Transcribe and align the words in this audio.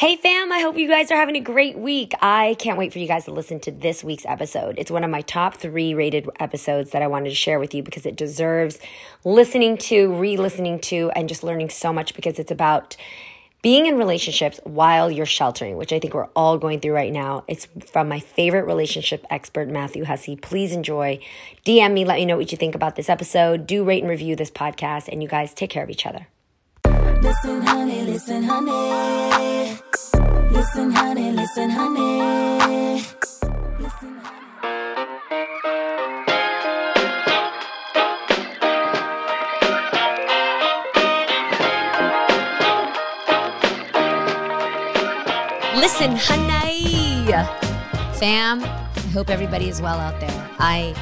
Hey 0.00 0.16
fam, 0.16 0.50
I 0.50 0.60
hope 0.60 0.78
you 0.78 0.88
guys 0.88 1.10
are 1.10 1.16
having 1.16 1.36
a 1.36 1.40
great 1.40 1.76
week. 1.76 2.14
I 2.22 2.56
can't 2.58 2.78
wait 2.78 2.90
for 2.90 2.98
you 2.98 3.06
guys 3.06 3.26
to 3.26 3.32
listen 3.32 3.60
to 3.60 3.70
this 3.70 4.02
week's 4.02 4.24
episode. 4.24 4.76
It's 4.78 4.90
one 4.90 5.04
of 5.04 5.10
my 5.10 5.20
top 5.20 5.58
three 5.58 5.92
rated 5.92 6.26
episodes 6.40 6.92
that 6.92 7.02
I 7.02 7.06
wanted 7.06 7.28
to 7.28 7.34
share 7.34 7.58
with 7.58 7.74
you 7.74 7.82
because 7.82 8.06
it 8.06 8.16
deserves 8.16 8.78
listening 9.24 9.76
to, 9.76 10.10
re 10.14 10.38
listening 10.38 10.78
to, 10.88 11.10
and 11.10 11.28
just 11.28 11.44
learning 11.44 11.68
so 11.68 11.92
much 11.92 12.14
because 12.14 12.38
it's 12.38 12.50
about 12.50 12.96
being 13.60 13.84
in 13.84 13.98
relationships 13.98 14.58
while 14.64 15.10
you're 15.10 15.26
sheltering, 15.26 15.76
which 15.76 15.92
I 15.92 15.98
think 15.98 16.14
we're 16.14 16.30
all 16.34 16.56
going 16.56 16.80
through 16.80 16.94
right 16.94 17.12
now. 17.12 17.44
It's 17.46 17.68
from 17.92 18.08
my 18.08 18.20
favorite 18.20 18.64
relationship 18.64 19.26
expert, 19.28 19.68
Matthew 19.68 20.06
Hussey. 20.06 20.34
Please 20.34 20.72
enjoy. 20.72 21.20
DM 21.66 21.92
me, 21.92 22.06
let 22.06 22.14
me 22.14 22.24
know 22.24 22.38
what 22.38 22.50
you 22.50 22.56
think 22.56 22.74
about 22.74 22.96
this 22.96 23.10
episode. 23.10 23.66
Do 23.66 23.84
rate 23.84 24.02
and 24.02 24.08
review 24.08 24.34
this 24.34 24.50
podcast, 24.50 25.08
and 25.08 25.22
you 25.22 25.28
guys 25.28 25.52
take 25.52 25.68
care 25.68 25.84
of 25.84 25.90
each 25.90 26.06
other. 26.06 26.26
Listen, 27.20 27.60
honey, 27.60 28.00
listen, 28.00 28.42
honey. 28.44 29.89
Listen, 30.60 30.90
honey, 30.90 31.32
listen, 31.32 31.70
honey. 31.70 32.20
Listen, 33.78 34.20
honey. 34.20 34.50
Listen, 45.80 46.16
honey. 46.16 47.32
Fam, 48.18 48.62
I 48.62 49.00
hope 49.14 49.30
everybody 49.30 49.70
is 49.70 49.80
well 49.80 49.98
out 49.98 50.20
there. 50.20 50.50
I 50.58 50.94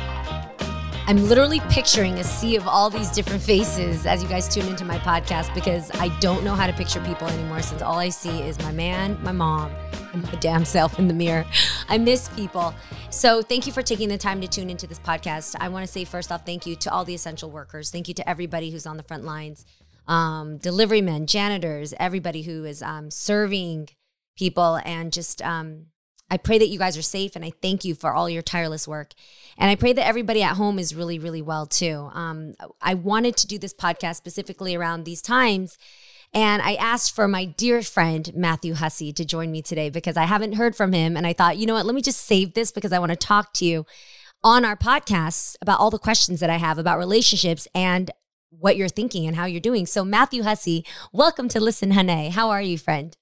I'm 1.09 1.27
literally 1.27 1.61
picturing 1.71 2.19
a 2.19 2.23
sea 2.23 2.55
of 2.57 2.69
all 2.69 2.91
these 2.91 3.11
different 3.11 3.41
faces 3.41 4.05
as 4.05 4.23
you 4.23 4.29
guys 4.29 4.47
tune 4.47 4.67
into 4.67 4.85
my 4.85 4.99
podcast 4.99 5.55
because 5.55 5.91
I 5.93 6.09
don't 6.19 6.45
know 6.45 6.55
how 6.55 6.67
to 6.67 6.73
picture 6.75 7.01
people 7.01 7.27
anymore 7.29 7.63
since 7.63 7.81
all 7.81 7.99
I 7.99 8.11
see 8.11 8.43
is 8.43 8.59
my 8.59 8.73
man, 8.73 9.19
my 9.23 9.33
mom, 9.33 9.73
and 10.13 10.23
my 10.23 10.33
damn 10.33 10.67
self 10.67 10.99
in 10.99 11.09
the 11.09 11.15
mirror. 11.15 11.47
I 11.89 11.97
miss 11.97 12.29
people. 12.37 12.75
So 13.09 13.41
thank 13.41 13.67
you 13.67 13.73
for 13.73 13.81
taking 13.81 14.11
the 14.11 14.19
time 14.19 14.43
to 14.43 14.47
tune 14.47 14.69
into 14.69 14.87
this 14.87 14.99
podcast. 14.99 15.57
I 15.59 15.71
want 15.71 15.87
to 15.87 15.91
say 15.91 16.05
first 16.05 16.31
off, 16.31 16.45
thank 16.45 16.67
you 16.67 16.77
to 16.77 16.93
all 16.93 17.07
the 17.07 17.15
essential 17.15 17.51
workers. 17.51 17.89
Thank 17.91 18.09
you 18.09 18.13
to 18.13 18.29
everybody 18.29 18.71
who's 18.71 18.85
on 18.85 18.99
the 18.99 19.03
front 19.03 19.25
lines, 19.25 19.65
um, 20.09 20.59
delivery 20.59 21.01
men, 21.01 21.27
janitors, 21.27 21.95
everybody 21.99 22.43
who 22.43 22.67
is 22.67 22.83
um, 22.83 23.11
serving 23.11 23.89
people 24.37 24.79
and 24.85 25.11
just 25.11 25.41
um, 25.41 25.87
I 26.31 26.37
pray 26.37 26.59
that 26.59 26.69
you 26.69 26.79
guys 26.79 26.97
are 26.97 27.03
safe 27.03 27.37
and 27.37 27.45
I 27.45 27.53
thank 27.63 27.85
you 27.85 27.95
for 27.95 28.13
all 28.13 28.29
your 28.29 28.43
tireless 28.43 28.87
work. 28.87 29.13
And 29.57 29.71
I 29.71 29.77
pray 29.77 29.93
that 29.93 30.07
everybody 30.07 30.43
at 30.43 30.57
home 30.57 30.79
is 30.79 30.95
really, 30.95 31.19
really 31.19 31.43
well 31.43 31.67
too. 31.67 32.11
Um, 32.13 32.55
I 32.83 32.95
wanted 32.95 33.37
to 33.39 33.47
do 33.47 33.59
this 33.59 33.75
podcast 33.75 34.17
specifically 34.17 34.75
around 34.75 35.05
these 35.05 35.23
times. 35.23 35.79
And 36.35 36.61
I 36.61 36.75
asked 36.75 37.15
for 37.15 37.27
my 37.27 37.47
dear 37.47 37.81
friend, 37.81 38.31
Matthew 38.35 38.75
Hussey, 38.75 39.13
to 39.15 39.25
join 39.25 39.51
me 39.51 39.63
today 39.63 39.89
because 39.89 40.17
I 40.17 40.25
haven't 40.25 40.55
heard 40.55 40.77
from 40.77 40.93
him. 40.93 41.17
And 41.17 41.27
I 41.27 41.33
thought, 41.33 41.57
you 41.57 41.67
know 41.67 41.75
what, 41.75 41.87
let 41.87 41.95
me 41.95 42.03
just 42.03 42.27
save 42.27 42.53
this 42.53 42.71
because 42.71 42.93
I 42.93 42.99
want 42.99 43.11
to 43.11 43.17
talk 43.17 43.55
to 43.55 43.65
you 43.65 43.87
on 44.45 44.65
our 44.65 44.77
podcast 44.77 45.57
about 45.63 45.81
all 45.81 45.91
the 45.91 45.99
questions 45.99 46.41
that 46.41 46.51
I 46.51 46.57
have 46.57 46.79
about 46.79 46.99
relationships 46.99 47.67
and 47.75 48.11
what 48.51 48.77
you're 48.77 48.89
thinking 48.89 49.27
and 49.27 49.37
how 49.37 49.47
you're 49.47 49.61
doing. 49.61 49.87
So, 49.87 50.05
Matthew 50.05 50.43
Hussey, 50.43 50.85
welcome 51.13 51.49
to 51.49 51.61
Listen 51.61 51.93
Honey. 51.93 52.29
How 52.29 52.51
are 52.51 52.63
you, 52.63 52.79
friend? 52.79 53.17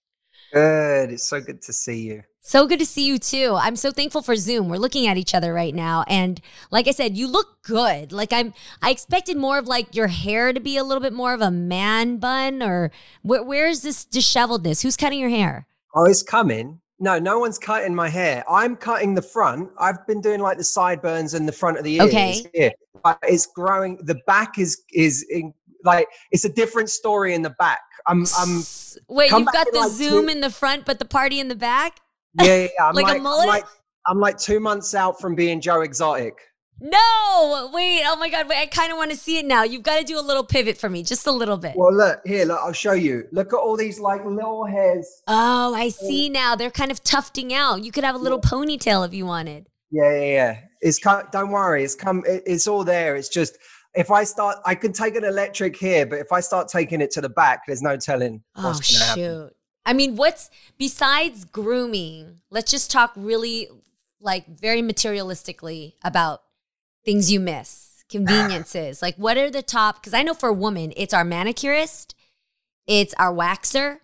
Good. 0.52 1.10
It's 1.10 1.24
so 1.24 1.40
good 1.40 1.62
to 1.62 1.72
see 1.72 2.02
you. 2.02 2.22
So 2.46 2.68
good 2.68 2.78
to 2.78 2.86
see 2.86 3.04
you 3.04 3.18
too. 3.18 3.56
I'm 3.58 3.74
so 3.74 3.90
thankful 3.90 4.22
for 4.22 4.36
Zoom. 4.36 4.68
We're 4.68 4.76
looking 4.76 5.08
at 5.08 5.16
each 5.16 5.34
other 5.34 5.52
right 5.52 5.74
now 5.74 6.04
and 6.06 6.40
like 6.70 6.86
I 6.86 6.92
said, 6.92 7.16
you 7.16 7.26
look 7.26 7.60
good. 7.62 8.12
Like 8.12 8.32
I'm 8.32 8.54
I 8.80 8.90
expected 8.90 9.36
more 9.36 9.58
of 9.58 9.66
like 9.66 9.96
your 9.96 10.06
hair 10.06 10.52
to 10.52 10.60
be 10.60 10.76
a 10.76 10.84
little 10.84 11.00
bit 11.00 11.12
more 11.12 11.34
of 11.34 11.40
a 11.40 11.50
man 11.50 12.18
bun 12.18 12.62
or 12.62 12.92
where, 13.22 13.42
where's 13.42 13.80
this 13.80 14.04
disheveledness? 14.04 14.80
Who's 14.80 14.96
cutting 14.96 15.18
your 15.18 15.28
hair? 15.28 15.66
Oh, 15.96 16.04
it's 16.04 16.22
coming. 16.22 16.80
No, 17.00 17.18
no 17.18 17.40
one's 17.40 17.58
cutting 17.58 17.96
my 17.96 18.08
hair. 18.08 18.44
I'm 18.48 18.76
cutting 18.76 19.16
the 19.16 19.22
front. 19.22 19.68
I've 19.80 20.06
been 20.06 20.20
doing 20.20 20.38
like 20.38 20.56
the 20.56 20.64
sideburns 20.64 21.34
and 21.34 21.48
the 21.48 21.52
front 21.52 21.78
of 21.78 21.84
the 21.84 21.96
ears. 21.96 22.06
Okay. 22.06 22.44
Here. 22.54 22.72
But 23.02 23.18
it's 23.24 23.46
growing. 23.46 23.98
The 24.04 24.20
back 24.28 24.56
is 24.56 24.84
is 24.92 25.26
in, 25.30 25.52
like 25.82 26.06
it's 26.30 26.44
a 26.44 26.52
different 26.52 26.90
story 26.90 27.34
in 27.34 27.42
the 27.42 27.50
back. 27.58 27.80
I'm 28.06 28.24
I'm 28.38 28.62
Wait, 29.08 29.32
you've 29.32 29.46
got 29.46 29.66
the 29.72 29.80
like 29.80 29.90
zoom 29.90 30.26
two, 30.26 30.32
in 30.32 30.40
the 30.42 30.50
front 30.50 30.86
but 30.86 31.00
the 31.00 31.04
party 31.04 31.40
in 31.40 31.48
the 31.48 31.56
back? 31.56 31.98
Yeah, 32.40 32.46
yeah, 32.46 32.68
yeah. 32.78 32.88
I'm 32.88 32.94
like, 32.94 33.04
like, 33.04 33.18
a 33.18 33.22
mullet. 33.22 33.42
I'm 33.42 33.48
like, 33.48 33.64
I'm 34.06 34.20
like 34.20 34.38
two 34.38 34.60
months 34.60 34.94
out 34.94 35.20
from 35.20 35.34
being 35.34 35.60
Joe 35.60 35.80
Exotic. 35.80 36.38
No, 36.78 37.70
wait. 37.72 38.02
Oh 38.04 38.16
my 38.18 38.28
God. 38.28 38.48
Wait, 38.48 38.58
I 38.58 38.66
kind 38.66 38.92
of 38.92 38.98
want 38.98 39.10
to 39.10 39.16
see 39.16 39.38
it 39.38 39.46
now. 39.46 39.62
You've 39.62 39.82
got 39.82 39.98
to 39.98 40.04
do 40.04 40.18
a 40.18 40.20
little 40.20 40.44
pivot 40.44 40.76
for 40.76 40.90
me, 40.90 41.02
just 41.02 41.26
a 41.26 41.32
little 41.32 41.56
bit. 41.56 41.74
Well, 41.74 41.94
look, 41.94 42.20
here, 42.26 42.44
look, 42.44 42.60
I'll 42.62 42.72
show 42.72 42.92
you. 42.92 43.24
Look 43.32 43.54
at 43.54 43.56
all 43.56 43.76
these 43.76 43.98
like 43.98 44.24
little 44.24 44.66
hairs. 44.66 45.08
Oh, 45.26 45.74
I 45.74 45.86
oh. 45.86 45.88
see 45.88 46.28
now. 46.28 46.54
They're 46.54 46.70
kind 46.70 46.90
of 46.90 47.02
tufting 47.02 47.54
out. 47.54 47.82
You 47.82 47.92
could 47.92 48.04
have 48.04 48.14
a 48.14 48.18
little 48.18 48.40
yeah. 48.44 48.50
ponytail 48.50 49.06
if 49.06 49.14
you 49.14 49.24
wanted. 49.24 49.68
Yeah, 49.90 50.12
yeah, 50.12 50.24
yeah. 50.24 50.60
It's 50.82 50.98
come, 50.98 51.22
don't 51.32 51.50
worry. 51.50 51.82
It's 51.82 51.94
come, 51.94 52.22
it, 52.26 52.42
it's 52.44 52.66
all 52.66 52.84
there. 52.84 53.16
It's 53.16 53.30
just, 53.30 53.56
if 53.94 54.10
I 54.10 54.24
start, 54.24 54.58
I 54.66 54.74
can 54.74 54.92
take 54.92 55.16
an 55.16 55.24
electric 55.24 55.76
here, 55.76 56.04
but 56.04 56.18
if 56.18 56.30
I 56.30 56.40
start 56.40 56.68
taking 56.68 57.00
it 57.00 57.10
to 57.12 57.22
the 57.22 57.30
back, 57.30 57.62
there's 57.66 57.80
no 57.80 57.96
telling 57.96 58.42
oh, 58.56 58.64
what's 58.66 58.80
going 58.80 59.00
to 59.00 59.06
happen. 59.06 59.50
I 59.86 59.92
mean, 59.92 60.16
what's 60.16 60.50
besides 60.76 61.44
grooming? 61.44 62.40
Let's 62.50 62.70
just 62.70 62.90
talk 62.90 63.12
really 63.16 63.68
like 64.20 64.46
very 64.58 64.82
materialistically 64.82 65.94
about 66.02 66.42
things 67.04 67.30
you 67.30 67.38
miss, 67.38 68.04
conveniences. 68.10 69.00
like, 69.00 69.14
what 69.16 69.36
are 69.38 69.50
the 69.50 69.62
top? 69.62 70.00
Because 70.00 70.12
I 70.12 70.22
know 70.22 70.34
for 70.34 70.48
a 70.48 70.52
woman, 70.52 70.92
it's 70.96 71.14
our 71.14 71.24
manicurist, 71.24 72.16
it's 72.86 73.14
our 73.14 73.32
waxer, 73.32 74.00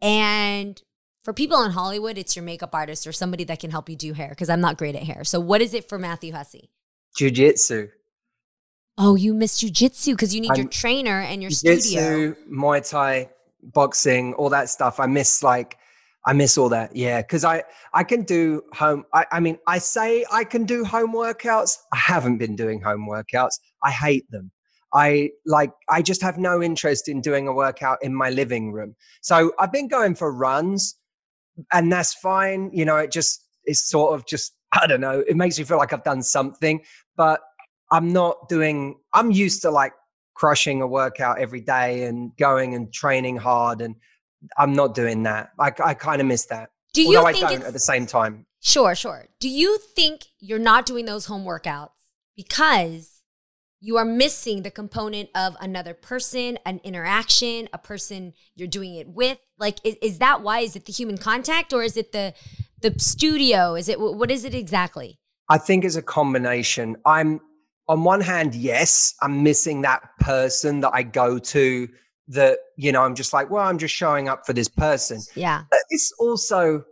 and 0.00 0.82
for 1.22 1.32
people 1.32 1.62
in 1.62 1.72
Hollywood, 1.72 2.18
it's 2.18 2.34
your 2.34 2.44
makeup 2.44 2.74
artist 2.74 3.06
or 3.06 3.12
somebody 3.12 3.44
that 3.44 3.60
can 3.60 3.70
help 3.70 3.88
you 3.88 3.96
do 3.96 4.14
hair. 4.14 4.30
Because 4.30 4.50
I'm 4.50 4.60
not 4.60 4.78
great 4.78 4.96
at 4.96 5.02
hair. 5.02 5.24
So, 5.24 5.38
what 5.40 5.60
is 5.60 5.74
it 5.74 5.88
for 5.88 5.98
Matthew 5.98 6.32
Hussey? 6.32 6.70
Jiu-jitsu. 7.16 7.88
Oh, 8.96 9.16
you 9.16 9.34
miss 9.34 9.58
jiu-jitsu 9.58 10.12
because 10.12 10.34
you 10.34 10.40
need 10.40 10.52
I'm, 10.52 10.56
your 10.56 10.68
trainer 10.68 11.20
and 11.20 11.42
your 11.42 11.50
studio. 11.50 11.80
Jiu-jitsu, 11.80 12.34
Muay 12.50 12.88
Thai, 12.88 13.30
boxing, 13.72 14.34
all 14.34 14.50
that 14.50 14.68
stuff. 14.68 15.00
I 15.00 15.06
miss 15.06 15.42
like 15.42 15.76
I 16.26 16.32
miss 16.32 16.56
all 16.56 16.68
that. 16.70 16.94
Yeah, 16.96 17.20
because 17.20 17.44
I 17.44 17.62
I 17.92 18.04
can 18.04 18.22
do 18.22 18.62
home. 18.72 19.04
I, 19.12 19.26
I 19.32 19.40
mean, 19.40 19.58
I 19.66 19.78
say 19.78 20.24
I 20.32 20.44
can 20.44 20.64
do 20.64 20.84
home 20.84 21.12
workouts. 21.12 21.76
I 21.92 21.98
haven't 21.98 22.38
been 22.38 22.56
doing 22.56 22.80
home 22.80 23.06
workouts. 23.08 23.54
I 23.82 23.90
hate 23.90 24.30
them. 24.30 24.50
I 24.94 25.30
like. 25.44 25.72
I 25.88 26.00
just 26.02 26.22
have 26.22 26.38
no 26.38 26.62
interest 26.62 27.08
in 27.08 27.20
doing 27.20 27.46
a 27.46 27.52
workout 27.52 27.98
in 28.02 28.14
my 28.14 28.30
living 28.30 28.72
room. 28.72 28.94
So 29.20 29.52
I've 29.58 29.72
been 29.72 29.88
going 29.88 30.14
for 30.14 30.32
runs, 30.32 30.96
and 31.72 31.92
that's 31.92 32.14
fine. 32.14 32.70
You 32.72 32.84
know, 32.84 32.96
it 32.96 33.12
just 33.12 33.44
is 33.66 33.86
sort 33.86 34.14
of 34.14 34.26
just 34.26 34.54
I 34.72 34.86
don't 34.86 35.00
know. 35.00 35.22
It 35.28 35.36
makes 35.36 35.58
me 35.58 35.64
feel 35.64 35.78
like 35.78 35.92
I've 35.92 36.04
done 36.04 36.22
something, 36.22 36.80
but 37.16 37.40
I'm 37.92 38.12
not 38.12 38.48
doing. 38.48 38.96
I'm 39.12 39.30
used 39.30 39.60
to 39.62 39.70
like 39.70 39.92
crushing 40.34 40.82
a 40.82 40.86
workout 40.86 41.38
every 41.38 41.60
day 41.60 42.04
and 42.04 42.36
going 42.36 42.74
and 42.74 42.92
training 42.92 43.36
hard 43.36 43.80
and 43.80 43.94
i'm 44.58 44.72
not 44.72 44.94
doing 44.94 45.22
that. 45.24 45.50
I, 45.58 45.72
I 45.84 45.94
kind 45.94 46.20
of 46.20 46.26
miss 46.26 46.46
that. 46.46 46.70
Do 46.92 47.02
you 47.02 47.18
Although 47.18 47.32
think 47.32 47.44
I 47.44 47.54
don't 47.54 47.64
at 47.64 47.72
the 47.72 47.78
same 47.78 48.06
time. 48.06 48.46
Sure 48.60 48.94
sure. 48.94 49.28
Do 49.40 49.48
you 49.48 49.78
think 49.78 50.26
you're 50.40 50.58
not 50.58 50.86
doing 50.86 51.04
those 51.04 51.26
home 51.26 51.44
workouts 51.44 51.90
because 52.36 53.22
you 53.80 53.96
are 53.96 54.04
missing 54.04 54.62
the 54.62 54.70
component 54.70 55.28
of 55.34 55.56
another 55.60 55.92
person 55.92 56.58
an 56.64 56.80
interaction 56.84 57.68
a 57.72 57.78
person 57.78 58.32
you're 58.54 58.68
doing 58.68 58.94
it 58.94 59.08
with? 59.08 59.38
Like 59.58 59.78
is, 59.84 59.96
is 60.02 60.18
that 60.18 60.42
why? 60.42 60.60
Is 60.60 60.76
it 60.76 60.86
the 60.86 60.92
human 60.92 61.18
contact 61.18 61.72
or 61.72 61.82
is 61.82 61.96
it 61.96 62.12
the 62.12 62.34
the 62.80 62.94
studio? 62.98 63.74
Is 63.74 63.88
it 63.88 63.98
what 64.00 64.30
is 64.30 64.44
it 64.44 64.54
exactly? 64.54 65.18
I 65.48 65.58
think 65.58 65.84
it's 65.84 65.96
a 65.96 66.02
combination. 66.02 66.96
I'm 67.04 67.40
on 67.88 68.04
one 68.04 68.20
hand, 68.20 68.54
yes, 68.54 69.14
I'm 69.20 69.42
missing 69.42 69.82
that 69.82 70.02
person 70.20 70.80
that 70.80 70.92
I 70.94 71.02
go 71.02 71.38
to 71.38 71.88
that, 72.28 72.58
you 72.76 72.90
know, 72.92 73.02
I'm 73.02 73.14
just 73.14 73.32
like, 73.32 73.50
well, 73.50 73.66
I'm 73.66 73.78
just 73.78 73.94
showing 73.94 74.28
up 74.28 74.46
for 74.46 74.52
this 74.54 74.68
person. 74.68 75.20
Yeah. 75.34 75.64
But 75.70 75.80
it's 75.90 76.12
also, 76.18 76.84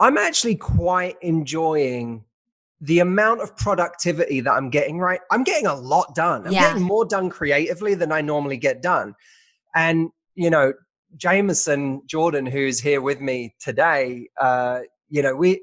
I'm 0.00 0.18
actually 0.18 0.56
quite 0.56 1.16
enjoying 1.22 2.24
the 2.82 2.98
amount 2.98 3.40
of 3.40 3.56
productivity 3.56 4.40
that 4.40 4.52
I'm 4.52 4.68
getting 4.68 4.98
right. 4.98 5.20
I'm 5.30 5.42
getting 5.44 5.66
a 5.66 5.74
lot 5.74 6.14
done. 6.14 6.46
I'm 6.46 6.52
yeah. 6.52 6.68
getting 6.68 6.82
more 6.82 7.06
done 7.06 7.30
creatively 7.30 7.94
than 7.94 8.12
I 8.12 8.20
normally 8.20 8.58
get 8.58 8.82
done. 8.82 9.14
And, 9.74 10.10
you 10.34 10.50
know, 10.50 10.74
Jameson 11.16 12.02
Jordan, 12.04 12.44
who's 12.44 12.78
here 12.78 13.00
with 13.00 13.22
me 13.22 13.54
today, 13.58 14.28
uh, 14.38 14.80
you 15.08 15.22
know, 15.22 15.34
we, 15.34 15.62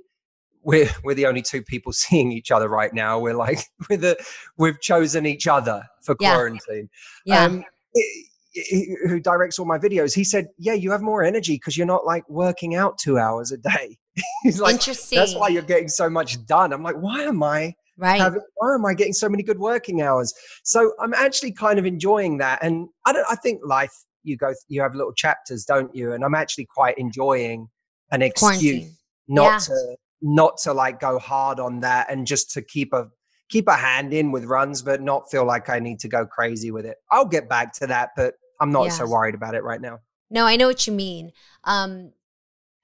we're 0.63 0.89
we're 1.04 1.15
the 1.15 1.25
only 1.25 1.42
two 1.42 1.62
people 1.62 1.94
seeing 1.94 2.31
each 2.31 2.51
other 2.51 2.69
right 2.69 2.94
now. 2.94 3.19
We're 3.19 3.36
like 3.36 3.60
we're 3.89 3.98
the 3.98 4.25
we've 4.57 4.80
chosen 4.81 5.25
each 5.25 5.48
other 5.48 5.83
for 6.01 6.15
yeah. 6.19 6.33
quarantine. 6.33 6.89
Yeah. 7.25 7.45
Um, 7.45 7.63
it, 7.94 8.27
it, 8.56 9.10
who 9.10 9.19
directs 9.19 9.57
all 9.57 9.65
my 9.65 9.80
videos? 9.80 10.13
He 10.13 10.24
said, 10.24 10.48
"Yeah, 10.57 10.74
you 10.74 10.92
have 10.92 11.01
more 11.01 11.24
energy 11.24 11.56
because 11.56 11.77
you're 11.77 11.88
not 11.88 12.06
like 12.06 12.27
working 12.30 12.75
out 12.75 12.98
two 12.98 13.18
hours 13.18 13.51
a 13.51 13.57
day." 13.57 13.98
He's 14.44 14.60
like, 14.60 14.74
Interesting. 14.74 15.18
That's 15.18 15.36
why 15.36 15.48
you're 15.48 15.63
getting 15.63 15.88
so 15.88 16.10
much 16.10 16.44
done. 16.45 16.71
I'm 16.71 16.83
like, 16.83 16.98
why 16.98 17.21
am 17.21 17.42
I? 17.42 17.74
Right. 17.98 18.21
Having, 18.21 18.42
why 18.57 18.75
am 18.75 18.86
I 18.86 18.94
getting 18.94 19.13
so 19.13 19.27
many 19.27 19.42
good 19.42 19.57
working 19.59 20.01
hours? 20.01 20.33
So 20.63 20.94
I'm 21.00 21.13
actually 21.13 21.51
kind 21.51 21.80
of 21.80 21.86
enjoying 21.86 22.38
that, 22.39 22.59
and 22.63 22.88
I 23.06 23.13
don't. 23.13 23.25
I 23.30 23.36
think 23.36 23.62
life 23.66 23.94
you 24.24 24.38
go 24.38 24.54
you 24.68 24.81
have 24.81 24.95
little 24.95 25.13
chapters, 25.13 25.66
don't 25.66 25.94
you? 25.95 26.13
And 26.13 26.24
I'm 26.24 26.36
actually 26.36 26.66
quite 26.66 26.98
enjoying 26.98 27.68
an 28.12 28.21
excuse 28.21 28.39
Quarantine. 28.39 28.95
not 29.27 29.51
Yeah. 29.51 29.57
to 29.75 29.95
not 30.23 30.57
to 30.57 30.73
like 30.73 30.99
go 30.99 31.19
hard 31.19 31.59
on 31.59 31.81
that 31.81 32.09
and 32.09 32.25
just 32.25 32.49
to 32.51 32.61
keep 32.61 32.93
a 32.93 33.07
keep 33.49 33.67
a 33.67 33.75
hand 33.75 34.13
in 34.13 34.31
with 34.31 34.45
runs 34.45 34.81
but 34.81 35.01
not 35.01 35.29
feel 35.29 35.45
like 35.45 35.69
I 35.69 35.79
need 35.79 35.99
to 35.99 36.07
go 36.07 36.25
crazy 36.25 36.71
with 36.71 36.85
it. 36.85 36.97
I'll 37.11 37.27
get 37.27 37.49
back 37.49 37.73
to 37.73 37.87
that, 37.87 38.11
but 38.15 38.35
I'm 38.59 38.71
not 38.71 38.91
so 38.93 39.05
worried 39.05 39.35
about 39.35 39.53
it 39.53 39.63
right 39.63 39.81
now. 39.81 39.99
No, 40.29 40.45
I 40.45 40.55
know 40.55 40.67
what 40.67 40.87
you 40.87 40.93
mean. 40.93 41.31
Um, 41.65 42.13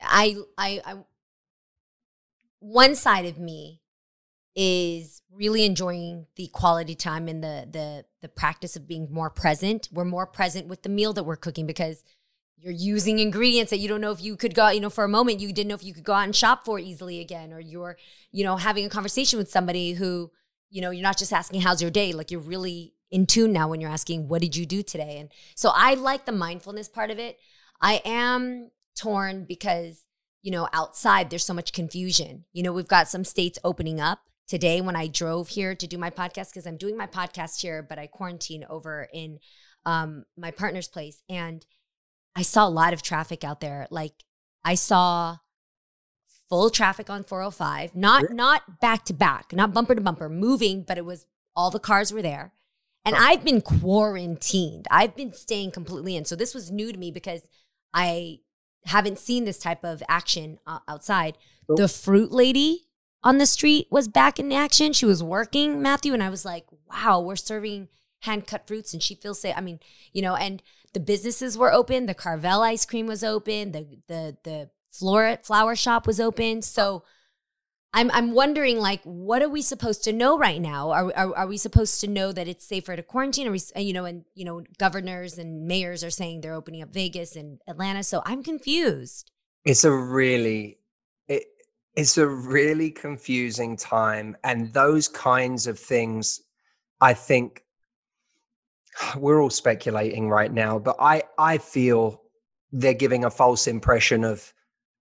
I, 0.01 0.35
I, 0.57 0.81
I, 0.85 0.95
one 2.59 2.93
side 2.95 3.25
of 3.25 3.39
me 3.39 3.81
is 4.55 5.21
really 5.31 5.63
enjoying 5.63 6.25
the 6.35 6.47
quality 6.47 6.95
time 6.95 7.27
and 7.27 7.41
the 7.43 7.67
the 7.71 8.05
the 8.21 8.27
practice 8.27 8.75
of 8.75 8.87
being 8.87 9.07
more 9.09 9.29
present. 9.29 9.87
We're 9.91 10.05
more 10.05 10.27
present 10.27 10.67
with 10.67 10.83
the 10.83 10.89
meal 10.89 11.13
that 11.13 11.23
we're 11.23 11.37
cooking 11.37 11.65
because 11.65 12.03
you're 12.61 12.73
using 12.73 13.19
ingredients 13.19 13.69
that 13.69 13.77
you 13.77 13.87
don't 13.87 14.01
know 14.01 14.11
if 14.11 14.21
you 14.21 14.35
could 14.35 14.53
go, 14.53 14.69
you 14.69 14.81
know, 14.81 14.89
for 14.89 15.03
a 15.03 15.09
moment 15.09 15.39
you 15.39 15.53
didn't 15.53 15.69
know 15.69 15.75
if 15.75 15.83
you 15.83 15.93
could 15.93 16.03
go 16.03 16.13
out 16.13 16.25
and 16.25 16.35
shop 16.35 16.65
for 16.65 16.77
easily 16.79 17.21
again, 17.21 17.53
or 17.53 17.59
you're, 17.59 17.97
you 18.31 18.43
know, 18.43 18.57
having 18.57 18.85
a 18.85 18.89
conversation 18.89 19.39
with 19.39 19.49
somebody 19.49 19.93
who, 19.93 20.31
you 20.69 20.81
know, 20.81 20.91
you're 20.91 21.03
not 21.03 21.17
just 21.17 21.33
asking 21.33 21.61
how's 21.61 21.81
your 21.81 21.91
day, 21.91 22.11
like 22.11 22.31
you're 22.31 22.41
really 22.41 22.93
in 23.11 23.25
tune 23.25 23.53
now 23.53 23.67
when 23.67 23.81
you're 23.81 23.89
asking 23.89 24.27
what 24.27 24.41
did 24.41 24.55
you 24.55 24.65
do 24.65 24.83
today, 24.83 25.17
and 25.19 25.31
so 25.55 25.71
I 25.73 25.93
like 25.95 26.25
the 26.25 26.31
mindfulness 26.31 26.89
part 26.89 27.11
of 27.11 27.17
it. 27.17 27.39
I 27.81 28.01
am 28.05 28.71
torn 28.95 29.45
because 29.45 30.03
you 30.41 30.51
know 30.51 30.67
outside 30.73 31.29
there's 31.29 31.45
so 31.45 31.53
much 31.53 31.73
confusion. 31.73 32.45
You 32.51 32.63
know, 32.63 32.73
we've 32.73 32.87
got 32.87 33.07
some 33.07 33.23
states 33.23 33.57
opening 33.63 33.99
up 33.99 34.19
today 34.47 34.81
when 34.81 34.95
I 34.95 35.07
drove 35.07 35.49
here 35.49 35.75
to 35.75 35.87
do 35.87 35.97
my 35.97 36.09
podcast 36.09 36.49
because 36.49 36.67
I'm 36.67 36.77
doing 36.77 36.97
my 36.97 37.07
podcast 37.07 37.61
here, 37.61 37.81
but 37.81 37.97
I 37.97 38.07
quarantine 38.07 38.65
over 38.69 39.07
in 39.13 39.39
um, 39.85 40.25
my 40.37 40.51
partner's 40.51 40.87
place, 40.87 41.23
and 41.29 41.65
I 42.39 42.41
saw 42.41 42.65
a 42.65 42.69
lot 42.69 42.93
of 42.93 43.01
traffic 43.01 43.43
out 43.43 43.59
there. 43.59 43.85
Like 43.89 44.13
I 44.63 44.75
saw 44.75 45.39
full 46.47 46.69
traffic 46.69 47.09
on 47.09 47.25
405, 47.25 47.97
not 47.97 48.31
not 48.31 48.79
back 48.79 49.03
to 49.05 49.13
back, 49.13 49.51
not 49.51 49.73
bumper 49.73 49.93
to 49.93 49.99
bumper, 49.99 50.29
moving, 50.29 50.83
but 50.83 50.97
it 50.97 51.03
was 51.03 51.25
all 51.53 51.69
the 51.69 51.81
cars 51.81 52.13
were 52.13 52.21
there. 52.21 52.53
And. 53.03 53.13
I've 53.17 53.43
been 53.43 53.59
quarantined. 53.59 54.87
I've 54.89 55.17
been 55.17 55.33
staying 55.33 55.71
completely 55.71 56.15
in. 56.15 56.23
So 56.23 56.37
this 56.37 56.53
was 56.53 56.71
new 56.71 56.93
to 56.93 56.97
me 56.97 57.11
because 57.11 57.41
I 57.93 58.39
haven't 58.85 59.19
seen 59.19 59.43
this 59.43 59.57
type 59.59 59.83
of 59.83 60.01
action 60.07 60.59
uh, 60.65 60.79
outside. 60.87 61.37
The 61.67 61.89
fruit 61.89 62.31
lady 62.31 62.85
on 63.21 63.37
the 63.37 63.47
street 63.47 63.87
was 63.91 64.07
back 64.07 64.39
in 64.39 64.53
action. 64.53 64.93
She 64.93 65.05
was 65.05 65.21
working, 65.21 65.81
Matthew, 65.81 66.13
and 66.13 66.23
I 66.23 66.29
was 66.29 66.45
like, 66.45 66.65
wow, 66.89 67.19
we're 67.19 67.35
serving 67.35 67.89
hand 68.21 68.47
cut 68.47 68.67
fruits 68.67 68.93
and 68.93 69.01
she 69.01 69.15
feels 69.15 69.41
safe. 69.41 69.55
I 69.57 69.61
mean, 69.61 69.79
you 70.13 70.21
know, 70.21 70.35
and 70.35 70.61
the 70.93 70.99
businesses 70.99 71.57
were 71.57 71.71
open. 71.71 72.05
The 72.05 72.13
Carvel 72.13 72.61
ice 72.61 72.85
cream 72.85 73.07
was 73.07 73.23
open. 73.23 73.71
The 73.71 73.87
the 74.07 74.37
the 74.43 74.69
flower 74.91 75.37
flower 75.43 75.75
shop 75.75 76.07
was 76.07 76.19
open. 76.19 76.61
So 76.61 77.03
I'm 77.93 78.11
I'm 78.11 78.33
wondering 78.33 78.79
like 78.79 79.01
what 79.03 79.41
are 79.41 79.49
we 79.49 79.61
supposed 79.61 80.03
to 80.05 80.13
know 80.13 80.37
right 80.37 80.61
now? 80.61 80.91
Are 80.91 81.13
are, 81.15 81.35
are 81.35 81.47
we 81.47 81.57
supposed 81.57 82.01
to 82.01 82.07
know 82.07 82.31
that 82.31 82.47
it's 82.47 82.65
safer 82.65 82.95
to 82.95 83.03
quarantine? 83.03 83.47
Are 83.47 83.51
we 83.51 83.61
you 83.77 83.93
know 83.93 84.05
and 84.05 84.25
you 84.35 84.45
know 84.45 84.63
governors 84.77 85.37
and 85.37 85.67
mayors 85.67 86.03
are 86.03 86.09
saying 86.09 86.41
they're 86.41 86.53
opening 86.53 86.81
up 86.81 86.93
Vegas 86.93 87.35
and 87.35 87.59
Atlanta. 87.67 88.03
So 88.03 88.21
I'm 88.25 88.43
confused. 88.43 89.31
It's 89.65 89.83
a 89.83 89.91
really 89.91 90.79
it, 91.27 91.43
it's 91.95 92.17
a 92.17 92.27
really 92.27 92.91
confusing 92.91 93.75
time 93.75 94.37
and 94.43 94.73
those 94.73 95.07
kinds 95.07 95.67
of 95.67 95.77
things 95.79 96.41
I 97.01 97.13
think 97.13 97.63
we're 99.17 99.41
all 99.41 99.49
speculating 99.49 100.29
right 100.29 100.51
now, 100.51 100.79
but 100.79 100.95
I 100.99 101.23
I 101.37 101.57
feel 101.57 102.21
they're 102.71 102.93
giving 102.93 103.25
a 103.25 103.31
false 103.31 103.67
impression 103.67 104.23
of 104.23 104.53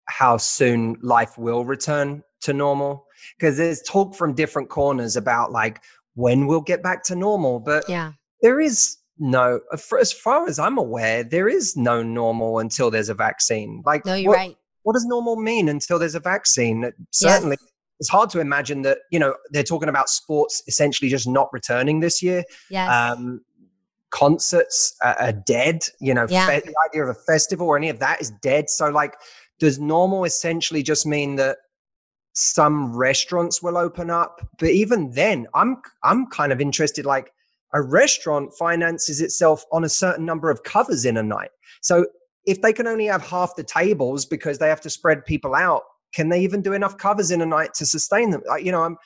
how 0.05 0.37
soon 0.37 0.97
life 1.01 1.37
will 1.37 1.65
return 1.65 2.23
to 2.41 2.53
normal 2.53 3.05
because 3.37 3.57
there's 3.57 3.81
talk 3.81 4.15
from 4.15 4.33
different 4.33 4.69
corners 4.69 5.17
about 5.17 5.51
like 5.51 5.81
when 6.13 6.47
we'll 6.47 6.61
get 6.61 6.81
back 6.81 7.03
to 7.03 7.15
normal, 7.15 7.59
but 7.59 7.83
Yeah. 7.89 8.13
there 8.41 8.59
is 8.61 8.97
no 9.19 9.59
as 9.99 10.13
far 10.13 10.47
as 10.47 10.59
I'm 10.59 10.77
aware, 10.77 11.23
there 11.23 11.47
is 11.49 11.75
no 11.75 12.03
normal 12.03 12.59
until 12.59 12.89
there's 12.91 13.09
a 13.09 13.13
vaccine. 13.15 13.81
Like 13.85 14.05
No, 14.05 14.13
you're 14.13 14.29
what, 14.31 14.37
right. 14.37 14.57
what 14.83 14.93
does 14.93 15.05
normal 15.05 15.35
mean 15.35 15.67
until 15.67 15.99
there's 15.99 16.15
a 16.15 16.19
vaccine? 16.21 16.91
Certainly, 17.11 17.57
Yes. 17.59 17.71
it's 17.99 18.09
hard 18.09 18.29
to 18.29 18.39
imagine 18.39 18.83
that, 18.83 18.99
you 19.11 19.19
know, 19.19 19.35
they're 19.49 19.63
talking 19.63 19.89
about 19.89 20.07
sports 20.07 20.61
essentially 20.67 21.09
just 21.09 21.27
not 21.27 21.49
returning 21.51 21.99
this 21.99 22.21
year. 22.23 22.43
Yes. 22.69 22.89
Um, 22.89 23.41
concerts 24.11 24.95
are, 25.03 25.31
dead, 25.31 25.83
you 25.99 26.13
know, 26.13 26.25
Yeah. 26.29 26.47
fe- 26.47 26.61
the 26.61 26.75
idea 26.89 27.03
of 27.03 27.09
a 27.09 27.13
festival 27.13 27.67
or 27.67 27.77
any 27.77 27.89
of 27.89 27.99
that 27.99 28.21
is 28.21 28.31
dead. 28.41 28.69
So, 28.69 28.89
like, 28.89 29.15
does 29.59 29.79
normal 29.79 30.23
essentially 30.23 30.83
just 30.83 31.05
mean 31.05 31.35
that 31.35 31.57
some 32.33 32.95
restaurants 32.95 33.61
will 33.61 33.77
open 33.77 34.09
up? 34.09 34.41
But 34.59 34.69
even 34.69 35.11
then, 35.11 35.47
I'm 35.53 35.81
I'm 36.03 36.27
kind 36.27 36.51
of 36.51 36.61
interested, 36.61 37.05
like, 37.05 37.31
a 37.73 37.81
restaurant 37.81 38.53
finances 38.53 39.19
itself 39.21 39.65
on 39.71 39.83
a 39.83 39.89
certain 39.89 40.25
number 40.25 40.49
of 40.49 40.63
covers 40.63 41.03
in 41.05 41.17
a 41.17 41.23
night. 41.23 41.51
So 41.81 42.05
if 42.45 42.61
they 42.61 42.71
can 42.71 42.87
only 42.87 43.05
have 43.07 43.21
half 43.21 43.55
the 43.57 43.63
tables 43.63 44.25
because 44.25 44.57
they 44.57 44.69
have 44.69 44.79
to 44.81 44.89
spread 44.89 45.25
people 45.25 45.53
out, 45.53 45.83
can 46.13 46.29
they 46.29 46.39
even 46.39 46.61
do 46.61 46.71
enough 46.71 46.97
covers 46.97 47.29
in 47.29 47.41
a 47.41 47.45
night 47.45 47.73
to 47.73 47.85
sustain 47.85 48.29
them? 48.29 48.41
Like, 48.47 48.63
you 48.63 48.71
know, 48.71 48.83
I'm 48.83 48.97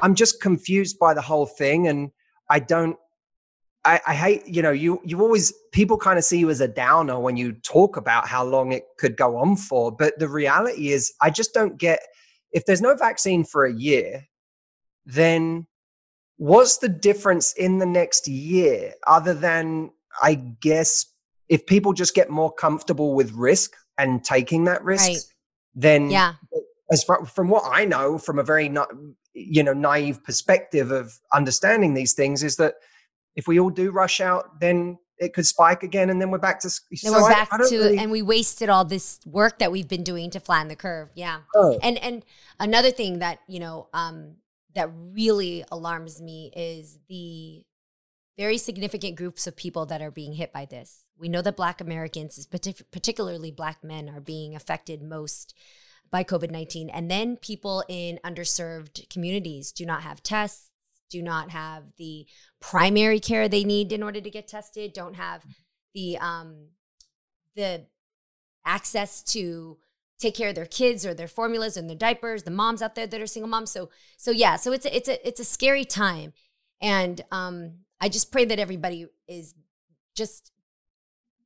I'm 0.00 0.14
just 0.14 0.40
confused 0.40 0.98
by 0.98 1.12
the 1.12 1.20
whole 1.20 1.44
thing, 1.46 1.86
and 1.88 2.10
I 2.48 2.60
don't. 2.60 2.96
I, 3.88 4.00
I 4.08 4.14
hate, 4.14 4.46
you 4.46 4.60
know, 4.60 4.70
you 4.70 5.00
you 5.02 5.18
always 5.22 5.50
people 5.72 5.96
kind 5.96 6.18
of 6.18 6.24
see 6.24 6.38
you 6.38 6.50
as 6.50 6.60
a 6.60 6.68
downer 6.68 7.18
when 7.18 7.38
you 7.38 7.52
talk 7.52 7.96
about 7.96 8.28
how 8.28 8.44
long 8.44 8.72
it 8.72 8.84
could 8.98 9.16
go 9.16 9.38
on 9.38 9.56
for, 9.56 9.90
but 9.90 10.18
the 10.18 10.28
reality 10.28 10.90
is, 10.90 11.14
I 11.22 11.30
just 11.30 11.54
don't 11.54 11.78
get 11.78 12.00
if 12.52 12.66
there's 12.66 12.82
no 12.82 12.94
vaccine 12.94 13.44
for 13.44 13.64
a 13.64 13.72
year, 13.72 14.26
then 15.06 15.66
what's 16.36 16.78
the 16.78 16.88
difference 16.88 17.54
in 17.54 17.78
the 17.78 17.86
next 17.86 18.28
year 18.28 18.92
other 19.06 19.32
than 19.32 19.90
I 20.22 20.34
guess 20.34 21.06
if 21.48 21.64
people 21.64 21.94
just 21.94 22.14
get 22.14 22.28
more 22.28 22.52
comfortable 22.52 23.14
with 23.14 23.32
risk 23.32 23.72
and 23.96 24.22
taking 24.22 24.64
that 24.64 24.84
risk, 24.84 25.08
Right. 25.08 25.24
then 25.74 26.10
yeah. 26.10 26.34
as 26.92 27.04
far 27.04 27.24
from 27.24 27.48
what 27.48 27.64
I 27.64 27.86
know 27.86 28.18
from 28.18 28.38
a 28.38 28.44
very 28.44 28.68
na- 28.68 28.86
you 29.32 29.62
know 29.62 29.72
naive 29.72 30.22
perspective 30.24 30.90
of 30.90 31.18
understanding 31.32 31.94
these 31.94 32.12
things 32.12 32.42
is 32.42 32.56
that 32.56 32.74
if 33.38 33.46
we 33.46 33.60
all 33.60 33.70
do 33.70 33.92
rush 33.92 34.20
out, 34.20 34.58
then 34.60 34.98
it 35.16 35.32
could 35.32 35.46
spike 35.46 35.84
again, 35.84 36.10
and 36.10 36.20
then 36.20 36.30
we're 36.30 36.38
back 36.38 36.58
to. 36.60 36.68
Then 36.68 36.98
so 36.98 37.12
we're 37.12 37.30
I- 37.30 37.32
back 37.32 37.48
I 37.52 37.56
to 37.58 37.64
really 37.78 37.98
and 37.98 38.10
we 38.10 38.20
wasted 38.20 38.68
all 38.68 38.84
this 38.84 39.20
work 39.24 39.60
that 39.60 39.70
we've 39.70 39.88
been 39.88 40.02
doing 40.02 40.30
to 40.30 40.40
flatten 40.40 40.66
the 40.68 40.76
curve. 40.76 41.08
Yeah. 41.14 41.40
know. 41.54 41.78
And 41.80 41.96
and 41.98 42.24
another 42.58 42.90
thing 42.90 43.20
that, 43.20 43.38
you 43.46 43.60
know, 43.60 43.88
um 43.94 44.36
that 44.74 44.90
really 44.92 45.64
alarms 45.70 46.20
me 46.20 46.52
is 46.54 46.98
the 47.08 47.64
very 48.36 48.58
significant 48.58 49.16
groups 49.16 49.46
of 49.46 49.56
people 49.56 49.86
that 49.86 50.02
are 50.02 50.10
being 50.10 50.32
hit 50.32 50.52
by 50.52 50.64
this. 50.64 51.04
We 51.16 51.28
know 51.28 51.42
that 51.42 51.56
black 51.56 51.80
Americans, 51.80 52.46
partic- 52.46 52.84
particularly 52.92 53.50
black 53.50 53.82
men 53.82 54.08
are 54.08 54.20
being 54.20 54.54
affected 54.54 55.02
most 55.02 55.54
by 56.10 56.22
COVID-19 56.24 56.90
and 56.92 57.10
then 57.10 57.36
people 57.36 57.84
in 57.88 58.18
underserved 58.24 59.08
communities 59.10 59.72
do 59.72 59.84
not 59.84 60.02
have 60.02 60.22
tests, 60.22 60.67
do 61.10 61.22
not 61.22 61.50
have 61.50 61.84
the 61.96 62.26
primary 62.60 63.20
care 63.20 63.48
they 63.48 63.64
need 63.64 63.92
in 63.92 64.02
order 64.02 64.20
to 64.20 64.30
get 64.30 64.48
tested, 64.48 64.92
don't 64.92 65.14
have 65.14 65.44
the 65.94 66.18
um 66.18 66.68
the 67.56 67.86
access 68.64 69.22
to 69.22 69.78
take 70.18 70.34
care 70.34 70.48
of 70.48 70.54
their 70.54 70.66
kids 70.66 71.06
or 71.06 71.14
their 71.14 71.28
formulas 71.28 71.76
and 71.76 71.88
their 71.88 71.96
diapers 71.96 72.42
the 72.42 72.50
moms 72.50 72.82
out 72.82 72.94
there 72.94 73.06
that 73.06 73.20
are 73.20 73.26
single 73.26 73.48
moms. 73.48 73.70
So 73.70 73.90
so 74.16 74.30
yeah 74.30 74.56
so 74.56 74.72
it's 74.72 74.86
a, 74.86 74.96
it's 74.96 75.08
a 75.08 75.28
it's 75.28 75.40
a 75.40 75.44
scary 75.44 75.84
time. 75.84 76.32
And 76.80 77.20
um 77.32 77.78
i 78.00 78.08
just 78.08 78.30
pray 78.30 78.44
that 78.44 78.58
everybody 78.58 79.06
is 79.26 79.54
just 80.14 80.52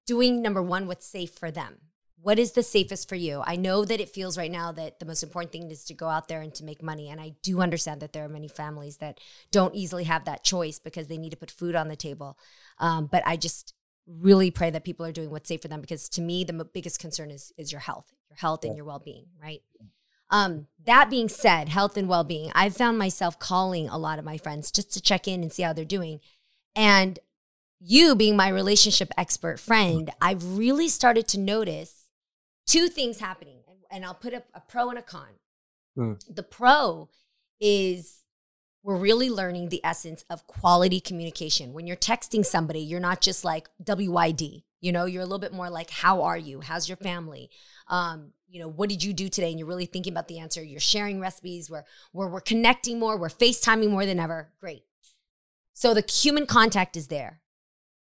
doing 0.07 0.43
number 0.43 0.63
one 0.63 0.87
what's 0.87 1.07
safe 1.07 1.33
for 1.33 1.51
them 1.51 1.79
what 2.23 2.39
is 2.39 2.53
the 2.53 2.63
safest 2.63 3.09
for 3.09 3.17
you? 3.17 3.43
I 3.45 3.57
know 3.57 3.85
that 3.85 4.01
it 4.01 4.09
feels 4.09 4.39
right 4.39 4.51
now 4.51 4.71
that 4.73 5.01
the 5.01 5.07
most 5.07 5.25
important 5.25 5.51
thing 5.51 5.71
is 5.71 5.85
to 5.87 5.95
go 5.95 6.07
out 6.07 6.29
there 6.29 6.41
and 6.41 6.55
to 6.55 6.65
make 6.65 6.83
money 6.83 7.09
and 7.09 7.21
i 7.21 7.35
do 7.43 7.61
understand 7.61 8.01
that 8.01 8.13
there 8.13 8.25
are 8.25 8.29
many 8.29 8.49
families 8.49 8.99
that 8.99 9.19
don't 9.51 9.75
easily 9.75 10.05
have 10.05 10.25
that 10.25 10.45
choice 10.45 10.79
because 10.79 11.09
they 11.09 11.19
need 11.19 11.31
to 11.31 11.37
put 11.37 11.51
food 11.51 11.75
on 11.75 11.89
the 11.89 11.97
table. 11.97 12.39
Um, 12.79 13.07
but 13.07 13.23
i 13.27 13.37
just 13.37 13.75
really 14.07 14.51
pray 14.51 14.71
that 14.71 14.85
people 14.85 15.07
are 15.07 15.13
doing 15.13 15.31
what's 15.31 15.49
safe 15.49 15.63
for 15.63 15.69
them 15.69 15.81
because 15.81 16.09
to 16.11 16.21
me 16.21 16.45
the 16.45 16.55
m- 16.55 16.71
biggest 16.73 17.01
concern 17.01 17.31
is 17.31 17.53
is 17.57 17.73
your 17.73 17.81
health 17.81 18.13
your 18.31 18.37
health 18.37 18.65
and 18.65 18.77
your 18.77 18.85
well-being 18.85 19.27
right? 19.43 19.63
Um, 20.31 20.67
that 20.87 21.11
being 21.11 21.29
said 21.29 21.69
health 21.69 21.97
and 21.97 22.09
well-being 22.09 22.53
i've 22.55 22.77
found 22.77 22.99
myself 22.99 23.39
calling 23.39 23.89
a 23.89 23.99
lot 23.99 24.19
of 24.19 24.25
my 24.25 24.39
friends 24.39 24.71
just 24.71 24.93
to 24.93 25.01
check 25.01 25.27
in 25.27 25.43
and 25.43 25.53
see 25.53 25.63
how 25.63 25.73
they're 25.73 25.85
doing. 25.85 26.21
And 26.75 27.19
you 27.81 28.15
being 28.15 28.37
my 28.37 28.49
relationship 28.49 29.13
expert 29.19 29.59
friend 29.59 30.11
i've 30.21 30.57
really 30.57 30.89
started 30.89 31.27
to 31.29 31.39
notice 31.39 32.02
two 32.67 32.89
things 32.89 33.19
happening 33.21 33.59
and, 33.69 33.79
and 33.91 34.05
i'll 34.05 34.15
put 34.15 34.35
up 34.35 34.45
a 34.55 34.61
pro 34.61 34.89
and 34.91 34.99
a 34.99 35.03
con 35.03 35.29
Hmm. 35.95 36.15
the 36.27 36.43
pro 36.43 37.11
is 37.61 38.23
we're 38.83 38.97
really 38.97 39.31
learning 39.31 39.69
the 39.69 39.81
essence 39.85 40.25
of 40.29 40.47
quality 40.47 41.01
communication. 41.01 41.73
When 41.73 41.87
you're 41.87 41.97
texting 41.97 42.45
somebody, 42.45 42.81
you're 42.81 42.99
not 43.01 43.21
just 43.21 43.45
like 43.45 43.69
WID. 43.87 44.63
You 44.81 44.93
know, 44.93 45.05
you're 45.05 45.23
a 45.23 45.27
little 45.27 45.39
bit 45.39 45.53
more 45.53 45.71
like, 45.71 45.91
how 45.91 46.23
are 46.23 46.37
you? 46.37 46.61
How's 46.61 46.89
your 46.89 46.97
family? 46.97 47.51
Um, 47.89 48.33
you 48.49 48.59
know, 48.61 48.69
what 48.69 48.89
did 48.89 49.05
you 49.05 49.13
do 49.13 49.29
today? 49.29 49.51
And 49.51 49.59
you're 49.59 49.69
really 49.69 49.87
thinking 49.87 50.13
about 50.13 50.27
the 50.27 50.41
answer. 50.41 50.63
You're 50.63 50.81
sharing 50.81 51.21
recipes 51.21 51.71
where, 51.71 51.85
where 52.11 52.27
we're 52.27 52.41
connecting 52.41 52.99
more, 52.99 53.17
we're 53.17 53.29
FaceTiming 53.29 53.91
more 53.91 54.05
than 54.05 54.19
ever. 54.19 54.51
Great. 54.61 54.83
So 55.75 55.95
the 55.95 56.05
human 56.11 56.47
contact 56.47 56.97
is 56.97 57.07
there. 57.07 57.41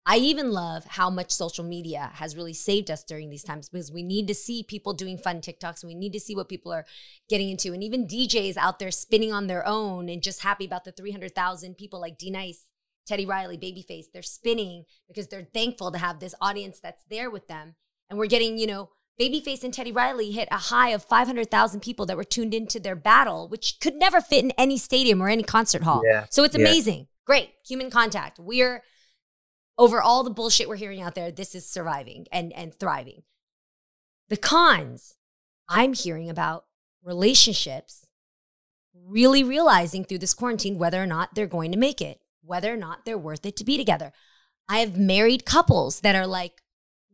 I 0.09 0.15
even 0.17 0.51
love 0.51 0.85
how 0.85 1.09
much 1.09 1.31
social 1.31 1.65
media 1.65 2.11
has 2.13 2.37
really 2.37 2.53
saved 2.53 2.89
us 2.89 3.03
during 3.03 3.29
these 3.29 3.43
times 3.43 3.67
because 3.67 3.91
we 3.91 4.03
need 4.03 4.25
to 4.29 4.33
see 4.33 4.63
people 4.63 4.93
doing 4.93 5.17
fun 5.17 5.41
TikToks 5.41 5.83
and 5.83 5.89
we 5.89 5.95
need 5.95 6.13
to 6.13 6.19
see 6.21 6.33
what 6.33 6.47
people 6.47 6.71
are 6.71 6.85
getting 7.29 7.49
into. 7.49 7.73
And 7.73 7.83
even 7.83 8.07
DJs 8.07 8.55
out 8.55 8.79
there 8.79 8.89
spinning 8.89 9.33
on 9.33 9.47
their 9.47 9.67
own 9.67 10.07
and 10.07 10.23
just 10.23 10.43
happy 10.43 10.65
about 10.65 10.85
the 10.85 10.93
300,000 10.93 11.75
people 11.75 11.99
like 11.99 12.17
D-Nice, 12.17 12.67
Teddy 13.05 13.25
Riley, 13.25 13.57
Babyface. 13.57 14.05
They're 14.13 14.21
spinning 14.21 14.85
because 15.09 15.27
they're 15.27 15.49
thankful 15.53 15.91
to 15.91 15.97
have 15.97 16.21
this 16.21 16.35
audience 16.39 16.79
that's 16.79 17.03
there 17.09 17.29
with 17.29 17.49
them. 17.49 17.75
And 18.09 18.17
we're 18.17 18.27
getting, 18.27 18.57
you 18.57 18.67
know, 18.67 18.91
Babyface 19.19 19.65
and 19.65 19.73
Teddy 19.73 19.91
Riley 19.91 20.31
hit 20.31 20.47
a 20.51 20.57
high 20.57 20.91
of 20.91 21.03
500,000 21.03 21.81
people 21.81 22.05
that 22.05 22.15
were 22.15 22.23
tuned 22.23 22.53
into 22.53 22.79
their 22.79 22.95
battle, 22.95 23.49
which 23.49 23.81
could 23.81 23.95
never 23.95 24.21
fit 24.21 24.45
in 24.45 24.51
any 24.51 24.77
stadium 24.77 25.21
or 25.21 25.27
any 25.27 25.43
concert 25.43 25.83
hall. 25.83 26.03
Yeah. 26.05 26.27
So 26.29 26.45
it's 26.45 26.55
amazing. 26.55 26.99
Yeah. 26.99 27.05
Great. 27.25 27.49
Human 27.67 27.89
contact. 27.89 28.39
We're 28.39 28.83
over 29.77 30.01
all 30.01 30.23
the 30.23 30.29
bullshit 30.29 30.67
we're 30.67 30.75
hearing 30.75 31.01
out 31.01 31.15
there, 31.15 31.31
this 31.31 31.53
is 31.55 31.67
surviving 31.67 32.25
and, 32.31 32.51
and 32.53 32.73
thriving. 32.73 33.23
The 34.29 34.37
cons, 34.37 35.15
I'm 35.69 35.93
hearing 35.93 36.29
about 36.29 36.65
relationships 37.03 38.07
really 39.05 39.43
realizing 39.43 40.03
through 40.03 40.17
this 40.17 40.33
quarantine 40.33 40.77
whether 40.77 41.01
or 41.01 41.05
not 41.05 41.35
they're 41.35 41.47
going 41.47 41.71
to 41.71 41.77
make 41.77 42.01
it, 42.01 42.19
whether 42.43 42.73
or 42.73 42.77
not 42.77 43.05
they're 43.05 43.17
worth 43.17 43.45
it 43.45 43.55
to 43.57 43.63
be 43.63 43.77
together. 43.77 44.11
I 44.67 44.79
have 44.79 44.97
married 44.97 45.45
couples 45.45 46.01
that 46.01 46.15
are 46.15 46.27
like, 46.27 46.61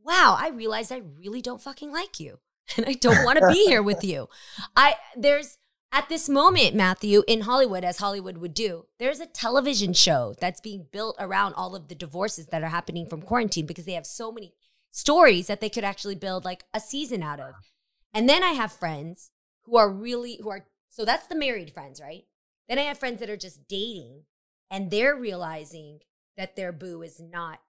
wow, 0.04 0.36
I 0.40 0.50
realized 0.50 0.92
I 0.92 1.02
really 1.18 1.42
don't 1.42 1.62
fucking 1.62 1.92
like 1.92 2.20
you 2.20 2.40
and 2.78 2.86
I 2.86 2.94
don't 2.94 3.24
want 3.24 3.40
to 3.40 3.48
be 3.48 3.66
here 3.66 3.84
with 3.84 4.04
you. 4.04 4.30
I 4.76 4.96
there's 5.16 5.58
at 5.94 6.10
this 6.10 6.28
moment, 6.28 6.74
Matthew, 6.74 7.22
in 7.28 7.42
Hollywood, 7.42 7.84
as 7.84 8.00
Hollywood 8.00 8.40
would 8.40 8.56
do, 8.56 8.88
there's 8.98 9.20
a 9.20 9.28
television 9.28 9.94
show 9.94 10.34
that's 10.42 10.60
being 10.60 10.88
built 10.92 11.16
around 11.20 11.54
all 11.54 11.76
of 11.76 11.88
the 11.88 11.94
divorces 11.96 12.48
that 12.48 12.64
are 12.64 12.70
happening 12.70 13.06
from 13.06 13.22
quarantine 13.22 13.68
because 13.68 13.86
they 13.86 13.94
have 13.94 14.08
so 14.08 14.32
many 14.32 14.56
stories 14.90 15.46
that 15.46 15.62
they 15.62 15.70
could 15.70 15.84
actually 15.84 16.16
build 16.16 16.46
like 16.46 16.64
a 16.74 16.80
season 16.80 17.22
out 17.22 17.40
of. 17.40 17.54
And 18.12 18.28
then 18.28 18.44
I 18.44 18.54
have 18.54 18.72
friends 18.72 19.30
who 19.66 19.78
are 19.78 19.90
really, 19.90 20.40
who 20.42 20.50
are, 20.50 20.66
so 20.90 21.06
that's 21.06 21.28
the 21.28 21.36
married 21.36 21.72
friends, 21.72 22.02
right? 22.02 22.24
Then 22.68 22.80
I 22.80 22.84
have 22.84 22.98
friends 22.98 23.20
that 23.20 23.30
are 23.30 23.38
just 23.38 23.68
dating 23.68 24.24
and 24.72 24.90
they're 24.90 25.16
realizing 25.16 26.00
that 26.38 26.56
their 26.56 26.72
boo 26.72 27.04
is 27.04 27.20
not 27.20 27.60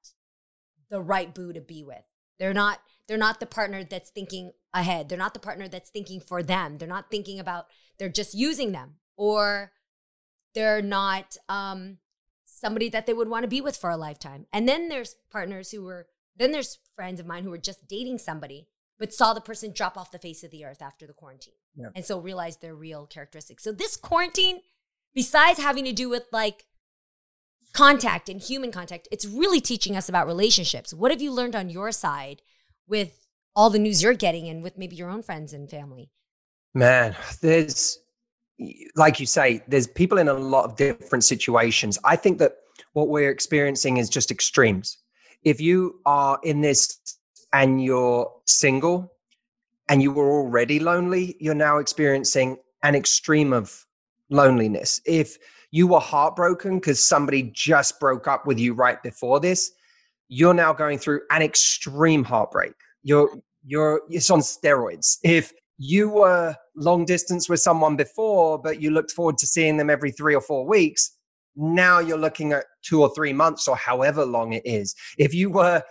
the 0.88 1.02
right 1.02 1.34
boo 1.34 1.52
to 1.52 1.60
be 1.60 1.84
with. 1.84 2.04
They're 2.38 2.54
not, 2.54 2.80
they're 3.06 3.18
not 3.18 3.38
the 3.38 3.46
partner 3.46 3.84
that's 3.84 4.10
thinking 4.10 4.52
ahead. 4.74 5.08
They're 5.08 5.16
not 5.16 5.32
the 5.32 5.40
partner 5.40 5.68
that's 5.68 5.90
thinking 5.90 6.20
for 6.20 6.42
them. 6.42 6.78
They're 6.78 6.88
not 6.88 7.10
thinking 7.10 7.38
about 7.38 7.66
they're 7.98 8.08
just 8.08 8.34
using 8.34 8.72
them 8.72 8.96
or 9.16 9.72
they're 10.54 10.82
not 10.82 11.36
um, 11.48 11.98
somebody 12.44 12.88
that 12.90 13.06
they 13.06 13.14
would 13.14 13.28
want 13.28 13.44
to 13.44 13.48
be 13.48 13.60
with 13.60 13.76
for 13.76 13.90
a 13.90 13.96
lifetime. 13.96 14.46
And 14.52 14.68
then 14.68 14.88
there's 14.88 15.16
partners 15.30 15.70
who 15.70 15.84
were, 15.84 16.06
then 16.36 16.52
there's 16.52 16.78
friends 16.96 17.20
of 17.20 17.26
mine 17.26 17.44
who 17.44 17.50
were 17.50 17.58
just 17.58 17.86
dating 17.88 18.18
somebody, 18.18 18.68
but 18.98 19.12
saw 19.12 19.32
the 19.32 19.40
person 19.40 19.72
drop 19.72 19.96
off 19.96 20.10
the 20.10 20.18
face 20.18 20.42
of 20.42 20.50
the 20.50 20.64
earth 20.64 20.82
after 20.82 21.06
the 21.06 21.12
quarantine. 21.12 21.54
Yeah. 21.76 21.88
And 21.94 22.04
so 22.04 22.18
realized 22.18 22.60
their 22.60 22.74
real 22.74 23.06
characteristics. 23.06 23.64
So 23.64 23.72
this 23.72 23.96
quarantine, 23.96 24.60
besides 25.14 25.58
having 25.58 25.84
to 25.84 25.92
do 25.92 26.08
with 26.08 26.24
like 26.32 26.66
contact 27.72 28.28
and 28.28 28.40
human 28.40 28.70
contact, 28.70 29.08
it's 29.10 29.26
really 29.26 29.60
teaching 29.60 29.96
us 29.96 30.08
about 30.08 30.26
relationships. 30.26 30.94
What 30.94 31.10
have 31.10 31.22
you 31.22 31.32
learned 31.32 31.56
on 31.56 31.70
your 31.70 31.92
side 31.92 32.42
with 32.86 33.23
all 33.56 33.70
the 33.70 33.78
news 33.78 34.02
you're 34.02 34.14
getting 34.14 34.48
and 34.48 34.62
with 34.62 34.76
maybe 34.78 34.96
your 34.96 35.10
own 35.10 35.22
friends 35.22 35.52
and 35.52 35.70
family? 35.70 36.10
Man, 36.74 37.14
there's, 37.40 37.98
like 38.96 39.20
you 39.20 39.26
say, 39.26 39.62
there's 39.68 39.86
people 39.86 40.18
in 40.18 40.28
a 40.28 40.34
lot 40.34 40.64
of 40.64 40.76
different 40.76 41.24
situations. 41.24 41.98
I 42.04 42.16
think 42.16 42.38
that 42.38 42.56
what 42.94 43.08
we're 43.08 43.30
experiencing 43.30 43.98
is 43.98 44.08
just 44.08 44.30
extremes. 44.30 44.98
If 45.42 45.60
you 45.60 46.00
are 46.06 46.38
in 46.42 46.60
this 46.60 46.98
and 47.52 47.82
you're 47.82 48.32
single 48.46 49.12
and 49.88 50.02
you 50.02 50.10
were 50.10 50.30
already 50.30 50.80
lonely, 50.80 51.36
you're 51.38 51.54
now 51.54 51.78
experiencing 51.78 52.56
an 52.82 52.94
extreme 52.94 53.52
of 53.52 53.86
loneliness. 54.30 55.00
If 55.06 55.38
you 55.70 55.86
were 55.86 56.00
heartbroken 56.00 56.78
because 56.78 57.04
somebody 57.04 57.50
just 57.54 58.00
broke 58.00 58.26
up 58.26 58.46
with 58.46 58.58
you 58.58 58.74
right 58.74 59.02
before 59.02 59.38
this, 59.40 59.72
you're 60.28 60.54
now 60.54 60.72
going 60.72 60.98
through 60.98 61.20
an 61.30 61.42
extreme 61.42 62.24
heartbreak. 62.24 62.72
You're 63.04 63.30
you're 63.64 64.02
it's 64.10 64.30
on 64.30 64.40
steroids. 64.40 65.18
If 65.22 65.52
you 65.78 66.08
were 66.08 66.56
long 66.76 67.04
distance 67.04 67.48
with 67.48 67.60
someone 67.60 67.96
before, 67.96 68.58
but 68.58 68.80
you 68.80 68.90
looked 68.90 69.12
forward 69.12 69.38
to 69.38 69.46
seeing 69.46 69.76
them 69.76 69.90
every 69.90 70.10
three 70.10 70.34
or 70.34 70.40
four 70.40 70.66
weeks. 70.66 71.10
Now 71.56 72.00
you're 72.00 72.18
looking 72.18 72.52
at 72.52 72.64
two 72.82 73.02
or 73.02 73.14
three 73.14 73.32
months 73.32 73.68
or 73.68 73.76
however 73.76 74.24
long 74.24 74.52
it 74.52 74.62
is. 74.64 74.94
If 75.18 75.34
you 75.34 75.50
were, 75.50 75.82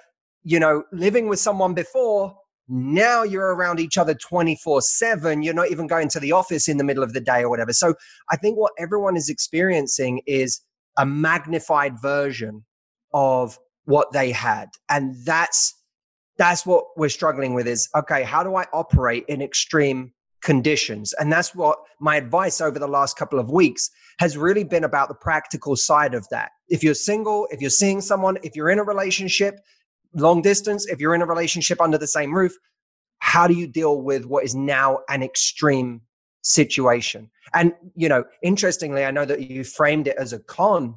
you 0.43 0.59
know, 0.59 0.83
living 0.91 1.27
with 1.27 1.39
someone 1.39 1.73
before, 1.73 2.35
now 2.67 3.23
you're 3.23 3.55
around 3.55 3.79
each 3.79 3.97
other 3.97 4.13
24 4.13 4.81
7. 4.81 5.43
You're 5.43 5.53
not 5.53 5.71
even 5.71 5.87
going 5.87 6.09
to 6.09 6.19
the 6.19 6.31
office 6.31 6.67
in 6.67 6.77
the 6.77 6.83
middle 6.83 7.03
of 7.03 7.13
the 7.13 7.21
day 7.21 7.41
or 7.41 7.49
whatever. 7.49 7.73
So 7.73 7.95
I 8.29 8.37
think 8.37 8.57
what 8.57 8.73
everyone 8.77 9.17
is 9.17 9.29
experiencing 9.29 10.21
is 10.25 10.61
a 10.97 11.05
magnified 11.05 12.01
version 12.01 12.65
of 13.13 13.57
what 13.85 14.11
they 14.11 14.31
had. 14.31 14.69
And 14.89 15.15
that's 15.25 15.73
that's 16.37 16.65
what 16.65 16.85
we're 16.97 17.09
struggling 17.09 17.53
with 17.53 17.67
is 17.67 17.89
okay 17.95 18.23
how 18.23 18.43
do 18.43 18.55
i 18.55 18.65
operate 18.73 19.25
in 19.27 19.41
extreme 19.41 20.11
conditions? 20.43 21.13
And 21.13 21.31
that's 21.31 21.55
what 21.55 21.79
my 21.99 22.17
advice 22.17 22.61
over 22.61 22.77
the 22.77 22.87
last 22.87 23.17
couple 23.17 23.39
of 23.39 23.49
weeks 23.49 23.89
has 24.19 24.37
really 24.37 24.63
been 24.63 24.83
about 24.83 25.07
the 25.07 25.15
practical 25.15 25.75
side 25.75 26.13
of 26.13 26.27
that. 26.29 26.51
If 26.67 26.83
you're 26.83 26.93
single 26.93 27.47
if 27.49 27.61
you're 27.61 27.69
seeing 27.69 28.01
someone 28.01 28.37
if 28.43 28.55
you're 28.55 28.69
in 28.69 28.79
a 28.79 28.83
relationship 28.83 29.59
long 30.13 30.41
distance 30.41 30.85
if 30.87 30.99
you're 30.99 31.15
in 31.15 31.21
a 31.21 31.25
relationship 31.25 31.81
under 31.81 31.97
the 31.97 32.07
same 32.07 32.33
roof 32.33 32.53
how 33.17 33.47
do 33.47 33.55
you 33.55 33.65
deal 33.65 34.01
with 34.01 34.25
what 34.25 34.43
is 34.43 34.53
now 34.53 34.99
an 35.09 35.23
extreme 35.23 36.01
situation? 36.41 37.31
And 37.53 37.73
you 37.95 38.09
know 38.09 38.25
interestingly 38.43 39.05
i 39.05 39.11
know 39.11 39.25
that 39.25 39.49
you 39.49 39.63
framed 39.63 40.07
it 40.07 40.17
as 40.17 40.33
a 40.33 40.39
con 40.39 40.95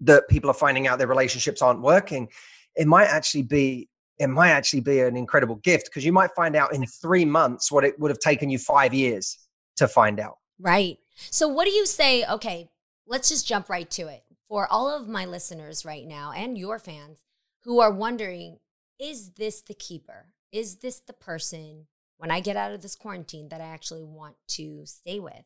that 0.00 0.28
people 0.28 0.50
are 0.50 0.54
finding 0.54 0.86
out 0.86 0.98
their 0.98 1.06
relationships 1.06 1.62
aren't 1.62 1.80
working. 1.80 2.28
It 2.76 2.86
might 2.86 3.06
actually 3.06 3.42
be 3.42 3.88
it 4.18 4.28
might 4.28 4.50
actually 4.50 4.80
be 4.80 5.00
an 5.00 5.16
incredible 5.16 5.56
gift 5.56 5.86
because 5.86 6.04
you 6.04 6.12
might 6.12 6.30
find 6.36 6.54
out 6.54 6.74
in 6.74 6.86
three 6.86 7.24
months 7.24 7.72
what 7.72 7.84
it 7.84 7.98
would 7.98 8.10
have 8.10 8.20
taken 8.20 8.48
you 8.48 8.58
five 8.58 8.94
years 8.94 9.38
to 9.76 9.88
find 9.88 10.20
out. 10.20 10.38
Right. 10.58 10.98
So, 11.16 11.48
what 11.48 11.64
do 11.64 11.72
you 11.72 11.86
say? 11.86 12.24
Okay, 12.24 12.68
let's 13.06 13.28
just 13.28 13.46
jump 13.46 13.68
right 13.68 13.90
to 13.92 14.08
it. 14.08 14.22
For 14.48 14.70
all 14.70 14.94
of 14.94 15.08
my 15.08 15.24
listeners 15.24 15.84
right 15.84 16.06
now 16.06 16.32
and 16.32 16.56
your 16.56 16.78
fans 16.78 17.24
who 17.64 17.80
are 17.80 17.92
wondering, 17.92 18.58
is 19.00 19.30
this 19.30 19.62
the 19.62 19.74
keeper? 19.74 20.26
Is 20.52 20.76
this 20.76 21.00
the 21.00 21.12
person 21.12 21.86
when 22.18 22.30
I 22.30 22.40
get 22.40 22.56
out 22.56 22.72
of 22.72 22.82
this 22.82 22.94
quarantine 22.94 23.48
that 23.48 23.60
I 23.60 23.64
actually 23.64 24.04
want 24.04 24.36
to 24.48 24.82
stay 24.86 25.18
with? 25.18 25.44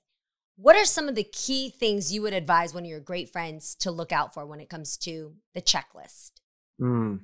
What 0.57 0.77
are 0.77 0.85
some 0.85 1.09
of 1.09 1.15
the 1.15 1.25
key 1.25 1.71
things 1.71 2.13
you 2.13 2.21
would 2.23 2.33
advise 2.35 2.75
one 2.75 2.83
of 2.83 2.91
your 2.91 3.01
great 3.01 3.31
friends 3.31 3.77
to 3.77 3.91
look 3.91 4.13
out 4.13 4.35
for 4.35 4.45
when 4.45 4.61
it 4.61 4.69
comes 4.69 4.97
to 4.99 5.35
the 5.55 5.63
checklist? 5.63 6.33
Mm 6.81 7.21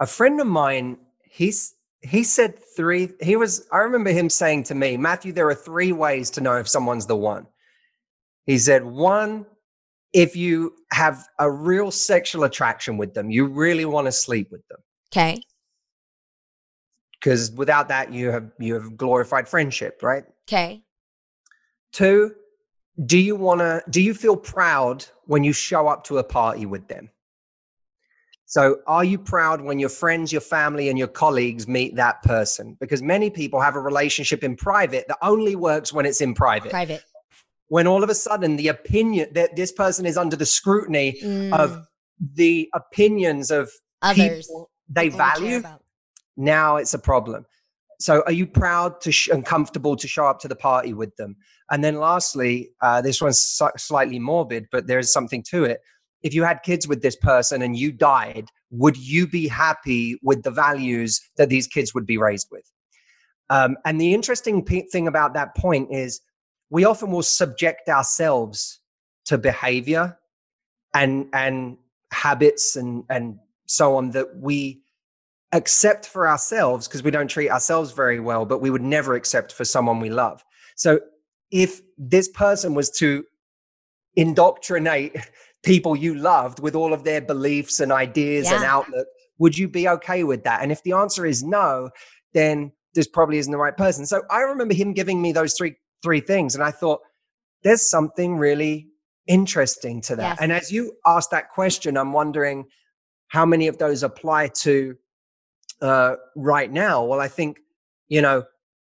a 0.00 0.06
friend 0.06 0.40
of 0.40 0.46
mine, 0.46 0.98
he's 1.22 1.74
he 2.02 2.22
said 2.22 2.58
three. 2.76 3.10
He 3.20 3.36
was. 3.36 3.66
I 3.72 3.78
remember 3.78 4.10
him 4.10 4.28
saying 4.28 4.64
to 4.64 4.74
me, 4.74 4.96
Matthew, 4.96 5.32
there 5.32 5.48
are 5.48 5.54
three 5.54 5.92
ways 5.92 6.30
to 6.30 6.40
know 6.40 6.56
if 6.56 6.68
someone's 6.68 7.06
the 7.06 7.16
one. 7.16 7.46
He 8.46 8.58
said, 8.58 8.84
one, 8.84 9.46
if 10.12 10.36
you 10.36 10.74
have 10.92 11.26
a 11.38 11.50
real 11.50 11.90
sexual 11.90 12.44
attraction 12.44 12.98
with 12.98 13.14
them, 13.14 13.30
you 13.30 13.46
really 13.46 13.84
want 13.84 14.06
to 14.06 14.12
sleep 14.12 14.48
with 14.50 14.66
them. 14.68 14.78
Okay. 15.10 15.40
Because 17.12 17.50
without 17.52 17.88
that, 17.88 18.12
you 18.12 18.30
have 18.30 18.50
you 18.58 18.74
have 18.74 18.96
glorified 18.96 19.48
friendship, 19.48 20.02
right? 20.02 20.24
Okay. 20.46 20.82
Two, 21.92 22.34
do 23.06 23.18
you 23.18 23.34
want 23.34 23.60
to? 23.60 23.82
Do 23.88 24.02
you 24.02 24.12
feel 24.12 24.36
proud 24.36 25.06
when 25.24 25.42
you 25.42 25.52
show 25.52 25.88
up 25.88 26.04
to 26.04 26.18
a 26.18 26.24
party 26.24 26.66
with 26.66 26.86
them? 26.88 27.10
So, 28.54 28.78
are 28.86 29.02
you 29.02 29.18
proud 29.18 29.62
when 29.62 29.80
your 29.80 29.88
friends, 29.88 30.30
your 30.30 30.40
family, 30.40 30.88
and 30.88 30.96
your 30.96 31.08
colleagues 31.08 31.66
meet 31.66 31.96
that 31.96 32.22
person? 32.22 32.76
Because 32.78 33.02
many 33.02 33.28
people 33.28 33.60
have 33.60 33.74
a 33.74 33.80
relationship 33.80 34.44
in 34.44 34.54
private 34.54 35.08
that 35.08 35.18
only 35.22 35.56
works 35.56 35.92
when 35.92 36.06
it's 36.06 36.20
in 36.20 36.34
private. 36.34 36.70
Private. 36.70 37.02
When 37.66 37.88
all 37.88 38.04
of 38.04 38.10
a 38.10 38.14
sudden 38.14 38.54
the 38.54 38.68
opinion 38.68 39.30
that 39.32 39.56
this 39.56 39.72
person 39.72 40.06
is 40.06 40.16
under 40.16 40.36
the 40.36 40.46
scrutiny 40.46 41.18
mm. 41.20 41.52
of 41.52 41.84
the 42.20 42.70
opinions 42.74 43.50
of 43.50 43.72
others 44.02 44.48
they 44.88 45.08
value, 45.08 45.60
now 46.36 46.76
it's 46.76 46.94
a 46.94 47.00
problem. 47.00 47.46
So, 47.98 48.22
are 48.24 48.32
you 48.32 48.46
proud 48.46 49.00
to 49.00 49.10
sh- 49.10 49.30
and 49.32 49.44
comfortable 49.44 49.96
to 49.96 50.06
show 50.06 50.26
up 50.26 50.38
to 50.42 50.48
the 50.48 50.54
party 50.54 50.92
with 50.92 51.16
them? 51.16 51.34
And 51.72 51.82
then, 51.82 51.96
lastly, 51.96 52.70
uh, 52.80 53.02
this 53.02 53.20
one's 53.20 53.40
slightly 53.78 54.20
morbid, 54.20 54.68
but 54.70 54.86
there 54.86 55.00
is 55.00 55.12
something 55.12 55.42
to 55.50 55.64
it 55.64 55.80
if 56.24 56.34
you 56.34 56.42
had 56.42 56.62
kids 56.62 56.88
with 56.88 57.02
this 57.02 57.14
person 57.14 57.62
and 57.62 57.76
you 57.76 57.92
died, 57.92 58.48
would 58.70 58.96
you 58.96 59.28
be 59.28 59.46
happy 59.46 60.18
with 60.22 60.42
the 60.42 60.50
values 60.50 61.20
that 61.36 61.50
these 61.50 61.66
kids 61.68 61.94
would 61.94 62.06
be 62.06 62.16
raised 62.16 62.48
with? 62.50 62.64
Um, 63.50 63.76
and 63.84 64.00
the 64.00 64.14
interesting 64.14 64.64
p- 64.64 64.88
thing 64.90 65.06
about 65.06 65.34
that 65.34 65.54
point 65.54 65.88
is 65.92 66.22
we 66.70 66.86
often 66.86 67.10
will 67.10 67.22
subject 67.22 67.88
ourselves 67.90 68.80
to 69.26 69.38
behavior 69.38 70.18
and 70.94 71.28
and 71.34 71.76
habits 72.10 72.76
and 72.76 73.04
and 73.10 73.38
so 73.66 73.96
on 73.96 74.10
that 74.12 74.36
we 74.36 74.82
accept 75.52 76.06
for 76.06 76.26
ourselves 76.26 76.88
because 76.88 77.02
we 77.02 77.10
don't 77.10 77.28
treat 77.28 77.50
ourselves 77.50 77.92
very 77.92 78.20
well 78.20 78.44
but 78.44 78.60
we 78.60 78.70
would 78.70 78.82
never 78.82 79.14
accept 79.14 79.52
for 79.52 79.64
someone 79.64 79.98
we 80.00 80.10
love 80.10 80.44
so 80.76 81.00
if 81.50 81.80
this 81.96 82.28
person 82.28 82.74
was 82.74 82.90
to 82.90 83.24
indoctrinate 84.16 85.16
people 85.64 85.96
you 85.96 86.14
loved 86.14 86.60
with 86.60 86.74
all 86.74 86.92
of 86.92 87.04
their 87.04 87.20
beliefs 87.20 87.80
and 87.80 87.90
ideas 87.90 88.46
yeah. 88.46 88.56
and 88.56 88.64
outlook 88.64 89.06
would 89.38 89.56
you 89.58 89.68
be 89.68 89.88
okay 89.88 90.24
with 90.24 90.44
that 90.44 90.62
and 90.62 90.70
if 90.70 90.82
the 90.82 90.92
answer 90.92 91.26
is 91.26 91.42
no 91.42 91.90
then 92.32 92.70
this 92.94 93.08
probably 93.08 93.38
isn't 93.38 93.52
the 93.52 93.58
right 93.58 93.76
person 93.76 94.06
so 94.06 94.22
i 94.30 94.40
remember 94.40 94.74
him 94.74 94.92
giving 94.92 95.20
me 95.20 95.32
those 95.32 95.54
three 95.56 95.74
three 96.02 96.20
things 96.20 96.54
and 96.54 96.62
i 96.62 96.70
thought 96.70 97.00
there's 97.62 97.88
something 97.88 98.36
really 98.36 98.86
interesting 99.26 100.00
to 100.00 100.14
that 100.14 100.30
yes. 100.30 100.38
and 100.40 100.52
as 100.52 100.70
you 100.70 100.92
asked 101.06 101.30
that 101.30 101.50
question 101.50 101.96
i'm 101.96 102.12
wondering 102.12 102.64
how 103.28 103.46
many 103.46 103.66
of 103.66 103.78
those 103.78 104.02
apply 104.02 104.48
to 104.48 104.94
uh, 105.80 106.14
right 106.36 106.70
now 106.70 107.04
well 107.04 107.20
i 107.20 107.28
think 107.28 107.58
you 108.08 108.20
know 108.20 108.44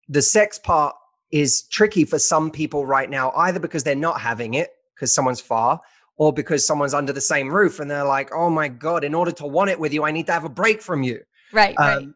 the 0.09 0.23
sex 0.23 0.59
part 0.59 0.95
is 1.31 1.63
tricky 1.69 2.05
for 2.05 2.19
some 2.19 2.51
people 2.51 2.87
right 2.87 3.11
now, 3.11 3.33
either 3.37 3.59
because 3.59 3.85
they're 3.85 3.95
not 3.95 4.21
having 4.21 4.55
it 4.55 4.71
because 4.95 5.15
someone's 5.15 5.41
far, 5.41 5.81
or 6.17 6.33
because 6.33 6.67
someone's 6.67 6.95
under 6.95 7.13
the 7.13 7.21
same 7.21 7.49
roof 7.49 7.81
and 7.81 7.91
they're 7.91 8.05
like, 8.05 8.31
oh 8.33 8.51
my 8.51 8.69
God, 8.69 9.05
in 9.05 9.15
order 9.15 9.33
to 9.33 9.47
want 9.47 9.71
it 9.71 9.79
with 9.79 9.93
you, 9.93 10.05
I 10.05 10.11
need 10.11 10.27
to 10.27 10.33
have 10.33 10.45
a 10.45 10.51
break 10.51 10.81
from 10.83 11.03
you. 11.03 11.21
Right. 11.53 11.75
Um, 11.79 12.15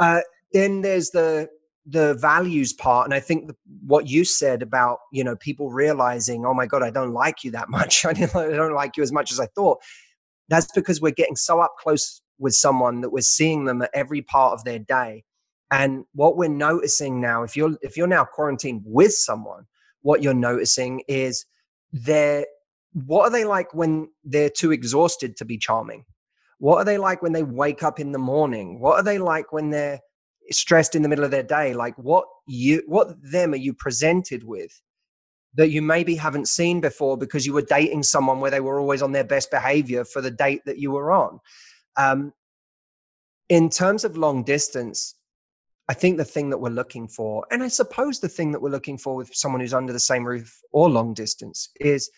right. 0.00 0.18
Uh, 0.18 0.20
then 0.52 0.80
there's 0.80 1.10
the 1.10 1.48
the 1.86 2.14
values 2.14 2.72
part 2.72 3.04
and 3.04 3.12
i 3.12 3.20
think 3.20 3.46
the, 3.46 3.54
what 3.86 4.08
you 4.08 4.24
said 4.24 4.62
about 4.62 5.00
you 5.12 5.22
know 5.22 5.36
people 5.36 5.70
realizing 5.70 6.46
oh 6.46 6.54
my 6.54 6.64
god 6.64 6.82
i 6.82 6.88
don't 6.88 7.12
like 7.12 7.44
you 7.44 7.50
that 7.50 7.68
much 7.68 8.06
i 8.06 8.12
don't 8.14 8.72
like 8.72 8.96
you 8.96 9.02
as 9.02 9.12
much 9.12 9.30
as 9.30 9.38
i 9.38 9.44
thought 9.48 9.78
that's 10.48 10.72
because 10.72 11.02
we're 11.02 11.12
getting 11.12 11.36
so 11.36 11.60
up 11.60 11.74
close 11.78 12.22
with 12.38 12.54
someone 12.54 13.02
that 13.02 13.10
we're 13.10 13.20
seeing 13.20 13.66
them 13.66 13.82
at 13.82 13.90
every 13.92 14.22
part 14.22 14.54
of 14.54 14.64
their 14.64 14.78
day 14.78 15.22
and 15.74 16.04
what 16.14 16.36
we're 16.36 16.48
noticing 16.48 17.20
now, 17.20 17.42
if 17.42 17.56
you're 17.56 17.76
if 17.82 17.96
you're 17.96 18.06
now 18.06 18.24
quarantined 18.24 18.82
with 18.84 19.12
someone, 19.12 19.66
what 20.02 20.22
you're 20.22 20.34
noticing 20.34 21.02
is 21.08 21.46
they're 21.92 22.46
what 22.94 23.24
are 23.24 23.30
they 23.30 23.44
like 23.44 23.74
when 23.74 24.08
they're 24.24 24.50
too 24.50 24.72
exhausted 24.72 25.36
to 25.36 25.44
be 25.44 25.58
charming? 25.58 26.04
What 26.58 26.78
are 26.78 26.84
they 26.84 26.98
like 26.98 27.22
when 27.22 27.32
they 27.32 27.42
wake 27.42 27.82
up 27.82 27.98
in 27.98 28.12
the 28.12 28.18
morning? 28.18 28.80
What 28.80 28.96
are 28.96 29.02
they 29.02 29.18
like 29.18 29.52
when 29.52 29.70
they're 29.70 30.00
stressed 30.50 30.94
in 30.94 31.02
the 31.02 31.08
middle 31.08 31.24
of 31.24 31.30
their 31.30 31.42
day? 31.42 31.74
Like 31.74 31.96
what 31.98 32.24
you 32.46 32.82
what 32.86 33.16
them 33.20 33.52
are 33.52 33.56
you 33.56 33.74
presented 33.74 34.44
with 34.44 34.80
that 35.54 35.70
you 35.70 35.82
maybe 35.82 36.16
haven't 36.16 36.48
seen 36.48 36.80
before 36.80 37.16
because 37.16 37.46
you 37.46 37.52
were 37.52 37.62
dating 37.62 38.02
someone 38.02 38.40
where 38.40 38.50
they 38.50 38.60
were 38.60 38.78
always 38.78 39.02
on 39.02 39.12
their 39.12 39.24
best 39.24 39.50
behavior 39.50 40.04
for 40.04 40.20
the 40.20 40.30
date 40.30 40.62
that 40.66 40.78
you 40.78 40.90
were 40.90 41.12
on. 41.12 41.40
Um, 41.96 42.32
in 43.48 43.70
terms 43.70 44.04
of 44.04 44.16
long 44.16 44.42
distance, 44.42 45.14
I 45.88 45.94
think 45.94 46.16
the 46.16 46.24
thing 46.24 46.50
that 46.50 46.58
we're 46.58 46.70
looking 46.70 47.06
for, 47.08 47.46
and 47.50 47.62
I 47.62 47.68
suppose 47.68 48.18
the 48.18 48.28
thing 48.28 48.52
that 48.52 48.62
we're 48.62 48.70
looking 48.70 48.98
for 48.98 49.14
with 49.14 49.34
someone 49.34 49.60
who's 49.60 49.74
under 49.74 49.92
the 49.92 50.00
same 50.00 50.24
roof 50.24 50.60
or 50.72 50.88
long 50.88 51.14
distance, 51.14 51.68
is 51.78 52.10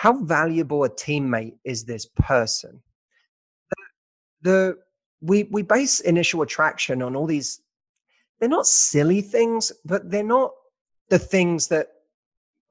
how 0.00 0.14
valuable 0.14 0.84
a 0.84 0.88
teammate 0.88 1.58
is 1.62 1.84
this 1.84 2.06
person? 2.06 2.80
The, 3.70 4.50
the 4.50 4.78
we 5.20 5.42
we 5.50 5.60
base 5.60 6.00
initial 6.00 6.40
attraction 6.40 7.02
on 7.02 7.14
all 7.14 7.26
these. 7.26 7.60
They're 8.38 8.48
not 8.48 8.66
silly 8.66 9.20
things, 9.20 9.70
but 9.84 10.10
they're 10.10 10.22
not 10.22 10.52
the 11.10 11.18
things 11.18 11.68
that 11.68 11.88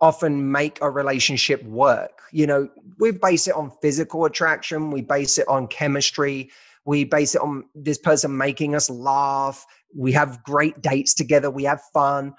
often 0.01 0.51
make 0.51 0.79
a 0.81 0.89
relationship 0.89 1.63
work. 1.63 2.21
You 2.31 2.47
know, 2.47 2.69
we 2.97 3.11
base 3.11 3.47
it 3.47 3.53
on 3.53 3.71
physical 3.79 4.25
attraction, 4.25 4.89
we 4.89 5.01
base 5.01 5.37
it 5.37 5.47
on 5.47 5.67
chemistry, 5.67 6.49
we 6.85 7.03
base 7.03 7.35
it 7.35 7.41
on 7.41 7.65
this 7.75 7.99
person 7.99 8.35
making 8.35 8.73
us 8.73 8.89
laugh 8.89 9.67
we 9.95 10.11
have 10.11 10.43
great 10.43 10.81
dates 10.81 11.13
together, 11.13 11.49
we 11.49 11.63
have 11.63 11.81
fun. 11.93 12.33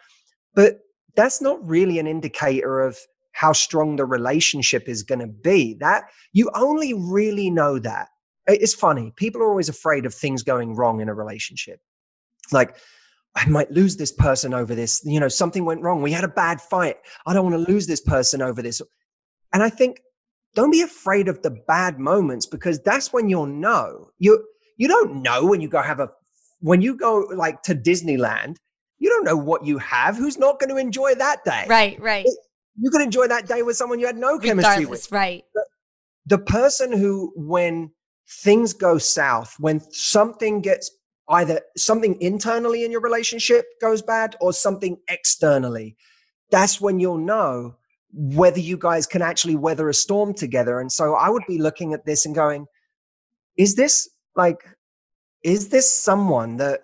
But 0.54 0.80
that's 1.16 1.40
not 1.40 1.66
really 1.66 1.98
an 1.98 2.06
indicator 2.06 2.80
of 2.80 2.98
how 3.40 3.54
strong 3.54 3.96
the 3.96 4.04
relationship 4.04 4.86
is 4.86 5.02
going 5.02 5.18
to 5.18 5.26
be. 5.26 5.72
That 5.80 6.04
you 6.34 6.50
only 6.54 6.92
really 6.92 7.48
know 7.48 7.78
that. 7.78 8.08
It's 8.46 8.74
funny. 8.74 9.14
People 9.16 9.40
are 9.40 9.48
always 9.48 9.70
afraid 9.70 10.04
of 10.04 10.12
things 10.12 10.42
going 10.42 10.76
wrong 10.76 11.00
in 11.00 11.08
a 11.08 11.14
relationship. 11.14 11.80
Like, 12.52 12.76
I 13.34 13.48
might 13.48 13.70
lose 13.70 13.96
this 13.96 14.12
person 14.12 14.52
over 14.52 14.74
this. 14.74 15.00
You 15.06 15.20
know, 15.20 15.28
something 15.28 15.64
went 15.64 15.80
wrong. 15.80 16.02
We 16.02 16.12
had 16.12 16.24
a 16.24 16.28
bad 16.28 16.60
fight. 16.60 16.96
I 17.24 17.32
don't 17.32 17.50
want 17.50 17.64
to 17.64 17.72
lose 17.72 17.86
this 17.86 18.02
person 18.02 18.42
over 18.42 18.60
this. 18.60 18.82
And 19.54 19.62
I 19.62 19.70
think 19.70 20.02
don't 20.54 20.70
be 20.70 20.82
afraid 20.82 21.26
of 21.26 21.40
the 21.40 21.56
bad 21.66 21.98
moments 21.98 22.44
because 22.44 22.78
that's 22.80 23.10
when 23.10 23.30
you'll 23.30 23.46
know. 23.46 24.10
You 24.18 24.44
you 24.76 24.86
don't 24.86 25.22
know 25.22 25.46
when 25.46 25.62
you 25.62 25.68
go 25.68 25.80
have 25.80 26.00
a 26.00 26.10
when 26.58 26.82
you 26.82 26.94
go 26.94 27.26
like 27.34 27.62
to 27.62 27.74
Disneyland, 27.74 28.56
you 28.98 29.08
don't 29.08 29.24
know 29.24 29.36
what 29.36 29.64
you 29.64 29.78
have. 29.78 30.16
Who's 30.16 30.36
not 30.36 30.60
going 30.60 30.70
to 30.70 30.76
enjoy 30.76 31.14
that 31.14 31.42
day? 31.44 31.64
Right, 31.68 31.98
right. 32.02 32.26
You 32.78 32.90
can 32.90 33.00
enjoy 33.00 33.26
that 33.28 33.46
day 33.46 33.62
with 33.62 33.76
someone 33.76 33.98
you 33.98 34.06
had 34.06 34.16
no 34.16 34.38
chemistry 34.38 34.86
with. 34.86 35.10
Right. 35.10 35.44
The, 35.54 35.64
the 36.26 36.38
person 36.38 36.92
who, 36.92 37.32
when 37.36 37.90
things 38.28 38.72
go 38.72 38.98
south, 38.98 39.56
when 39.58 39.80
something 39.92 40.60
gets 40.60 40.90
either 41.28 41.60
something 41.76 42.20
internally 42.20 42.84
in 42.84 42.90
your 42.90 43.00
relationship 43.00 43.66
goes 43.80 44.02
bad 44.02 44.36
or 44.40 44.52
something 44.52 44.98
externally, 45.08 45.96
that's 46.50 46.80
when 46.80 47.00
you'll 47.00 47.18
know 47.18 47.76
whether 48.12 48.58
you 48.58 48.76
guys 48.76 49.06
can 49.06 49.22
actually 49.22 49.56
weather 49.56 49.88
a 49.88 49.94
storm 49.94 50.34
together. 50.34 50.80
And 50.80 50.90
so 50.90 51.14
I 51.14 51.28
would 51.28 51.44
be 51.46 51.58
looking 51.58 51.94
at 51.94 52.04
this 52.04 52.26
and 52.26 52.34
going, 52.34 52.66
is 53.56 53.76
this 53.76 54.08
like 54.36 54.64
is 55.42 55.68
this 55.68 55.92
someone 55.92 56.56
that 56.58 56.80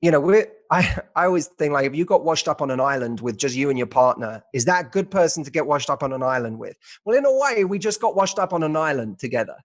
you 0.00 0.10
know 0.10 0.20
we 0.20 0.44
I, 0.72 0.98
I 1.16 1.24
always 1.24 1.48
think 1.48 1.72
like 1.72 1.86
if 1.86 1.96
you 1.96 2.04
got 2.04 2.24
washed 2.24 2.46
up 2.46 2.62
on 2.62 2.70
an 2.70 2.80
island 2.80 3.20
with 3.20 3.36
just 3.36 3.56
you 3.56 3.70
and 3.70 3.78
your 3.78 3.88
partner 3.88 4.40
is 4.54 4.64
that 4.66 4.86
a 4.86 4.88
good 4.88 5.10
person 5.10 5.42
to 5.42 5.50
get 5.50 5.66
washed 5.66 5.90
up 5.90 6.02
on 6.04 6.12
an 6.12 6.22
island 6.22 6.58
with? 6.58 6.76
Well 7.04 7.18
in 7.18 7.24
a 7.24 7.38
way 7.38 7.64
we 7.64 7.78
just 7.78 8.00
got 8.00 8.14
washed 8.14 8.38
up 8.38 8.52
on 8.52 8.62
an 8.62 8.76
island 8.76 9.18
together. 9.18 9.56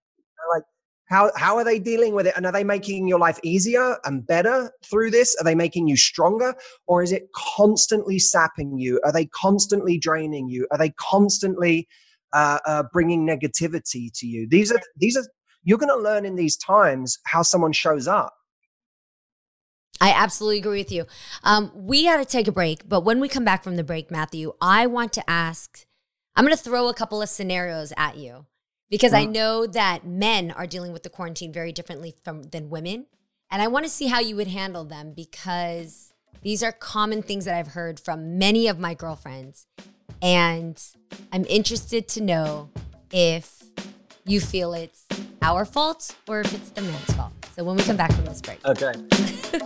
Like 0.54 0.64
how 1.08 1.32
how 1.36 1.58
are 1.58 1.64
they 1.64 1.78
dealing 1.78 2.16
with 2.16 2.26
it? 2.26 2.34
And 2.36 2.46
are 2.46 2.52
they 2.52 2.64
making 2.64 3.08
your 3.08 3.20
life 3.20 3.40
easier 3.44 3.98
and 4.06 4.26
better 4.26 4.72
through 4.84 5.12
this? 5.12 5.36
Are 5.40 5.44
they 5.44 5.54
making 5.54 5.88
you 5.88 5.96
stronger? 5.96 6.56
Or 6.88 7.04
is 7.04 7.12
it 7.12 7.30
constantly 7.36 8.18
sapping 8.18 8.80
you? 8.80 9.00
Are 9.04 9.12
they 9.12 9.28
constantly 9.28 10.00
draining 10.00 10.50
you? 10.50 10.68
Are 10.72 10.78
they 10.80 10.90
constantly 10.90 11.88
uh, 12.34 12.60
uh, 12.66 12.84
bringing 12.92 13.28
negativity 13.28 14.12
to 14.16 14.26
you? 14.26 14.48
These 14.50 14.72
are 14.72 14.82
these 14.98 15.16
are 15.16 15.26
you're 15.64 15.78
going 15.78 15.90
to 15.90 16.04
learn 16.04 16.26
in 16.26 16.36
these 16.36 16.58
times 16.58 17.20
how 17.26 17.42
someone 17.42 17.74
shows 17.74 18.08
up. 18.08 18.34
I 20.02 20.12
absolutely 20.12 20.60
agree 20.60 20.80
with 20.80 20.92
you. 20.92 21.06
Um, 21.44 21.72
we 21.74 22.04
got 22.04 22.18
to 22.18 22.26
take 22.26 22.48
a 22.48 22.52
break, 22.52 22.88
but 22.88 23.02
when 23.02 23.20
we 23.20 23.30
come 23.30 23.46
back 23.46 23.64
from 23.64 23.76
the 23.76 23.84
break, 23.84 24.12
Matthew, 24.12 24.54
I 24.62 24.88
want 24.88 25.14
to 25.14 25.30
ask 25.30 25.86
I'm 26.36 26.44
going 26.46 26.56
to 26.56 26.62
throw 26.62 26.90
a 26.90 26.94
couple 26.94 27.22
of 27.22 27.30
scenarios 27.30 27.94
at 27.96 28.18
you 28.18 28.46
because. 28.90 29.14
I 29.14 29.26
know 29.26 29.66
that 29.68 30.06
men 30.06 30.52
are 30.52 30.68
dealing 30.68 30.92
with 30.92 31.04
the 31.04 31.10
quarantine 31.10 31.54
very 31.54 31.72
differently 31.72 32.14
from 32.24 32.44
than 32.44 32.70
women. 32.70 33.06
And 33.50 33.62
I 33.62 33.68
want 33.68 33.86
to 33.86 33.90
see 33.90 34.08
how 34.08 34.20
you 34.20 34.36
would 34.36 34.48
handle 34.48 34.84
them 34.84 35.14
because 35.16 36.14
these 36.42 36.62
are 36.62 36.72
common 36.72 37.22
things 37.22 37.46
that 37.46 37.56
I've 37.56 37.68
heard 37.68 38.00
from 38.00 38.38
many 38.38 38.68
of 38.68 38.80
my 38.80 38.94
girlfriends. 38.94 39.66
And 40.22 40.82
I'm 41.32 41.46
interested 41.48 42.08
to 42.10 42.22
know 42.22 42.70
if 43.12 43.64
you 44.28 44.42
feel 44.42 44.74
it's 44.74 45.06
our 45.44 45.66
fault 45.66 46.16
or 46.28 46.40
if 46.42 46.52
it's 46.52 46.72
the 46.72 46.82
man's 46.82 47.14
fault. 47.14 47.32
So 47.56 47.64
when 47.64 47.76
we 47.76 47.84
come 47.84 47.96
back 47.96 48.12
from 48.12 48.26
this 48.26 48.42
break. 48.42 48.58
Okay. 48.66 48.92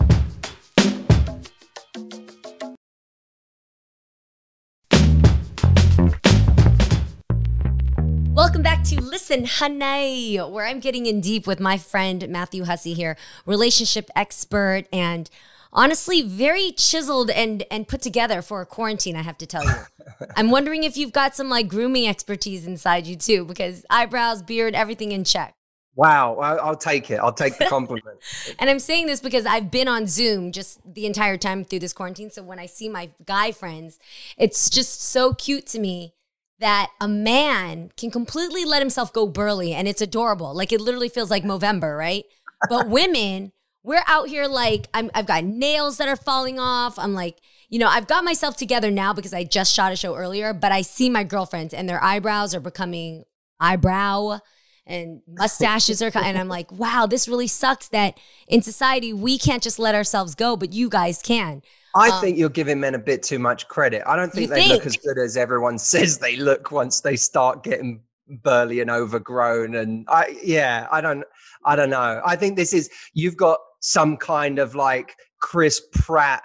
Welcome 8.34 8.62
back 8.62 8.84
to 8.86 9.02
Listen 9.02 9.46
Honey, 9.46 10.38
where 10.38 10.66
I'm 10.66 10.82
getting 10.82 11.06
in 11.06 11.22
deep 11.22 11.48
with 11.48 11.62
my 11.62 11.78
friend 11.78 12.28
Matthew 12.28 12.66
Hussey 12.66 12.94
here, 12.94 13.16
relationship 13.46 14.10
expert 14.14 14.88
and 14.92 15.30
honestly 15.72 16.22
very 16.22 16.72
chiseled 16.72 17.30
and 17.30 17.64
and 17.72 17.88
put 17.88 18.02
together 18.02 18.42
for 18.42 18.62
a 18.62 18.66
quarantine 18.66 19.16
i 19.16 19.22
have 19.22 19.38
to 19.38 19.46
tell 19.46 19.64
you. 19.64 19.72
I'm 20.36 20.50
wondering 20.52 20.84
if 20.84 20.98
you've 20.98 21.14
got 21.14 21.36
some 21.36 21.50
like 21.50 21.68
grooming 21.68 22.08
expertise 22.08 22.66
inside 22.66 23.06
you 23.08 23.16
too 23.16 23.46
because 23.46 23.86
eyebrows 23.90 24.42
beard 24.42 24.76
everything 24.76 25.12
in 25.12 25.24
check. 25.24 25.54
Wow. 25.96 26.36
I'll, 26.36 26.60
I'll 26.60 26.76
take 26.76 27.12
it. 27.12 27.18
I'll 27.18 27.34
take 27.34 27.58
the 27.58 27.66
compliment. 27.70 28.18
And 28.58 28.70
i'm 28.70 28.80
saying 28.80 29.08
this 29.08 29.20
because 29.20 29.46
i've 29.46 29.72
been 29.72 29.88
on 29.88 30.08
zoom 30.08 30.52
just 30.52 30.80
the 30.86 31.06
entire 31.06 31.38
time 31.38 31.64
through 31.64 31.80
this 31.80 31.94
quarantine 31.94 32.32
so 32.32 32.42
when 32.42 32.60
i 32.60 32.66
see 32.66 32.90
my 32.90 33.10
guy 33.26 33.52
friends 33.52 34.00
it's 34.38 34.70
just 34.70 35.02
so 35.02 35.34
cute 35.34 35.68
to 35.68 35.80
me 35.80 36.14
that 36.60 36.92
a 37.00 37.08
man 37.08 37.92
can 37.98 38.12
completely 38.12 38.66
let 38.66 38.82
himself 38.82 39.12
go 39.14 39.26
burly 39.26 39.74
and 39.74 39.88
it's 39.88 40.02
adorable. 40.02 40.54
Like 40.54 40.72
it 40.72 40.82
literally 40.82 41.10
feels 41.10 41.32
like 41.32 41.44
Movember, 41.44 41.98
right? 41.98 42.26
But 42.70 42.90
women, 42.90 43.54
we're 43.84 44.04
out 44.08 44.28
here 44.28 44.46
like 44.46 44.88
I'm, 44.94 45.10
I've 45.14 45.26
got 45.26 45.44
nails 45.44 45.98
that 45.98 46.08
are 46.08 46.16
falling 46.16 46.60
off. 46.60 47.00
I'm 47.00 47.14
like, 47.14 47.38
you 47.70 47.80
know, 47.80 47.88
I've 47.88 48.08
got 48.08 48.24
myself 48.24 48.58
together 48.58 48.92
now 48.92 49.14
because 49.14 49.34
I 49.34 49.44
just 49.44 49.74
shot 49.74 49.92
a 49.92 49.96
show 49.96 50.16
earlier, 50.16 50.54
but 50.54 50.72
I 50.72 50.82
see 50.82 51.10
my 51.10 51.24
girlfriends 51.24 51.74
and 51.74 51.88
their 51.88 52.04
eyebrows 52.04 52.56
are 52.56 52.60
becoming 52.60 53.24
eyebrow 53.60 54.40
and 54.86 55.22
mustaches 55.28 56.02
are 56.02 56.12
and 56.16 56.38
I'm 56.38 56.48
like, 56.48 56.72
wow, 56.72 57.06
this 57.06 57.28
really 57.28 57.48
sucks 57.48 57.90
that 57.90 58.20
in 58.48 58.62
society 58.62 59.14
we 59.14 59.38
can't 59.38 59.64
just 59.64 59.80
let 59.80 59.96
ourselves 59.96 60.36
go, 60.36 60.58
but 60.58 60.74
you 60.74 60.90
guys 60.90 61.22
can. 61.22 61.62
I 61.96 62.10
um, 62.10 62.22
think 62.22 62.38
you're 62.38 62.50
giving 62.50 62.80
men 62.80 62.96
a 62.96 63.00
bit 63.00 63.24
too 63.24 63.40
much 63.40 63.68
credit. 63.68 64.04
I 64.06 64.16
don't 64.16 64.32
think 64.32 64.50
they 64.50 64.62
think? 64.62 64.74
look 64.74 64.86
as 64.86 64.98
good 64.98 65.18
as 65.18 65.38
everyone 65.38 65.78
says 65.80 66.18
they 66.18 66.36
look 66.36 66.72
once 66.72 67.02
they 67.02 67.16
start 67.16 67.64
getting 67.64 68.02
burly 68.28 68.80
and 68.80 68.92
overgrown. 68.92 69.76
And 69.76 70.06
I, 70.08 70.38
yeah, 70.44 70.88
I 70.92 71.02
don't, 71.02 71.24
I 71.66 71.76
don't 71.76 71.90
know. 71.90 72.22
I 72.26 72.36
think 72.36 72.56
this 72.56 72.74
is 72.74 72.90
you've 73.14 73.38
got 73.38 73.60
some 73.80 74.18
kind 74.18 74.60
of 74.60 74.76
like 74.76 75.16
Chris 75.42 75.82
Pratt, 75.94 76.44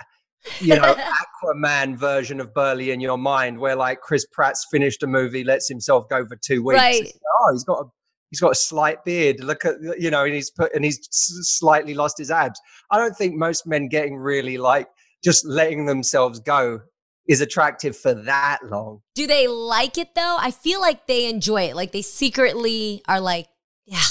you 0.61 0.77
know, 0.77 0.95
Aquaman 1.45 1.97
version 1.97 2.41
of 2.41 2.53
burly 2.55 2.91
in 2.91 3.01
your 3.01 3.19
mind, 3.19 3.59
where 3.59 3.77
like 3.77 4.01
Chris 4.01 4.27
Pratt's 4.33 4.67
finished 4.71 5.03
a 5.03 5.07
movie, 5.07 5.45
lets 5.45 5.69
himself 5.69 6.09
go 6.09 6.27
for 6.27 6.37
two 6.37 6.63
weeks. 6.65 6.79
Right. 6.79 7.13
Oh, 7.41 7.53
he's 7.53 7.65
got 7.65 7.81
a 7.81 7.85
he's 8.31 8.41
got 8.41 8.53
a 8.53 8.57
slight 8.57 9.05
beard. 9.05 9.43
Look 9.43 9.65
at 9.65 9.75
you 9.99 10.11
know, 10.11 10.25
and 10.25 10.35
he's 10.35 10.51
put 10.51 10.75
and 10.75 10.85
he's 10.85 10.99
slightly 11.11 11.95
lost 11.95 12.19
his 12.19 12.31
abs. 12.31 12.61
I 12.91 12.99
don't 12.99 13.17
think 13.17 13.35
most 13.35 13.67
men 13.67 13.89
getting 13.89 14.17
really 14.17 14.59
like 14.59 14.89
just 15.23 15.47
letting 15.47 15.87
themselves 15.87 16.41
go 16.41 16.81
is 17.29 17.41
attractive 17.41 17.97
for 17.97 18.15
that 18.15 18.59
long. 18.65 19.01
Do 19.15 19.27
they 19.27 19.49
like 19.49 19.99
it 19.99 20.15
though? 20.15 20.37
I 20.39 20.51
feel 20.51 20.81
like 20.81 21.07
they 21.07 21.29
enjoy 21.29 21.63
it. 21.63 21.77
Like 21.77 21.93
they 21.93 22.03
secretly 22.03 23.03
are 23.09 23.21
like, 23.21 23.47
yeah. 23.87 24.05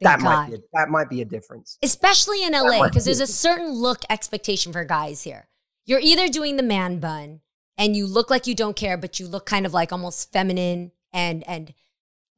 That 0.00 0.20
might, 0.20 0.48
be 0.48 0.54
a, 0.54 0.58
that 0.72 0.88
might 0.88 1.10
be 1.10 1.20
a 1.20 1.24
difference. 1.24 1.78
Especially 1.82 2.42
in 2.42 2.52
LA, 2.52 2.84
because 2.88 3.04
there's 3.04 3.20
a 3.20 3.26
certain 3.26 3.70
look 3.72 4.02
expectation 4.08 4.72
for 4.72 4.84
guys 4.84 5.22
here. 5.22 5.48
You're 5.84 6.00
either 6.00 6.28
doing 6.28 6.56
the 6.56 6.62
man 6.62 7.00
bun 7.00 7.40
and 7.76 7.94
you 7.94 8.06
look 8.06 8.30
like 8.30 8.46
you 8.46 8.54
don't 8.54 8.76
care, 8.76 8.96
but 8.96 9.20
you 9.20 9.26
look 9.26 9.46
kind 9.46 9.66
of 9.66 9.74
like 9.74 9.92
almost 9.92 10.32
feminine 10.32 10.92
and 11.12 11.46
and 11.46 11.74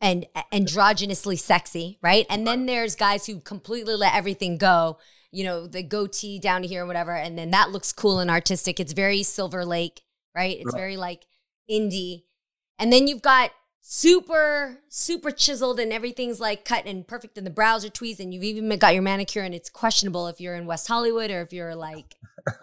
and 0.00 0.26
androgynously 0.52 1.38
sexy, 1.38 1.98
right? 2.02 2.26
And 2.28 2.46
then 2.46 2.66
there's 2.66 2.96
guys 2.96 3.26
who 3.26 3.38
completely 3.38 3.94
let 3.94 4.14
everything 4.14 4.58
go 4.58 4.98
you 5.32 5.44
know, 5.44 5.66
the 5.66 5.82
goatee 5.82 6.38
down 6.38 6.62
here 6.62 6.82
and 6.82 6.88
whatever. 6.88 7.12
And 7.12 7.36
then 7.38 7.50
that 7.50 7.72
looks 7.72 7.92
cool 7.92 8.20
and 8.20 8.30
artistic. 8.30 8.78
It's 8.78 8.92
very 8.92 9.22
Silver 9.22 9.64
Lake, 9.64 10.02
right? 10.36 10.58
It's 10.60 10.74
very 10.74 10.96
like 10.98 11.24
indie. 11.68 12.24
And 12.78 12.92
then 12.92 13.08
you've 13.08 13.22
got 13.22 13.50
super, 13.84 14.78
super 14.88 15.32
chiseled 15.32 15.80
and 15.80 15.92
everything's 15.92 16.40
like 16.40 16.64
cut 16.64 16.86
and 16.86 17.06
perfect 17.06 17.36
and 17.36 17.46
the 17.46 17.50
brows 17.50 17.84
are 17.84 17.90
tweezed 17.90 18.20
and 18.20 18.32
you've 18.32 18.44
even 18.44 18.68
got 18.78 18.94
your 18.94 19.02
manicure 19.02 19.42
and 19.42 19.54
it's 19.54 19.68
questionable 19.68 20.28
if 20.28 20.40
you're 20.40 20.54
in 20.54 20.66
West 20.66 20.86
Hollywood 20.86 21.30
or 21.30 21.42
if 21.42 21.52
you're 21.52 21.74
like 21.74 22.14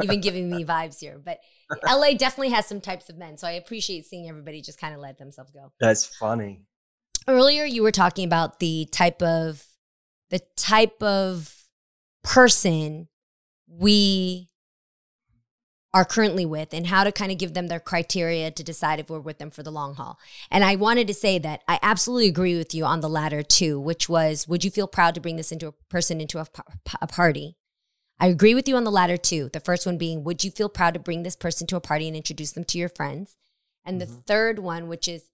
even 0.02 0.22
giving 0.22 0.50
me 0.50 0.64
vibes 0.64 1.00
here. 1.00 1.20
But 1.24 1.40
LA 1.86 2.14
definitely 2.14 2.50
has 2.50 2.66
some 2.66 2.82
types 2.82 3.10
of 3.10 3.18
men. 3.18 3.38
So 3.38 3.48
I 3.48 3.52
appreciate 3.52 4.06
seeing 4.06 4.30
everybody 4.30 4.62
just 4.62 4.80
kind 4.80 4.96
of 4.96 5.02
let 5.02 5.18
themselves 5.18 5.52
go. 5.52 5.72
That's 5.80 6.06
funny. 6.06 6.62
Earlier 7.28 7.66
you 7.66 7.84
were 7.84 7.92
talking 7.92 8.26
about 8.26 8.60
the 8.60 8.88
type 8.92 9.22
of 9.22 9.66
the 10.30 10.40
type 10.56 11.04
of 11.04 11.54
person 12.24 13.10
we 13.68 14.49
are 15.94 16.06
currently 16.06 16.46
with 16.46 16.74
and 16.74 16.88
how 16.88 17.04
to 17.04 17.12
kind 17.12 17.32
of 17.32 17.38
give 17.38 17.54
them 17.54 17.68
their 17.68 17.80
criteria 17.80 18.52
to 18.52 18.64
decide 18.64 19.00
if 19.00 19.10
we're 19.10 19.20
with 19.20 19.40
them 19.40 19.50
for 19.50 19.64
the 19.64 19.72
long 19.72 19.96
haul. 19.96 20.20
And 20.52 20.64
I 20.64 20.76
wanted 20.76 21.08
to 21.08 21.14
say 21.14 21.40
that 21.40 21.64
I 21.68 21.80
absolutely 21.82 22.28
agree 22.28 22.58
with 22.58 22.76
you 22.76 22.86
on 22.86 23.02
the 23.02 23.10
latter 23.10 23.42
too, 23.42 23.80
which 23.80 24.08
was 24.08 24.48
would 24.48 24.64
you 24.64 24.70
feel 24.70 24.88
proud 24.88 25.16
to 25.16 25.22
bring 25.22 25.36
this 25.36 25.52
into 25.52 25.68
a 25.68 25.74
person 25.90 26.22
into 26.22 26.40
a, 26.40 26.46
a 27.02 27.08
party? 27.08 27.56
I 28.20 28.28
agree 28.28 28.54
with 28.54 28.68
you 28.68 28.76
on 28.76 28.84
the 28.84 28.92
latter 28.92 29.18
too. 29.18 29.50
The 29.52 29.60
first 29.60 29.86
one 29.86 29.98
being 29.98 30.24
would 30.24 30.44
you 30.44 30.52
feel 30.52 30.70
proud 30.70 30.94
to 30.94 31.00
bring 31.00 31.24
this 31.24 31.36
person 31.36 31.66
to 31.68 31.76
a 31.76 31.82
party 31.82 32.08
and 32.08 32.16
introduce 32.16 32.52
them 32.52 32.66
to 32.66 32.78
your 32.78 32.90
friends? 32.90 33.38
And 33.84 34.00
mm-hmm. 34.00 34.12
the 34.12 34.22
third 34.22 34.60
one 34.60 34.88
which 34.90 35.08
is 35.08 35.30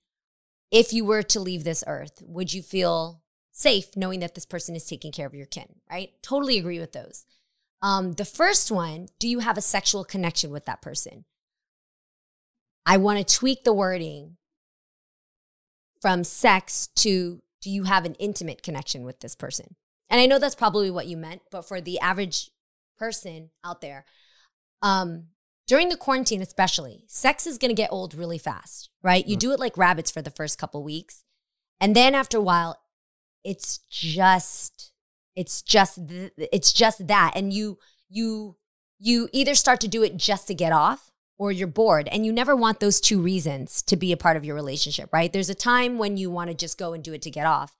if 0.71 0.93
you 0.93 1.03
were 1.05 1.23
to 1.23 1.39
leave 1.39 1.63
this 1.63 1.83
earth, 1.85 2.21
would 2.25 2.53
you 2.53 2.61
feel 2.61 3.21
safe 3.51 3.95
knowing 3.95 4.19
that 4.19 4.35
this 4.35 4.45
person 4.45 4.75
is 4.75 4.85
taking 4.85 5.11
care 5.11 5.27
of 5.27 5.33
your 5.33 5.45
kin, 5.45 5.75
right? 5.89 6.11
Totally 6.21 6.57
agree 6.57 6.79
with 6.79 6.91
those. 6.91 7.25
Um, 7.85 8.13
the 8.13 8.25
first 8.25 8.71
one, 8.71 9.09
do 9.19 9.27
you 9.27 9.39
have 9.39 9.59
a 9.59 9.61
sexual 9.61 10.03
connection 10.03 10.49
with 10.49 10.65
that 10.65 10.81
person? 10.81 11.23
I 12.83 12.97
want 12.97 13.19
to 13.19 13.35
tweak 13.35 13.63
the 13.63 13.73
wording 13.73 14.37
from 16.01 16.23
sex 16.23 16.89
to 16.95 17.43
do 17.61 17.69
you 17.69 17.83
have 17.83 18.03
an 18.03 18.15
intimate 18.15 18.63
connection 18.63 19.03
with 19.03 19.19
this 19.19 19.35
person? 19.35 19.75
And 20.09 20.19
I 20.19 20.25
know 20.25 20.39
that's 20.39 20.55
probably 20.55 20.89
what 20.89 21.05
you 21.05 21.15
meant, 21.15 21.43
but 21.51 21.67
for 21.67 21.79
the 21.79 21.99
average 21.99 22.49
person 22.97 23.51
out 23.63 23.81
there, 23.81 24.05
um, 24.81 25.25
during 25.67 25.89
the 25.89 25.95
quarantine, 25.95 26.41
especially, 26.41 27.03
sex 27.05 27.45
is 27.45 27.59
going 27.59 27.69
to 27.69 27.79
get 27.79 27.91
old 27.91 28.15
really 28.15 28.39
fast, 28.39 28.89
right? 29.03 29.27
You 29.27 29.37
mm. 29.37 29.41
do 29.41 29.51
it 29.51 29.59
like 29.59 29.77
rabbits 29.77 30.09
for 30.09 30.23
the 30.23 30.31
first 30.31 30.57
couple 30.57 30.83
weeks. 30.83 31.23
And 31.79 31.95
then 31.95 32.15
after 32.15 32.39
a 32.39 32.41
while, 32.41 32.79
it's 33.43 33.77
just 33.91 34.91
it's 35.35 35.61
just 35.61 36.07
th- 36.07 36.33
it's 36.37 36.71
just 36.73 37.07
that 37.07 37.33
and 37.35 37.53
you 37.53 37.77
you 38.09 38.55
you 38.99 39.29
either 39.33 39.55
start 39.55 39.79
to 39.81 39.87
do 39.87 40.03
it 40.03 40.17
just 40.17 40.47
to 40.47 40.53
get 40.53 40.71
off 40.71 41.11
or 41.37 41.51
you're 41.51 41.67
bored 41.67 42.07
and 42.09 42.25
you 42.25 42.31
never 42.31 42.55
want 42.55 42.79
those 42.79 43.01
two 43.01 43.21
reasons 43.21 43.81
to 43.81 43.97
be 43.97 44.11
a 44.11 44.17
part 44.17 44.37
of 44.37 44.45
your 44.45 44.55
relationship 44.55 45.09
right? 45.11 45.31
There's 45.31 45.49
a 45.49 45.55
time 45.55 45.97
when 45.97 46.17
you 46.17 46.29
want 46.29 46.49
to 46.49 46.55
just 46.55 46.77
go 46.77 46.93
and 46.93 47.03
do 47.03 47.13
it 47.13 47.21
to 47.23 47.29
get 47.29 47.45
off 47.45 47.75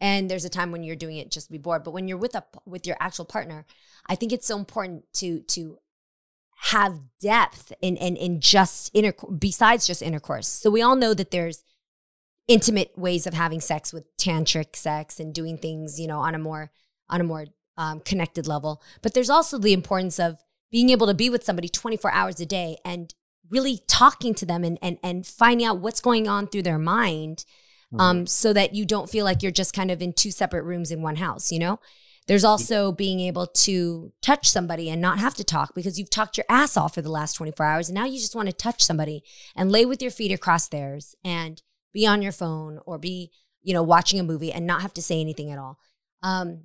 and 0.00 0.30
there's 0.30 0.44
a 0.44 0.50
time 0.50 0.72
when 0.72 0.82
you're 0.82 0.96
doing 0.96 1.16
it 1.16 1.30
just 1.30 1.46
to 1.46 1.52
be 1.52 1.58
bored 1.58 1.84
but 1.84 1.92
when 1.92 2.08
you're 2.08 2.18
with 2.18 2.34
a 2.34 2.44
with 2.66 2.86
your 2.86 2.96
actual 3.00 3.24
partner 3.24 3.66
i 4.06 4.14
think 4.14 4.32
it's 4.32 4.46
so 4.46 4.56
important 4.56 5.04
to 5.12 5.40
to 5.42 5.78
have 6.60 7.00
depth 7.20 7.72
in 7.80 7.96
in, 7.96 8.16
in 8.16 8.40
just 8.40 8.90
inter 8.94 9.12
besides 9.38 9.86
just 9.86 10.02
intercourse. 10.02 10.48
So 10.48 10.70
we 10.70 10.82
all 10.82 10.96
know 10.96 11.14
that 11.14 11.30
there's 11.30 11.62
intimate 12.48 12.98
ways 12.98 13.26
of 13.26 13.34
having 13.34 13.60
sex 13.60 13.92
with 13.92 14.16
tantric 14.16 14.74
sex 14.74 15.20
and 15.20 15.32
doing 15.32 15.58
things, 15.58 16.00
you 16.00 16.08
know, 16.08 16.18
on 16.18 16.34
a 16.34 16.38
more 16.38 16.72
on 17.10 17.20
a 17.20 17.24
more 17.24 17.46
um, 17.76 18.00
connected 18.00 18.46
level. 18.46 18.82
But 19.02 19.14
there's 19.14 19.30
also 19.30 19.58
the 19.58 19.72
importance 19.72 20.18
of 20.18 20.38
being 20.70 20.90
able 20.90 21.06
to 21.06 21.14
be 21.14 21.30
with 21.30 21.44
somebody 21.44 21.68
24 21.68 22.10
hours 22.12 22.40
a 22.40 22.46
day 22.46 22.76
and 22.84 23.14
really 23.50 23.80
talking 23.88 24.34
to 24.34 24.44
them 24.44 24.64
and 24.64 24.78
and 24.82 24.98
and 25.02 25.26
finding 25.26 25.66
out 25.66 25.78
what's 25.78 26.00
going 26.00 26.28
on 26.28 26.46
through 26.46 26.62
their 26.62 26.78
mind, 26.78 27.44
mm-hmm. 27.92 28.00
um, 28.00 28.26
so 28.26 28.52
that 28.52 28.74
you 28.74 28.84
don't 28.84 29.08
feel 29.08 29.24
like 29.24 29.42
you're 29.42 29.52
just 29.52 29.74
kind 29.74 29.90
of 29.90 30.02
in 30.02 30.12
two 30.12 30.30
separate 30.30 30.64
rooms 30.64 30.90
in 30.90 31.02
one 31.02 31.16
house. 31.16 31.50
You 31.52 31.58
know. 31.58 31.80
There's 32.26 32.44
also 32.44 32.92
being 32.92 33.20
able 33.20 33.46
to 33.46 34.12
touch 34.20 34.50
somebody 34.50 34.90
and 34.90 35.00
not 35.00 35.18
have 35.18 35.34
to 35.36 35.44
talk 35.44 35.74
because 35.74 35.98
you've 35.98 36.10
talked 36.10 36.36
your 36.36 36.44
ass 36.50 36.76
off 36.76 36.94
for 36.94 37.00
the 37.00 37.10
last 37.10 37.32
24 37.36 37.64
hours. 37.64 37.88
And 37.88 37.94
now 37.94 38.04
you 38.04 38.20
just 38.20 38.36
want 38.36 38.50
to 38.50 38.52
touch 38.52 38.84
somebody 38.84 39.22
and 39.56 39.72
lay 39.72 39.86
with 39.86 40.02
your 40.02 40.10
feet 40.10 40.30
across 40.30 40.68
theirs 40.68 41.14
and 41.24 41.62
be 41.94 42.06
on 42.06 42.20
your 42.20 42.32
phone 42.32 42.80
or 42.84 42.98
be, 42.98 43.30
you 43.62 43.72
know, 43.72 43.82
watching 43.82 44.20
a 44.20 44.22
movie 44.22 44.52
and 44.52 44.66
not 44.66 44.82
have 44.82 44.92
to 44.92 45.02
say 45.02 45.22
anything 45.22 45.50
at 45.50 45.58
all. 45.58 45.78
Um, 46.22 46.64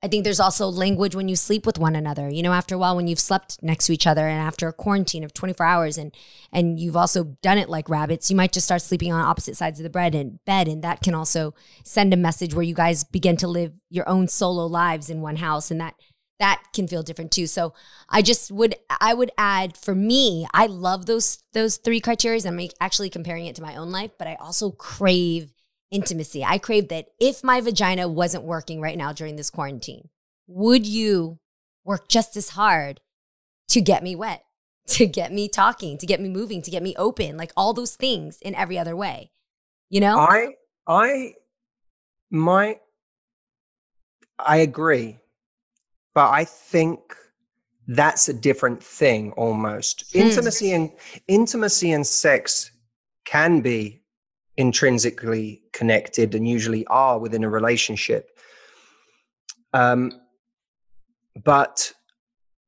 I 0.00 0.06
think 0.06 0.22
there's 0.22 0.38
also 0.38 0.68
language 0.68 1.16
when 1.16 1.28
you 1.28 1.34
sleep 1.34 1.66
with 1.66 1.76
one 1.76 1.96
another. 1.96 2.28
You 2.28 2.42
know, 2.42 2.52
after 2.52 2.76
a 2.76 2.78
while, 2.78 2.94
when 2.94 3.08
you've 3.08 3.18
slept 3.18 3.60
next 3.62 3.86
to 3.86 3.92
each 3.92 4.06
other, 4.06 4.28
and 4.28 4.40
after 4.40 4.68
a 4.68 4.72
quarantine 4.72 5.24
of 5.24 5.34
24 5.34 5.66
hours, 5.66 5.98
and 5.98 6.14
and 6.52 6.78
you've 6.78 6.96
also 6.96 7.36
done 7.42 7.58
it 7.58 7.68
like 7.68 7.88
rabbits, 7.88 8.30
you 8.30 8.36
might 8.36 8.52
just 8.52 8.66
start 8.66 8.82
sleeping 8.82 9.12
on 9.12 9.20
opposite 9.20 9.56
sides 9.56 9.80
of 9.80 9.84
the 9.84 9.90
bed 9.90 10.14
and 10.14 10.44
bed, 10.44 10.68
and 10.68 10.82
that 10.84 11.02
can 11.02 11.14
also 11.14 11.52
send 11.84 12.14
a 12.14 12.16
message 12.16 12.54
where 12.54 12.62
you 12.62 12.74
guys 12.74 13.02
begin 13.02 13.36
to 13.38 13.48
live 13.48 13.72
your 13.90 14.08
own 14.08 14.28
solo 14.28 14.66
lives 14.66 15.10
in 15.10 15.20
one 15.20 15.36
house, 15.36 15.70
and 15.70 15.80
that 15.80 15.94
that 16.38 16.62
can 16.72 16.86
feel 16.86 17.02
different 17.02 17.32
too. 17.32 17.48
So 17.48 17.74
I 18.08 18.22
just 18.22 18.52
would 18.52 18.76
I 19.00 19.14
would 19.14 19.32
add 19.36 19.76
for 19.76 19.96
me, 19.96 20.46
I 20.54 20.66
love 20.66 21.06
those 21.06 21.42
those 21.54 21.76
three 21.76 22.00
criteria. 22.00 22.40
I'm 22.46 22.60
actually 22.80 23.10
comparing 23.10 23.46
it 23.46 23.56
to 23.56 23.62
my 23.62 23.74
own 23.74 23.90
life, 23.90 24.12
but 24.16 24.28
I 24.28 24.36
also 24.36 24.70
crave 24.70 25.52
intimacy. 25.90 26.44
I 26.44 26.58
crave 26.58 26.88
that 26.88 27.08
if 27.20 27.42
my 27.42 27.60
vagina 27.60 28.08
wasn't 28.08 28.44
working 28.44 28.80
right 28.80 28.98
now 28.98 29.12
during 29.12 29.36
this 29.36 29.50
quarantine, 29.50 30.08
would 30.46 30.86
you 30.86 31.38
work 31.84 32.08
just 32.08 32.36
as 32.36 32.50
hard 32.50 33.00
to 33.68 33.80
get 33.80 34.02
me 34.02 34.14
wet, 34.14 34.44
to 34.88 35.06
get 35.06 35.32
me 35.32 35.48
talking, 35.48 35.98
to 35.98 36.06
get 36.06 36.20
me 36.20 36.28
moving, 36.28 36.62
to 36.62 36.70
get 36.70 36.82
me 36.82 36.94
open, 36.96 37.36
like 37.36 37.52
all 37.56 37.72
those 37.72 37.96
things 37.96 38.38
in 38.40 38.54
every 38.54 38.78
other 38.78 38.96
way. 38.96 39.30
You 39.90 40.00
know? 40.00 40.18
I 40.18 40.54
I 40.86 41.34
my 42.30 42.78
I 44.38 44.58
agree 44.58 45.18
but 46.18 46.30
I 46.30 46.44
think 46.44 47.14
that's 47.86 48.28
a 48.28 48.34
different 48.34 48.82
thing 48.82 49.30
almost. 49.36 50.10
Hmm. 50.10 50.18
Intimacy 50.18 50.72
and 50.72 50.90
intimacy 51.28 51.92
and 51.92 52.04
sex 52.04 52.72
can 53.24 53.60
be 53.60 53.97
intrinsically 54.58 55.62
connected 55.72 56.34
and 56.34 56.46
usually 56.46 56.86
are 56.88 57.18
within 57.18 57.44
a 57.44 57.48
relationship. 57.48 58.38
Um, 59.72 60.12
but 61.42 61.92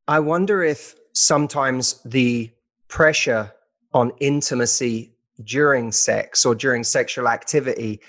I 0.08 0.20
wonder 0.20 0.62
if 0.62 0.94
sometimes 1.12 2.00
the 2.04 2.50
pressure 2.88 3.52
on 3.92 4.12
intimacy 4.20 5.12
during 5.42 5.90
sex 5.90 6.46
or 6.46 6.54
during 6.54 6.84
sexual 6.84 7.26
activity 7.28 8.00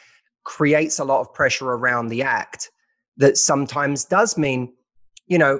creates 0.44 1.00
a 1.00 1.04
lot 1.04 1.22
of 1.22 1.34
pressure 1.34 1.72
around 1.72 2.10
the 2.10 2.22
act 2.22 2.70
that 3.18 3.38
sometimes 3.38 4.06
does 4.06 4.38
mean, 4.38 4.74
you 5.28 5.40
know, 5.40 5.60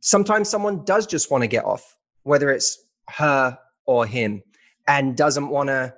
sometimes 0.00 0.48
someone 0.48 0.84
does 0.84 1.06
just 1.06 1.30
want 1.30 1.42
to 1.42 1.48
get 1.48 1.64
off, 1.64 1.96
whether 2.24 2.50
it's 2.50 2.78
her 3.10 3.56
or 3.86 4.04
him, 4.04 4.42
and 4.88 5.16
doesn't 5.16 5.48
want 5.48 5.68
to, 5.68 5.94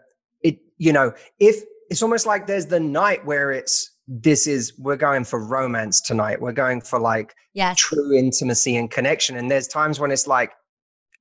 you 0.78 0.92
know, 0.92 1.12
if 1.38 1.62
it's 1.90 2.02
almost 2.02 2.26
like 2.26 2.46
there's 2.46 2.66
the 2.66 2.80
night 2.80 3.24
where 3.24 3.50
it's, 3.50 3.92
this 4.06 4.46
is, 4.46 4.72
we're 4.78 4.96
going 4.96 5.24
for 5.24 5.44
romance 5.44 6.00
tonight. 6.00 6.40
We're 6.40 6.52
going 6.52 6.80
for 6.80 6.98
like 6.98 7.34
yes. 7.52 7.76
true 7.78 8.16
intimacy 8.16 8.76
and 8.76 8.90
connection. 8.90 9.36
And 9.36 9.50
there's 9.50 9.68
times 9.68 10.00
when 10.00 10.10
it's 10.10 10.26
like, 10.26 10.52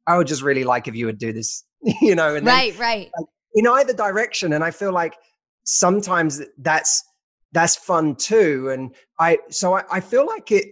I 0.07 0.17
would 0.17 0.27
just 0.27 0.41
really 0.41 0.63
like 0.63 0.87
if 0.87 0.95
you 0.95 1.05
would 1.05 1.17
do 1.17 1.33
this, 1.33 1.63
you 2.01 2.15
know, 2.15 2.35
and 2.35 2.47
right, 2.47 2.71
then, 2.71 2.81
right. 2.81 3.11
Like, 3.17 3.27
in 3.55 3.67
either 3.67 3.93
direction. 3.93 4.53
And 4.53 4.63
I 4.63 4.71
feel 4.71 4.93
like 4.93 5.15
sometimes 5.63 6.41
that's 6.59 7.03
that's 7.51 7.75
fun 7.75 8.15
too. 8.15 8.69
And 8.69 8.95
I 9.19 9.39
so 9.49 9.75
I, 9.75 9.83
I 9.91 9.99
feel 9.99 10.25
like 10.25 10.51
it 10.51 10.67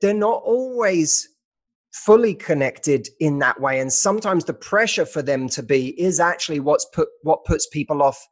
they're 0.00 0.14
not 0.14 0.42
always 0.44 1.28
fully 2.04 2.34
connected 2.34 3.08
in 3.20 3.38
that 3.40 3.60
way. 3.60 3.80
And 3.80 3.92
sometimes 3.92 4.44
the 4.44 4.54
pressure 4.54 5.04
for 5.04 5.22
them 5.22 5.48
to 5.50 5.62
be 5.62 6.00
is 6.00 6.20
actually 6.20 6.60
what's 6.60 6.86
put 6.86 7.08
what 7.22 7.44
puts 7.44 7.66
people 7.66 8.02
off 8.02 8.26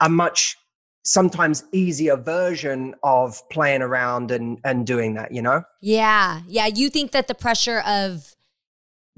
a 0.00 0.08
much 0.08 0.56
sometimes 1.04 1.64
easier 1.72 2.16
version 2.16 2.94
of 3.02 3.40
playing 3.50 3.82
around 3.82 4.30
and 4.30 4.58
and 4.64 4.86
doing 4.86 5.14
that 5.14 5.32
you 5.32 5.42
know? 5.42 5.62
Yeah. 5.80 6.40
Yeah. 6.46 6.66
You 6.66 6.88
think 6.90 7.12
that 7.12 7.28
the 7.28 7.34
pressure 7.34 7.80
of 7.80 8.34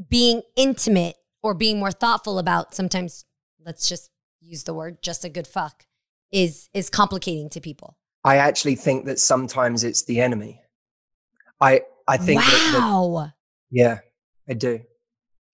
being 0.09 0.43
intimate 0.57 1.17
or 1.43 1.55
being 1.55 1.79
more 1.79 1.93
thoughtful 1.93 2.39
about 2.39 2.75
sometimes 2.75 3.25
let's 3.65 3.89
just 3.89 4.11
use 4.41 4.65
the 4.65 4.75
word 4.75 5.03
just 5.03 5.25
a 5.25 5.29
good 5.29 5.47
fuck 5.47 5.85
is 6.33 6.69
is 6.73 6.89
complicating 6.89 7.51
to 7.51 7.61
people? 7.61 7.97
I 8.25 8.37
actually 8.37 8.77
think 8.77 9.07
that 9.07 9.19
sometimes 9.19 9.85
it's 9.85 10.05
the 10.05 10.21
enemy. 10.21 10.63
I 11.61 11.83
i 12.09 12.17
think 12.17 12.41
wow 12.41 13.33
yeah 13.71 13.99
i 14.49 14.55
do. 14.55 14.81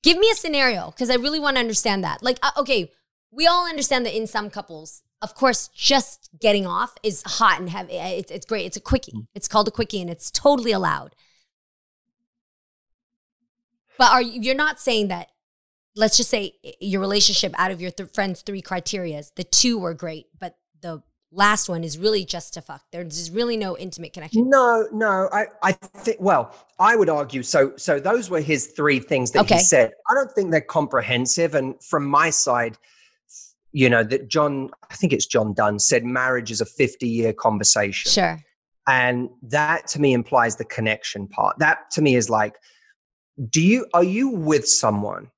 Give 0.03 0.19
me 0.19 0.31
a 0.31 0.35
scenario 0.35 0.91
because 0.91 1.11
i 1.11 1.17
really 1.17 1.41
want 1.41 1.57
to 1.57 1.61
understand 1.61 2.05
that. 2.05 2.23
Like 2.23 2.39
uh, 2.43 2.53
okay 2.59 2.93
we 3.31 3.47
all 3.47 3.69
understand 3.69 4.07
that 4.07 4.17
in 4.17 4.27
some 4.27 4.51
couples 4.51 5.03
of 5.23 5.35
course 5.35 5.69
just 5.69 6.31
getting 6.41 6.67
off 6.67 6.95
is 7.03 7.23
hot 7.27 7.61
and 7.61 7.71
heavy. 7.71 7.95
It's, 7.95 8.31
it's 8.31 8.47
great. 8.47 8.67
It's 8.67 8.77
a 8.77 8.81
quickie. 8.81 9.13
Mm. 9.13 9.27
it's 9.35 9.49
called 9.49 9.69
a 9.69 9.71
quickie 9.71 10.01
and 10.01 10.11
it's 10.11 10.31
totally 10.31 10.73
allowed. 10.73 11.15
But 13.99 14.13
are 14.13 14.23
you, 14.23 14.41
you're 14.43 14.55
not 14.55 14.79
saying 14.79 15.09
that 15.09 15.29
let's 15.97 16.17
just 16.17 16.31
say 16.31 16.53
your 16.81 17.01
relationship 17.01 17.55
out 17.59 17.71
of 17.71 17.81
your 17.81 17.91
th- 17.91 18.11
friends 18.13 18.43
three 18.43 18.63
criterias 18.63 19.33
the 19.35 19.45
two 19.45 19.79
were 19.79 19.95
great 19.95 20.27
but 20.39 20.57
the 20.83 21.03
last 21.33 21.69
one 21.69 21.85
is 21.85 21.99
really 21.99 22.25
just 22.25 22.55
to 22.55 22.63
fuck. 22.63 22.83
There's 22.93 23.31
really 23.31 23.57
no 23.57 23.77
intimate 23.77 24.13
connection. 24.13 24.49
No 24.49 24.89
no 24.93 25.29
i 25.33 25.47
i 25.63 25.73
think 25.73 26.19
well 26.21 26.55
i 26.79 26.97
would 26.97 27.09
argue 27.09 27.43
so 27.43 27.73
so 27.77 27.99
those 27.99 28.31
were 28.31 28.41
his 28.41 28.69
three 28.69 28.99
things 28.99 29.33
that 29.33 29.45
okay. 29.45 29.57
he 29.57 29.61
said. 29.61 29.93
I 30.11 30.15
don't 30.15 30.33
think 30.33 30.51
they're 30.51 30.61
comprehensive 30.61 31.55
and 31.55 31.83
from 31.83 32.07
my 32.07 32.31
side 32.31 32.79
you 33.73 33.91
know 33.91 34.03
that 34.05 34.29
john 34.29 34.71
i 34.91 34.95
think 34.95 35.13
it's 35.13 35.27
john 35.27 35.53
donne 35.53 35.79
said 35.79 36.05
marriage 36.05 36.51
is 36.51 36.61
a 36.61 36.67
50 36.67 37.09
year 37.09 37.33
conversation. 37.33 38.11
Sure. 38.11 38.41
And 38.89 39.29
that 39.43 39.89
to 39.89 40.01
me 40.01 40.13
implies 40.13 40.57
the 40.57 40.65
connection 40.65 41.27
part. 41.27 41.59
That 41.59 41.91
to 41.93 42.03
me 42.03 42.15
is 42.15 42.31
like 42.31 42.57
do 43.51 43.61
you 43.61 43.87
are 43.93 44.05
you 44.05 44.29
with 44.29 44.67
someone 44.69 45.31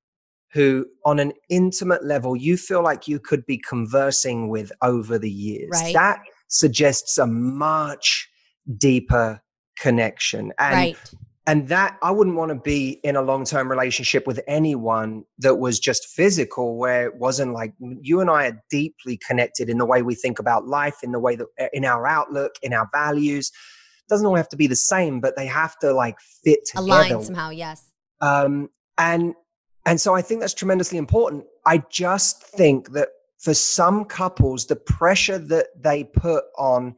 who 0.51 0.85
on 1.05 1.19
an 1.19 1.31
intimate 1.49 2.03
level 2.03 2.35
you 2.35 2.57
feel 2.57 2.83
like 2.83 3.07
you 3.07 3.19
could 3.19 3.45
be 3.45 3.57
conversing 3.57 4.49
with 4.49 4.71
over 4.81 5.17
the 5.17 5.29
years 5.29 5.69
right. 5.71 5.93
that 5.93 6.19
suggests 6.47 7.17
a 7.17 7.27
much 7.27 8.29
deeper 8.77 9.41
connection 9.77 10.51
and 10.59 10.73
right. 10.73 10.97
and 11.47 11.67
that 11.69 11.97
i 12.01 12.11
wouldn't 12.11 12.35
want 12.35 12.49
to 12.49 12.55
be 12.55 12.99
in 13.03 13.15
a 13.15 13.21
long-term 13.21 13.69
relationship 13.69 14.27
with 14.27 14.41
anyone 14.47 15.23
that 15.37 15.55
was 15.55 15.79
just 15.79 16.05
physical 16.07 16.77
where 16.77 17.05
it 17.05 17.15
wasn't 17.15 17.51
like 17.53 17.73
you 18.01 18.19
and 18.19 18.29
i 18.29 18.47
are 18.47 18.63
deeply 18.69 19.17
connected 19.25 19.69
in 19.69 19.77
the 19.77 19.85
way 19.85 20.01
we 20.01 20.15
think 20.15 20.39
about 20.39 20.67
life 20.67 20.97
in 21.03 21.11
the 21.11 21.19
way 21.19 21.35
that 21.35 21.47
in 21.71 21.85
our 21.85 22.05
outlook 22.05 22.53
in 22.61 22.73
our 22.73 22.89
values 22.93 23.51
doesn't 24.09 24.25
all 24.25 24.35
have 24.35 24.49
to 24.49 24.57
be 24.57 24.67
the 24.67 24.75
same 24.75 25.21
but 25.21 25.35
they 25.37 25.45
have 25.45 25.77
to 25.79 25.93
like 25.93 26.17
fit 26.43 26.59
together. 26.65 26.87
align 26.87 27.23
somehow 27.23 27.49
yes 27.49 27.91
um 28.21 28.69
and 28.97 29.33
and 29.89 29.99
so 29.99 30.13
I 30.13 30.21
think 30.21 30.39
that's 30.39 30.53
tremendously 30.53 30.99
important. 30.99 31.45
I 31.65 31.81
just 31.89 32.43
think 32.43 32.91
that 32.91 33.09
for 33.39 33.55
some 33.55 34.05
couples, 34.05 34.67
the 34.67 34.75
pressure 34.75 35.39
that 35.39 35.69
they 35.81 36.03
put 36.03 36.43
on 36.59 36.95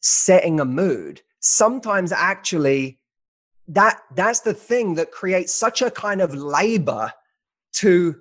setting 0.00 0.58
a 0.58 0.64
mood 0.64 1.22
sometimes 1.38 2.10
actually 2.10 2.98
that 3.68 4.00
that's 4.16 4.40
the 4.40 4.52
thing 4.52 4.96
that 4.96 5.12
creates 5.12 5.54
such 5.54 5.82
a 5.82 5.90
kind 5.90 6.20
of 6.20 6.34
labor 6.34 7.12
to 7.74 8.16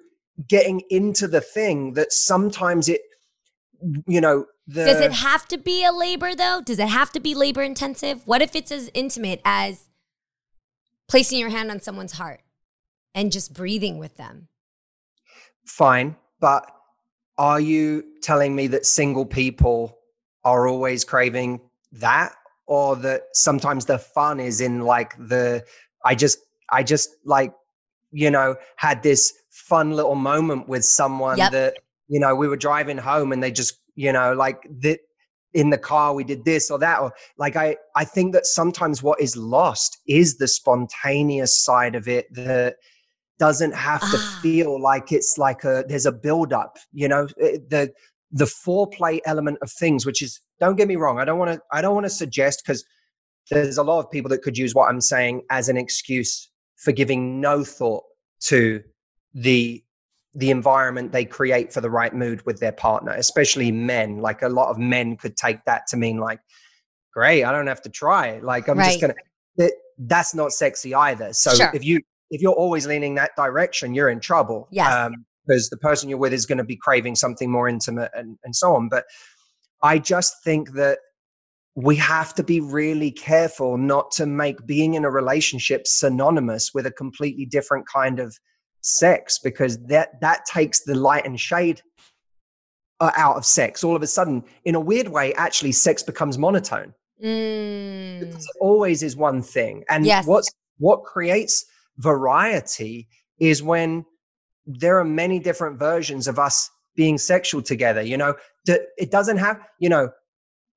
getting 0.48 0.84
into 0.92 1.28
the 1.28 1.42
thing 1.42 1.94
that 1.94 2.14
sometimes 2.14 2.88
it 2.88 3.02
you 4.06 4.22
know 4.22 4.46
the, 4.68 4.86
does 4.86 5.02
it 5.02 5.14
have 5.14 5.48
to 5.48 5.58
be 5.58 5.84
a 5.84 5.92
labor 5.92 6.36
though? 6.36 6.62
Does 6.64 6.78
it 6.78 6.90
have 6.90 7.12
to 7.14 7.20
be 7.20 7.34
labor 7.34 7.64
intensive? 7.64 8.22
What 8.28 8.44
if 8.44 8.56
it's 8.56 8.72
as 8.72 8.92
intimate 8.94 9.42
as 9.44 9.90
placing 11.08 11.40
your 11.40 11.50
hand 11.50 11.72
on 11.72 11.80
someone's 11.82 12.12
heart 12.12 12.42
and 13.14 13.32
just 13.32 13.54
breathing 13.54 13.98
with 13.98 14.18
them. 14.18 14.48
Fine. 15.66 16.16
But 16.40 16.70
are 17.38 17.60
you 17.60 18.04
telling 18.22 18.56
me 18.56 18.68
that 18.68 18.86
single 18.86 19.26
people 19.26 19.98
are 20.44 20.68
always 20.68 21.04
craving 21.04 21.62
that? 21.94 22.34
Or 22.68 22.96
that 22.98 23.24
sometimes 23.34 23.86
the 23.86 23.98
fun 23.98 24.40
is 24.40 24.62
in 24.62 24.82
like 24.82 25.16
the, 25.18 25.66
I 26.06 26.14
just, 26.14 26.38
I 26.72 26.84
just 26.84 27.10
like, 27.26 27.52
you 28.12 28.30
know, 28.30 28.58
had 28.76 29.02
this 29.02 29.34
fun 29.50 29.92
little 29.92 30.14
moment 30.14 30.68
with 30.68 30.86
someone 30.86 31.40
yep. 31.40 31.52
that, 31.52 31.78
you 32.08 32.20
know, 32.20 32.36
we 32.36 32.48
were 32.48 32.58
driving 32.58 32.98
home 32.98 33.32
and 33.32 33.42
they 33.42 33.52
just, 33.52 33.74
you 33.96 34.14
know, 34.14 34.34
like 34.34 34.68
that 34.82 35.00
in 35.54 35.72
the 35.72 35.78
car 35.78 36.14
we 36.14 36.24
did 36.24 36.46
this 36.46 36.70
or 36.70 36.78
that 36.78 37.00
or 37.02 37.12
like 37.38 37.56
i 37.56 37.76
i 37.96 38.06
think 38.06 38.34
that 38.34 38.46
sometimes 38.46 39.02
what 39.02 39.20
is 39.20 39.36
lost 39.36 39.98
is 40.08 40.38
the 40.38 40.48
spontaneous 40.48 41.64
side 41.64 41.96
of 41.96 42.08
it 42.08 42.32
that 42.34 42.76
doesn't 43.40 43.74
have 43.74 44.02
to 44.02 44.18
ah. 44.18 44.40
feel 44.42 44.80
like 44.80 45.12
it's 45.12 45.38
like 45.38 45.64
a 45.64 45.84
there's 45.88 46.06
a 46.06 46.12
build 46.12 46.54
up 46.54 46.78
you 46.92 47.08
know 47.08 47.28
eh, 47.42 47.58
the 47.70 47.92
the 48.32 48.46
foreplay 48.46 49.20
element 49.26 49.58
of 49.62 49.72
things 49.72 50.06
which 50.06 50.22
is 50.22 50.40
don't 50.60 50.76
get 50.76 50.88
me 50.88 50.96
wrong 50.96 51.20
i 51.20 51.26
don't 51.26 51.40
want 51.40 51.52
to 51.52 51.60
i 51.72 51.82
don't 51.82 51.96
want 51.96 52.06
to 52.06 52.10
suggest 52.10 52.62
because 52.64 52.86
there's 53.50 53.80
a 53.80 53.84
lot 53.84 54.00
of 54.00 54.12
people 54.12 54.30
that 54.30 54.42
could 54.42 54.58
use 54.58 54.76
what 54.76 54.90
i'm 54.90 55.02
saying 55.02 55.42
as 55.50 55.70
an 55.70 55.78
excuse 55.78 56.52
for 56.76 56.92
giving 56.92 57.42
no 57.42 57.64
thought 57.64 58.04
to 58.42 58.84
the 59.34 59.84
the 60.36 60.52
environment 60.52 61.12
they 61.12 61.26
create 61.26 61.74
for 61.74 61.82
the 61.82 61.90
right 61.90 62.14
mood 62.14 62.46
with 62.46 62.60
their 62.60 62.72
partner 62.72 63.14
especially 63.14 63.72
men 63.72 64.20
like 64.20 64.42
a 64.44 64.50
lot 64.50 64.70
of 64.70 64.78
men 64.78 65.16
could 65.18 65.36
take 65.36 65.64
that 65.66 65.88
to 65.88 65.98
mean 65.98 66.18
like 66.18 66.40
great 67.14 67.44
i 67.44 67.52
don't 67.52 67.68
have 67.68 67.82
to 67.82 67.90
try 67.90 68.38
like 68.40 68.68
i'm 68.68 68.78
right. 68.78 68.86
just 68.86 69.02
gonna 69.02 69.16
that, 69.58 69.72
that's 69.98 70.36
not 70.36 70.52
sexy 70.52 70.94
either 70.94 71.34
so 71.34 71.52
sure. 71.56 71.72
if 71.74 71.84
you 71.84 72.00
if 72.30 72.42
you're 72.42 72.54
always 72.54 72.86
leaning 72.86 73.16
that 73.16 73.32
direction, 73.36 73.94
you're 73.94 74.10
in 74.10 74.20
trouble. 74.20 74.68
Yes. 74.72 74.94
Um, 74.94 75.26
because 75.48 75.70
the 75.70 75.78
person 75.78 76.10
you're 76.10 76.20
with 76.20 76.34
is 76.34 76.46
going 76.46 76.60
to 76.60 76.64
be 76.64 76.76
craving 76.76 77.16
something 77.16 77.52
more 77.52 77.68
intimate 77.68 78.12
and, 78.14 78.38
and 78.44 78.56
so 78.56 78.76
on. 78.76 78.88
But 78.88 79.06
I 79.82 79.98
just 79.98 80.44
think 80.44 80.74
that 80.74 81.00
we 81.76 81.96
have 81.96 82.34
to 82.36 82.44
be 82.44 82.60
really 82.60 83.12
careful 83.12 83.78
not 83.78 84.12
to 84.12 84.26
make 84.26 84.66
being 84.66 84.96
in 84.96 85.06
a 85.06 85.10
relationship 85.10 85.88
synonymous 85.88 86.72
with 86.74 86.86
a 86.86 86.92
completely 86.92 87.46
different 87.46 87.88
kind 87.88 88.20
of 88.20 88.36
sex 88.82 89.40
because 89.40 89.78
that 89.86 90.20
that 90.22 90.46
takes 90.46 90.84
the 90.84 90.96
light 90.96 91.26
and 91.26 91.40
shade 91.40 91.82
uh, 93.02 93.12
out 93.16 93.36
of 93.36 93.46
sex 93.46 93.84
all 93.84 93.96
of 93.96 94.02
a 94.02 94.08
sudden 94.08 94.44
in 94.64 94.74
a 94.74 94.80
weird 94.80 95.10
way 95.10 95.34
actually 95.34 95.72
sex 95.72 96.02
becomes 96.02 96.38
monotone 96.38 96.94
mm. 97.22 98.20
because 98.20 98.46
it 98.46 98.58
always 98.62 99.04
is 99.04 99.18
one 99.18 99.42
thing 99.42 99.84
and 99.90 100.06
yes. 100.06 100.26
what's 100.26 100.50
what 100.78 101.04
creates 101.04 101.66
variety 102.00 103.08
is 103.40 103.64
when 103.64 104.06
there 104.66 105.00
are 105.00 105.06
many 105.06 105.40
different 105.40 105.78
versions 105.80 106.28
of 106.28 106.38
us 106.40 106.70
being 106.96 107.18
sexual 107.18 107.62
together 107.62 108.02
you 108.02 108.18
know? 108.18 108.36
It 108.68 109.12
doesn't 109.12 109.38
have 109.38 109.60
you 109.80 109.90
know 109.90 110.10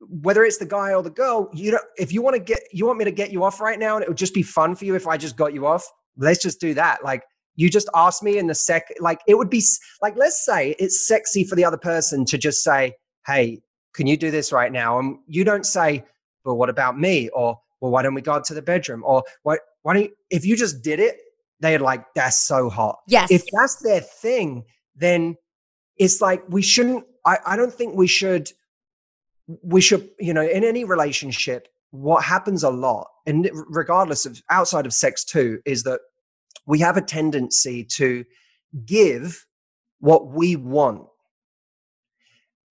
whether 0.01 0.45
it's 0.45 0.59
the 0.59 0.67
guy 0.67 0.93
or 0.95 1.03
the 1.03 1.11
girl 1.11 1.49
you 1.53 1.73
know 1.73 1.81
if 1.97 2.13
you 2.13 2.23
want 2.23 2.35
to 2.35 2.43
get 2.43 2.61
you 2.73 2.87
want 2.87 2.99
me 2.99 3.05
to 3.05 3.11
get 3.11 3.33
you 3.33 3.45
off 3.45 3.61
right 3.61 3.79
now 3.79 3.97
and 3.97 4.03
it 4.03 4.09
would 4.09 4.17
just 4.17 4.35
be 4.35 4.43
fun 4.43 4.75
for 4.75 4.85
you 4.85 4.97
if 4.97 5.07
i 5.07 5.17
just 5.17 5.37
got 5.37 5.53
you 5.55 5.65
off 5.67 5.89
let's 6.17 6.43
just 6.43 6.61
do 6.61 6.75
that. 6.75 7.05
Like 7.05 7.25
you 7.57 7.69
just 7.69 7.89
ask 7.95 8.23
me 8.23 8.39
in 8.39 8.47
the 8.47 8.55
sec 8.55 8.89
like 9.01 9.21
it 9.27 9.37
would 9.37 9.51
be 9.51 9.63
like 10.01 10.17
let's 10.17 10.45
say 10.45 10.75
it's 10.79 11.07
sexy 11.07 11.45
for 11.45 11.55
the 11.55 11.65
other 11.65 11.77
person 11.77 12.25
to 12.27 12.39
just 12.39 12.63
say 12.63 12.95
hey 13.27 13.61
can 13.95 14.07
you 14.07 14.17
do 14.17 14.31
this 14.31 14.53
right 14.53 14.73
now? 14.73 14.99
And 14.99 15.19
you 15.27 15.45
don't 15.45 15.67
say 15.67 16.05
well 16.45 16.57
what 16.57 16.71
about 16.71 16.99
me? 16.99 17.29
or 17.31 17.59
well 17.81 17.91
why 17.91 18.03
don't 18.03 18.15
we 18.15 18.23
go 18.23 18.41
to 18.41 18.55
the 18.55 18.63
bedroom? 18.63 19.03
or 19.05 19.23
what 19.43 19.61
why 19.83 19.95
don't 19.95 20.03
you, 20.05 20.11
if 20.31 20.45
you 20.45 20.57
just 20.57 20.83
did 20.83 21.01
it, 21.01 21.19
they're 21.61 21.79
like, 21.79 22.05
that's 22.15 22.39
so 22.39 22.69
hot. 22.69 22.99
Yes. 23.07 23.31
If 23.31 23.45
that's 23.53 23.77
their 23.77 24.01
thing, 24.01 24.65
then 24.97 25.37
it's 25.97 26.21
like 26.21 26.43
we 26.49 26.63
shouldn't 26.63 27.05
I, 27.25 27.39
I 27.47 27.57
don't 27.57 27.73
think 27.73 27.95
we 27.97 28.07
should 28.07 28.51
we 29.63 29.81
should 29.81 30.09
you 30.19 30.35
know 30.35 30.43
in 30.43 30.65
any 30.65 30.85
relationship 30.85 31.69
what 31.91 32.25
happens 32.25 32.63
a 32.63 32.71
lot 32.71 33.07
and 33.27 33.51
regardless 33.69 34.27
of 34.27 34.43
outside 34.51 34.87
of 34.87 34.93
sex 34.93 35.25
too 35.25 35.61
is 35.67 35.83
that 35.85 36.01
we 36.67 36.79
have 36.81 36.97
a 36.97 37.03
tendency 37.03 37.85
to 37.85 38.25
give 38.85 39.47
what 40.01 40.29
we 40.29 40.57
want 40.57 41.07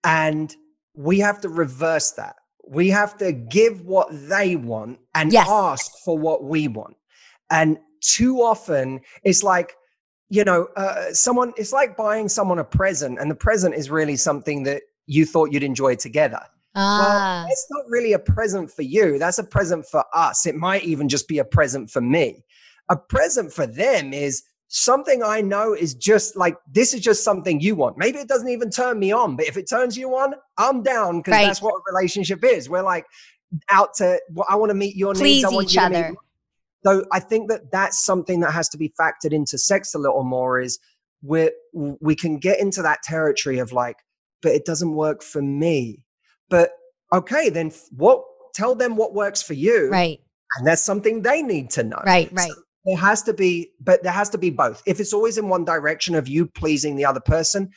and 0.03 0.55
we 0.95 1.19
have 1.19 1.39
to 1.41 1.49
reverse 1.49 2.11
that 2.11 2.35
we 2.67 2.89
have 2.89 3.17
to 3.17 3.31
give 3.31 3.81
what 3.81 4.07
they 4.11 4.55
want 4.55 4.99
and 5.13 5.31
Yes. 5.31 5.47
ask 5.49 5.91
for 6.03 6.17
what 6.17 6.43
we 6.43 6.67
want 6.67 6.95
and 7.51 7.77
too 8.01 8.37
often 8.41 8.99
it's 9.23 9.43
like 9.43 9.75
you 10.29 10.43
know 10.43 10.67
uh, 10.75 11.11
someone 11.13 11.53
it's 11.57 11.73
like 11.73 11.95
buying 11.95 12.27
someone 12.27 12.57
a 12.59 12.63
present 12.63 13.19
and 13.19 13.29
the 13.29 13.35
present 13.35 13.75
is 13.75 13.89
really 13.91 14.15
something 14.15 14.63
that 14.63 14.81
you 15.05 15.25
thought 15.25 15.51
you'd 15.51 15.63
enjoy 15.63 15.93
together 15.95 16.41
Ah, 16.73 17.43
well, 17.43 17.51
it's 17.51 17.67
not 17.69 17.83
really 17.89 18.13
a 18.13 18.19
present 18.19 18.71
for 18.71 18.83
you. 18.83 19.19
That's 19.19 19.39
a 19.39 19.43
present 19.43 19.85
for 19.85 20.05
us. 20.15 20.45
It 20.45 20.55
might 20.55 20.83
even 20.85 21.09
just 21.09 21.27
be 21.27 21.39
a 21.39 21.43
present 21.43 21.89
for 21.91 21.99
me. 21.99 22.45
A 22.87 22.95
present 22.95 23.51
for 23.51 23.67
them 23.67 24.13
is 24.13 24.43
something 24.69 25.21
I 25.21 25.41
know 25.41 25.73
is 25.73 25.93
just 25.93 26.37
like 26.37 26.55
this 26.71 26.93
is 26.93 27.01
just 27.01 27.25
something 27.25 27.59
you 27.59 27.75
want. 27.75 27.97
Maybe 27.97 28.19
it 28.19 28.29
doesn't 28.29 28.47
even 28.47 28.69
turn 28.69 28.99
me 28.99 29.11
on, 29.11 29.35
but 29.35 29.47
if 29.47 29.57
it 29.57 29.69
turns 29.69 29.97
you 29.97 30.15
on, 30.15 30.33
I'm 30.57 30.81
down 30.81 31.17
because 31.19 31.33
Right. 31.33 31.47
that's 31.47 31.61
what 31.61 31.73
a 31.73 31.93
relationship 31.93 32.41
is. 32.45 32.69
We're 32.69 32.83
like 32.83 33.05
out 33.67 33.93
to. 33.95 34.17
Well, 34.31 34.45
I 34.49 34.55
want 34.55 34.69
to 34.69 34.73
meet 34.75 34.95
your 34.95 35.13
please 35.13 35.43
needs. 35.43 35.45
I 35.45 35.49
want 35.53 35.67
each 35.67 35.75
you 35.75 35.81
other. 35.81 36.15
So 36.83 37.05
I 37.11 37.19
think 37.19 37.49
that 37.49 37.71
that's 37.71 38.03
something 38.03 38.39
that 38.41 38.51
has 38.51 38.67
to 38.69 38.77
be 38.77 38.93
factored 38.99 39.33
into 39.33 39.57
sex 39.57 39.93
a 39.93 39.99
little 39.99 40.23
more. 40.23 40.59
Is 40.59 40.79
we 41.21 41.51
we 41.73 42.15
can 42.15 42.37
get 42.37 42.59
into 42.59 42.81
that 42.81 43.03
territory 43.03 43.59
of 43.59 43.71
like, 43.71 43.97
but 44.41 44.53
it 44.53 44.65
doesn't 44.65 44.93
work 44.93 45.21
for 45.23 45.41
me. 45.41 46.03
But 46.49 46.71
okay, 47.13 47.49
then 47.49 47.71
what? 47.91 48.23
Tell 48.53 48.75
them 48.75 48.97
what 48.97 49.13
works 49.13 49.41
for 49.41 49.53
you, 49.53 49.89
Right, 49.89 50.19
and 50.57 50.67
that's 50.67 50.81
something 50.81 51.21
they 51.21 51.41
need 51.41 51.69
to 51.71 51.83
know. 51.83 52.01
right, 52.05 52.27
So 52.29 52.35
right. 52.35 52.51
there 52.83 52.97
has 52.97 53.23
to 53.23 53.33
be, 53.33 53.71
but 53.79 54.03
there 54.03 54.11
has 54.11 54.29
to 54.31 54.37
be 54.37 54.49
both. 54.49 54.83
If 54.85 54.99
it's 54.99 55.13
always 55.13 55.37
in 55.37 55.47
one 55.47 55.63
direction 55.63 56.15
of 56.15 56.27
you 56.27 56.47
pleasing 56.47 56.97
the 56.97 57.05
other 57.05 57.21
person, 57.21 57.69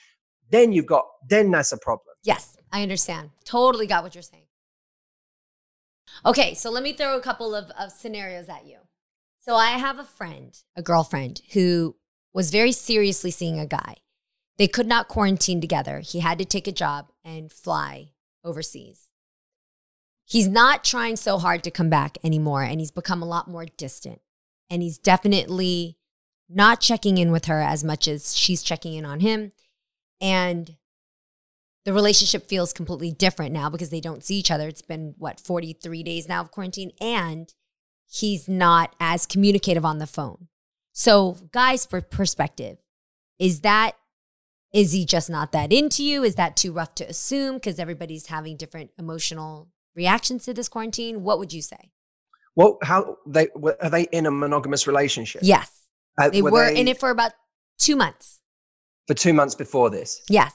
then 0.51 0.73
you've 0.73 0.87
got 0.87 1.05
then 1.29 1.53
that's 1.53 1.71
a 1.71 1.79
problem. 1.79 2.17
Yes, 2.25 2.57
I 2.73 2.83
understand. 2.83 3.31
Totally 3.45 3.87
got 3.87 4.03
what 4.03 4.17
you're 4.17 4.23
saying. 4.23 4.43
Okay, 6.27 6.55
so 6.55 6.71
let 6.71 6.83
me 6.83 6.93
throw 6.93 7.17
a 7.17 7.21
couple 7.21 7.55
of, 7.55 7.71
of 7.79 7.93
scenarios 7.93 8.49
at 8.49 8.67
you. 8.67 8.79
So 9.47 9.57
I 9.57 9.73
have 9.73 9.99
a 9.99 10.05
friend, 10.05 10.59
a 10.75 10.81
girlfriend, 10.81 11.43
who 11.53 11.97
was 12.33 12.51
very 12.51 12.73
seriously 12.73 13.31
seeing 13.31 13.61
a 13.61 13.67
guy. 13.67 13.97
They 14.57 14.67
could 14.67 14.87
not 14.87 15.09
quarantine 15.09 15.61
together. 15.61 16.01
He 16.01 16.21
had 16.21 16.39
to 16.39 16.47
take 16.47 16.67
a 16.67 16.73
job 16.73 17.11
and 17.23 17.53
fly 17.53 18.13
overseas. 18.43 19.11
He's 20.25 20.49
not 20.49 20.83
trying 20.83 21.17
so 21.17 21.37
hard 21.37 21.63
to 21.65 21.71
come 21.71 21.91
back 21.91 22.17
anymore, 22.25 22.63
and 22.63 22.81
he's 22.81 22.91
become 22.91 23.21
a 23.21 23.27
lot 23.27 23.47
more 23.47 23.67
distant. 23.77 24.23
And 24.71 24.83
he's 24.83 24.97
definitely 24.97 25.99
not 26.49 26.81
checking 26.81 27.19
in 27.19 27.31
with 27.31 27.45
her 27.45 27.61
as 27.61 27.85
much 27.85 28.09
as 28.09 28.35
she's 28.35 28.63
checking 28.63 28.95
in 28.95 29.05
on 29.05 29.21
him. 29.21 29.53
And 30.23 30.75
the 31.85 31.93
relationship 31.93 32.49
feels 32.49 32.73
completely 32.73 33.13
different 33.13 33.53
now 33.53 33.69
because 33.69 33.91
they 33.91 34.01
don't 34.01 34.25
see 34.25 34.37
each 34.37 34.51
other. 34.51 34.69
It's 34.69 34.81
been 34.81 35.15
what 35.19 35.39
43 35.39 36.03
days 36.03 36.29
now 36.31 36.41
of 36.41 36.51
quarantine 36.51 36.93
and 36.99 37.53
he's 38.15 38.49
not 38.49 38.95
as 39.01 39.27
communicative 39.27 39.85
on 39.85 39.99
the 39.99 40.07
phone. 40.07 40.49
So, 40.93 41.37
guys 41.53 41.87
per- 41.87 42.01
perspective, 42.01 42.79
is 43.39 43.61
that 43.61 43.93
is 44.73 44.91
he 44.93 45.05
just 45.07 45.31
not 45.31 45.53
that 45.53 45.73
into 45.73 46.03
you? 46.03 46.25
Is 46.25 46.35
that 46.35 46.57
too 46.57 46.73
rough 46.73 46.95
to 46.97 47.05
assume 47.09 47.55
because 47.55 47.79
everybody's 47.79 48.27
having 48.27 48.57
different 48.57 48.91
emotional 48.99 49.69
reactions 49.95 50.45
to 50.45 50.55
this 50.55 50.69
quarantine? 50.69 51.23
What 51.23 51.39
would 51.39 51.53
you 51.53 51.63
say? 51.63 51.91
Well, 52.57 52.79
how 52.83 53.19
they 53.25 53.49
were- 53.55 53.77
are 53.81 53.91
they 53.91 54.05
in 54.11 54.27
a 54.27 54.33
monogamous 54.33 54.87
relationship? 54.89 55.43
Yes. 55.45 55.71
Uh, 56.21 56.29
They 56.31 56.43
were, 56.43 56.69
in 56.69 56.89
it 56.89 56.99
for 56.99 57.11
about 57.11 57.33
2 57.79 57.95
months. 57.97 58.41
for 59.07 59.15
two 59.15 59.33
months 59.33 59.55
before 59.55 59.91
this. 59.91 60.21
Yes. 60.29 60.53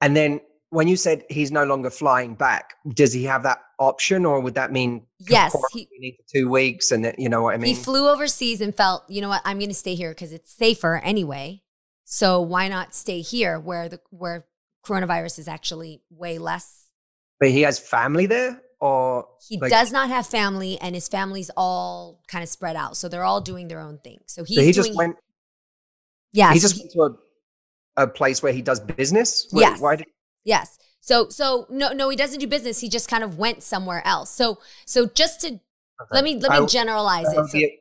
And 0.00 0.16
then 0.16 0.40
when 0.76 0.86
you 0.88 0.96
said 0.96 1.24
he's 1.30 1.50
no 1.50 1.64
longer 1.64 1.88
flying 1.90 2.34
back, 2.34 2.74
does 3.00 3.12
he 3.12 3.24
have 3.24 3.42
that 3.44 3.58
option, 3.78 4.26
or 4.26 4.40
would 4.40 4.54
that 4.54 4.70
mean 4.72 5.06
Yes, 5.20 5.56
he- 5.72 6.18
two 6.34 6.48
weeks? 6.50 6.90
And 6.92 7.02
then, 7.04 7.14
you 7.16 7.28
know 7.30 7.42
what 7.42 7.54
I 7.54 7.56
mean? 7.58 7.74
he 7.74 7.82
flew 7.82 8.08
overseas 8.08 8.60
and 8.60 8.74
felt, 8.74 9.08
you 9.08 9.20
know 9.22 9.30
what, 9.30 9.40
I'm 9.44 9.58
going 9.58 9.70
to 9.70 9.74
stay 9.74 9.94
here 9.94 10.10
because 10.10 10.32
it's 10.32 10.52
safer 10.52 10.96
anyway. 11.02 11.62
So 12.04 12.40
why 12.42 12.68
not 12.68 12.94
stay 12.94 13.20
here 13.22 13.58
where 13.58 13.88
the 13.88 14.00
where 14.10 14.46
coronavirus 14.86 15.38
is 15.40 15.48
actually 15.48 16.02
way 16.10 16.38
less? 16.38 16.66
but 17.40 17.50
he 17.50 17.62
has 17.62 17.78
family 17.78 18.26
there, 18.26 18.60
or 18.80 19.26
He 19.48 19.58
Like- 19.58 19.70
does 19.70 19.90
not 19.92 20.08
have 20.10 20.26
family, 20.26 20.78
and 20.80 20.94
his 20.94 21.08
family's 21.08 21.50
all 21.56 22.22
kind 22.28 22.42
of 22.42 22.48
spread 22.48 22.76
out, 22.76 22.96
so 22.98 23.08
they're 23.08 23.24
all 23.30 23.40
doing 23.42 23.68
their 23.68 23.80
own 23.80 23.98
thing. 24.06 24.20
So 24.26 24.44
he's 24.44 24.56
so 24.58 24.62
he 24.62 24.72
just 24.72 24.94
went. 24.94 25.16
yeah, 26.32 26.52
he 26.52 26.58
so 26.58 26.68
just 26.68 26.74
he- 26.76 26.80
went 26.82 26.92
to 26.92 27.00
a, 27.02 28.04
a 28.04 28.06
place 28.06 28.42
where 28.42 28.52
he 28.52 28.62
does 28.62 28.80
business. 28.80 29.46
Wh- 29.52 29.60
Yes. 29.60 29.80
Why 29.80 29.96
did, 29.96 30.06
Yes. 30.46 30.78
So 31.00 31.28
so 31.28 31.66
no 31.68 31.92
no 31.92 32.08
he 32.08 32.16
doesn't 32.16 32.38
do 32.40 32.46
business. 32.46 32.80
He 32.80 32.88
just 32.88 33.08
kind 33.10 33.22
of 33.22 33.36
went 33.36 33.62
somewhere 33.62 34.00
else. 34.06 34.30
So 34.30 34.58
so 34.86 35.06
just 35.06 35.42
to 35.42 35.60
let 36.10 36.24
me 36.24 36.38
let 36.38 36.52
me 36.52 36.58
I- 36.64 36.66
generalize 36.66 37.26
that 37.26 37.32
it. 37.36 37.40
would, 37.42 37.50
So 37.50 37.58
be, 37.58 37.78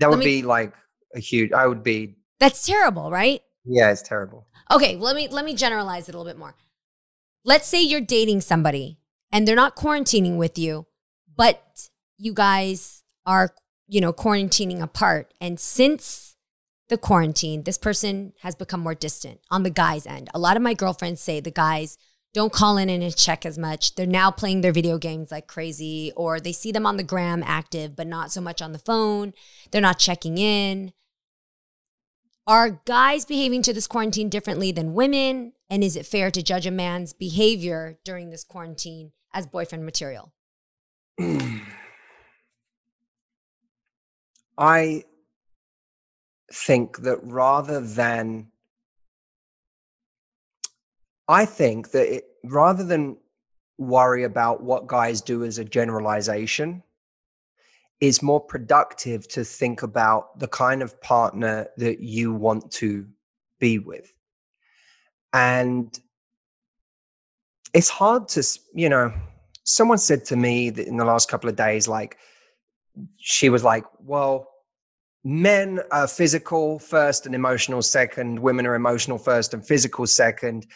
that 0.00 0.10
would 0.10 0.18
me- 0.18 0.24
be 0.26 0.42
like 0.42 0.74
a 1.14 1.20
huge. 1.20 1.52
I 1.52 1.66
would 1.66 1.82
be. 1.82 2.16
that's 2.38 2.66
terrible, 2.66 3.10
right? 3.10 3.40
Yeah, 3.64 3.90
it's 3.90 4.02
terrible. 4.02 4.46
Okay, 4.70 4.96
well, 4.96 5.06
let 5.06 5.16
me 5.16 5.28
let 5.28 5.44
me 5.46 5.54
generalize 5.54 6.08
it 6.08 6.14
a 6.14 6.18
little 6.18 6.30
bit 6.30 6.38
more. 6.38 6.54
Let's 7.44 7.66
say 7.66 7.82
you're 7.82 8.00
dating 8.02 8.42
somebody 8.42 8.98
and 9.32 9.46
they're 9.46 9.56
not 9.56 9.76
quarantining 9.76 10.36
with 10.36 10.58
you, 10.58 10.86
but 11.36 11.88
you 12.18 12.32
guys 12.34 13.02
are, 13.26 13.54
you 13.86 14.00
know, 14.00 14.12
quarantining 14.12 14.82
apart. 14.82 15.32
And 15.40 15.58
since 15.58 16.27
the 16.88 16.98
quarantine, 16.98 17.64
this 17.64 17.78
person 17.78 18.32
has 18.40 18.54
become 18.54 18.80
more 18.80 18.94
distant 18.94 19.40
on 19.50 19.62
the 19.62 19.70
guy's 19.70 20.06
end. 20.06 20.30
A 20.34 20.38
lot 20.38 20.56
of 20.56 20.62
my 20.62 20.74
girlfriends 20.74 21.20
say 21.20 21.40
the 21.40 21.50
guys 21.50 21.98
don't 22.34 22.52
call 22.52 22.76
in 22.76 22.88
and 22.90 23.16
check 23.16 23.46
as 23.46 23.58
much. 23.58 23.94
They're 23.94 24.06
now 24.06 24.30
playing 24.30 24.60
their 24.60 24.72
video 24.72 24.98
games 24.98 25.30
like 25.30 25.46
crazy, 25.46 26.12
or 26.16 26.40
they 26.40 26.52
see 26.52 26.72
them 26.72 26.86
on 26.86 26.96
the 26.96 27.02
gram 27.02 27.42
active, 27.44 27.96
but 27.96 28.06
not 28.06 28.30
so 28.32 28.40
much 28.40 28.60
on 28.60 28.72
the 28.72 28.78
phone. 28.78 29.32
They're 29.70 29.80
not 29.80 29.98
checking 29.98 30.38
in. 30.38 30.92
Are 32.46 32.80
guys 32.86 33.24
behaving 33.24 33.62
to 33.62 33.72
this 33.74 33.86
quarantine 33.86 34.28
differently 34.30 34.72
than 34.72 34.94
women? 34.94 35.52
And 35.68 35.84
is 35.84 35.96
it 35.96 36.06
fair 36.06 36.30
to 36.30 36.42
judge 36.42 36.66
a 36.66 36.70
man's 36.70 37.12
behavior 37.12 37.98
during 38.04 38.30
this 38.30 38.44
quarantine 38.44 39.12
as 39.34 39.46
boyfriend 39.46 39.84
material? 39.84 40.32
I 44.56 45.04
think 46.52 46.98
that 46.98 47.18
rather 47.22 47.80
than, 47.80 48.48
I 51.28 51.44
think 51.44 51.90
that 51.90 52.16
it, 52.16 52.24
rather 52.44 52.84
than 52.84 53.16
worry 53.76 54.24
about 54.24 54.62
what 54.62 54.86
guys 54.86 55.20
do 55.20 55.44
as 55.44 55.58
a 55.58 55.64
generalization, 55.64 56.82
is 58.00 58.22
more 58.22 58.40
productive 58.40 59.26
to 59.28 59.44
think 59.44 59.82
about 59.82 60.38
the 60.38 60.48
kind 60.48 60.82
of 60.82 61.00
partner 61.00 61.68
that 61.76 62.00
you 62.00 62.32
want 62.32 62.70
to 62.70 63.06
be 63.58 63.78
with. 63.78 64.12
And 65.32 65.98
it's 67.74 67.88
hard 67.88 68.28
to, 68.28 68.42
you 68.72 68.88
know, 68.88 69.12
someone 69.64 69.98
said 69.98 70.24
to 70.26 70.36
me 70.36 70.70
that 70.70 70.86
in 70.86 70.96
the 70.96 71.04
last 71.04 71.28
couple 71.28 71.50
of 71.50 71.56
days, 71.56 71.88
like, 71.88 72.16
she 73.16 73.48
was 73.48 73.62
like, 73.62 73.84
well, 74.00 74.48
men 75.28 75.78
are 75.92 76.08
physical 76.08 76.78
first 76.78 77.26
and 77.26 77.34
emotional 77.34 77.82
second, 77.82 78.38
women 78.38 78.66
are 78.66 78.74
emotional 78.74 79.18
first 79.18 79.52
and 79.52 79.66
physical 79.66 80.06
second. 80.06 80.66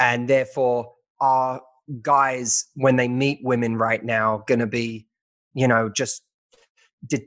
And 0.00 0.28
therefore, 0.28 0.92
are 1.20 1.62
guys, 2.02 2.66
when 2.74 2.96
they 2.96 3.06
meet 3.06 3.38
women 3.44 3.76
right 3.76 4.04
now, 4.04 4.42
going 4.48 4.58
to 4.58 4.66
be, 4.66 5.06
you 5.54 5.68
know, 5.68 5.88
just 5.88 6.24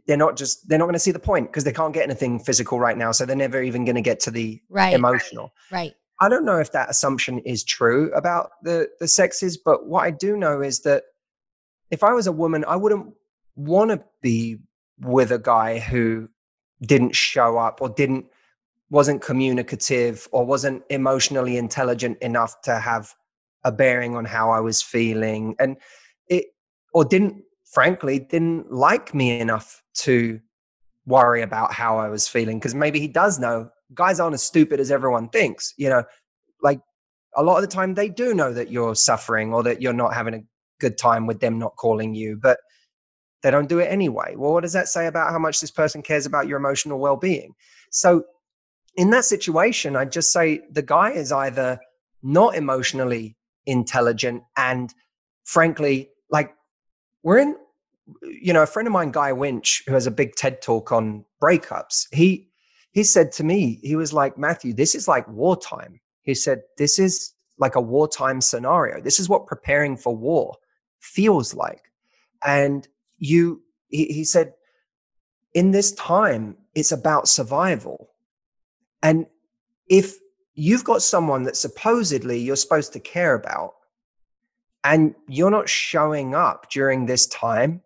they're 0.07 0.17
not 0.17 0.35
just 0.35 0.67
they're 0.67 0.77
not 0.77 0.85
going 0.85 0.93
to 0.93 0.99
see 0.99 1.11
the 1.11 1.19
point 1.19 1.47
because 1.47 1.63
they 1.63 1.71
can't 1.71 1.93
get 1.93 2.03
anything 2.03 2.37
physical 2.37 2.79
right 2.79 2.95
now 2.95 3.11
so 3.11 3.25
they're 3.25 3.35
never 3.35 3.63
even 3.63 3.85
going 3.85 3.95
to 3.95 4.03
get 4.03 4.19
to 4.19 4.29
the 4.29 4.61
Right. 4.69 4.93
emotional 4.93 5.51
Right. 5.71 5.95
I 6.21 6.29
don't 6.29 6.45
know 6.45 6.59
if 6.59 6.71
that 6.73 6.91
assumption 6.91 7.39
is 7.39 7.63
true 7.63 8.11
about 8.13 8.51
the 8.61 8.89
the 8.99 9.07
sexes, 9.07 9.57
but 9.57 9.87
what 9.87 10.03
I 10.03 10.11
do 10.11 10.37
know 10.37 10.61
is 10.61 10.81
that 10.81 11.03
if 11.91 12.03
I 12.03 12.13
was 12.13 12.27
a 12.27 12.31
woman, 12.31 12.65
I 12.67 12.75
wouldn't 12.75 13.13
want 13.55 13.91
to 13.91 14.03
be 14.21 14.59
with 14.99 15.31
a 15.31 15.39
guy 15.39 15.79
who 15.79 16.29
didn't 16.85 17.15
show 17.15 17.57
up 17.57 17.81
or 17.81 17.89
didn't 17.89 18.25
wasn't 18.89 19.21
communicative 19.21 20.27
or 20.31 20.45
wasn't 20.45 20.83
emotionally 20.89 21.57
intelligent 21.57 22.17
enough 22.19 22.61
to 22.61 22.79
have 22.79 23.13
a 23.63 23.71
bearing 23.71 24.15
on 24.15 24.25
how 24.25 24.51
I 24.51 24.59
was 24.59 24.81
feeling 24.81 25.55
and 25.59 25.77
it 26.27 26.45
or 26.93 27.03
didn't 27.05 27.43
frankly 27.65 28.19
didn't 28.19 28.71
like 28.71 29.15
me 29.15 29.39
enough 29.39 29.81
to 29.95 30.39
worry 31.05 31.41
about 31.41 31.73
how 31.73 31.97
I 31.97 32.09
was 32.09 32.27
feeling 32.27 32.59
because 32.59 32.75
maybe 32.75 32.99
he 32.99 33.07
does 33.07 33.39
know 33.39 33.69
guys 33.93 34.19
aren't 34.19 34.33
as 34.33 34.43
stupid 34.43 34.79
as 34.79 34.91
everyone 34.91 35.29
thinks. 35.29 35.73
You 35.77 35.89
know, 35.89 36.03
like 36.61 36.79
a 37.35 37.43
lot 37.43 37.57
of 37.57 37.61
the 37.61 37.73
time 37.73 37.93
they 37.93 38.09
do 38.09 38.33
know 38.33 38.53
that 38.53 38.71
you're 38.71 38.95
suffering 38.95 39.53
or 39.53 39.63
that 39.63 39.81
you're 39.81 39.93
not 39.93 40.13
having 40.13 40.33
a 40.33 40.43
good 40.79 40.97
time 40.97 41.27
with 41.27 41.39
them 41.39 41.59
not 41.59 41.75
calling 41.75 42.13
you, 42.13 42.37
but 42.41 42.59
they 43.43 43.51
don't 43.51 43.69
do 43.69 43.79
it 43.79 43.85
anyway. 43.85 44.33
Well, 44.35 44.53
what 44.53 44.61
does 44.61 44.73
that 44.73 44.87
say 44.87 45.05
about 45.05 45.31
how 45.31 45.37
much 45.37 45.59
this 45.61 45.69
person 45.69 46.01
cares 46.01 46.25
about 46.25 46.47
your 46.47 46.57
emotional 46.57 46.97
well 46.99 47.17
being? 47.17 47.53
So, 47.91 48.23
in 48.95 49.09
that 49.11 49.25
situation, 49.25 49.95
I'd 49.95 50.11
just 50.11 50.31
say 50.31 50.61
the 50.71 50.81
guy 50.81 51.11
is 51.11 51.31
either 51.31 51.79
not 52.21 52.55
emotionally 52.55 53.35
intelligent 53.65 54.43
and 54.55 54.93
frankly, 55.43 56.09
like 56.29 56.55
we're 57.21 57.39
in, 57.39 57.57
you 58.21 58.53
know, 58.53 58.63
a 58.63 58.67
friend 58.67 58.87
of 58.87 58.91
mine, 58.91 59.11
Guy 59.11 59.31
Winch, 59.33 59.83
who 59.87 59.93
has 59.93 60.07
a 60.07 60.11
big 60.11 60.35
TED 60.35 60.61
talk 60.61 60.91
on 60.91 61.25
breakups, 61.41 62.07
he 62.11 62.49
he 62.91 63.03
said 63.03 63.31
to 63.33 63.43
me, 63.43 63.79
he 63.81 63.95
was 63.95 64.13
like, 64.13 64.37
Matthew, 64.37 64.71
this 64.73 64.93
is 64.93 65.07
like 65.07 65.27
wartime. 65.27 65.99
He 66.21 66.35
said, 66.35 66.61
This 66.77 66.99
is 66.99 67.33
like 67.57 67.75
a 67.75 67.81
wartime 67.81 68.39
scenario. 68.41 69.01
This 69.01 69.19
is 69.19 69.27
what 69.27 69.47
preparing 69.47 69.97
for 69.97 70.15
war 70.15 70.55
feels 70.99 71.53
like. 71.53 71.91
And 72.45 72.87
you, 73.23 73.61
he, 73.89 74.05
he 74.05 74.23
said, 74.23 74.53
in 75.53 75.71
this 75.71 75.91
time, 75.93 76.57
it's 76.75 76.91
about 76.91 77.27
survival. 77.27 78.09
And 79.01 79.27
if 79.87 80.15
you've 80.55 80.83
got 80.83 81.01
someone 81.01 81.43
that 81.43 81.55
supposedly 81.55 82.39
you're 82.39 82.55
supposed 82.55 82.93
to 82.93 82.99
care 82.99 83.33
about, 83.35 83.73
and 84.83 85.15
you're 85.27 85.51
not 85.51 85.69
showing 85.69 86.35
up 86.35 86.69
during 86.69 87.05
this 87.05 87.27
time, 87.27 87.81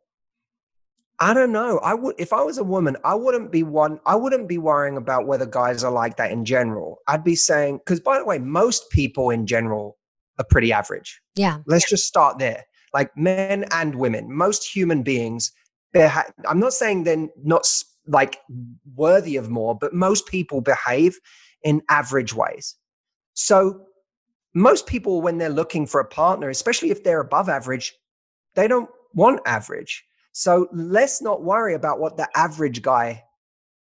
I 1.19 1.33
don't 1.33 1.51
know. 1.51 1.79
I 1.79 1.93
would 1.93 2.15
if 2.17 2.33
I 2.33 2.41
was 2.41 2.57
a 2.57 2.63
woman, 2.63 2.95
I 3.03 3.15
wouldn't 3.15 3.51
be 3.51 3.63
one 3.63 3.99
I 4.05 4.15
wouldn't 4.15 4.47
be 4.47 4.57
worrying 4.57 4.97
about 4.97 5.27
whether 5.27 5.45
guys 5.45 5.83
are 5.83 5.91
like 5.91 6.17
that 6.17 6.31
in 6.31 6.45
general. 6.45 6.99
I'd 7.07 7.23
be 7.23 7.35
saying 7.35 7.81
cuz 7.85 7.99
by 7.99 8.19
the 8.19 8.25
way, 8.25 8.39
most 8.39 8.89
people 8.91 9.29
in 9.31 9.45
general 9.47 9.97
are 10.39 10.45
pretty 10.45 10.71
average. 10.71 11.21
Yeah. 11.35 11.59
Let's 11.65 11.89
just 11.89 12.05
start 12.05 12.37
there. 12.37 12.65
Like 12.93 13.15
men 13.17 13.65
and 13.71 13.95
women, 13.95 14.33
most 14.33 14.63
human 14.63 15.03
beings 15.03 15.51
beha- 15.93 16.31
I'm 16.47 16.59
not 16.59 16.73
saying 16.73 17.03
they're 17.03 17.27
not 17.43 17.67
like 18.07 18.39
worthy 18.95 19.35
of 19.35 19.49
more, 19.49 19.75
but 19.75 19.93
most 19.93 20.27
people 20.27 20.61
behave 20.61 21.19
in 21.63 21.81
average 21.89 22.33
ways. 22.33 22.75
So 23.33 23.81
most 24.53 24.87
people 24.87 25.21
when 25.21 25.37
they're 25.37 25.49
looking 25.49 25.85
for 25.85 25.99
a 25.99 26.07
partner, 26.07 26.49
especially 26.49 26.89
if 26.89 27.03
they're 27.03 27.21
above 27.21 27.49
average, 27.49 27.93
they 28.55 28.67
don't 28.67 28.89
want 29.13 29.41
average 29.45 30.03
so 30.37 30.67
let's 30.71 31.19
not 31.19 31.41
worry 31.41 31.73
about 31.73 31.99
what 31.99 32.15
the 32.15 32.29
average 32.37 32.83
guy 32.83 33.23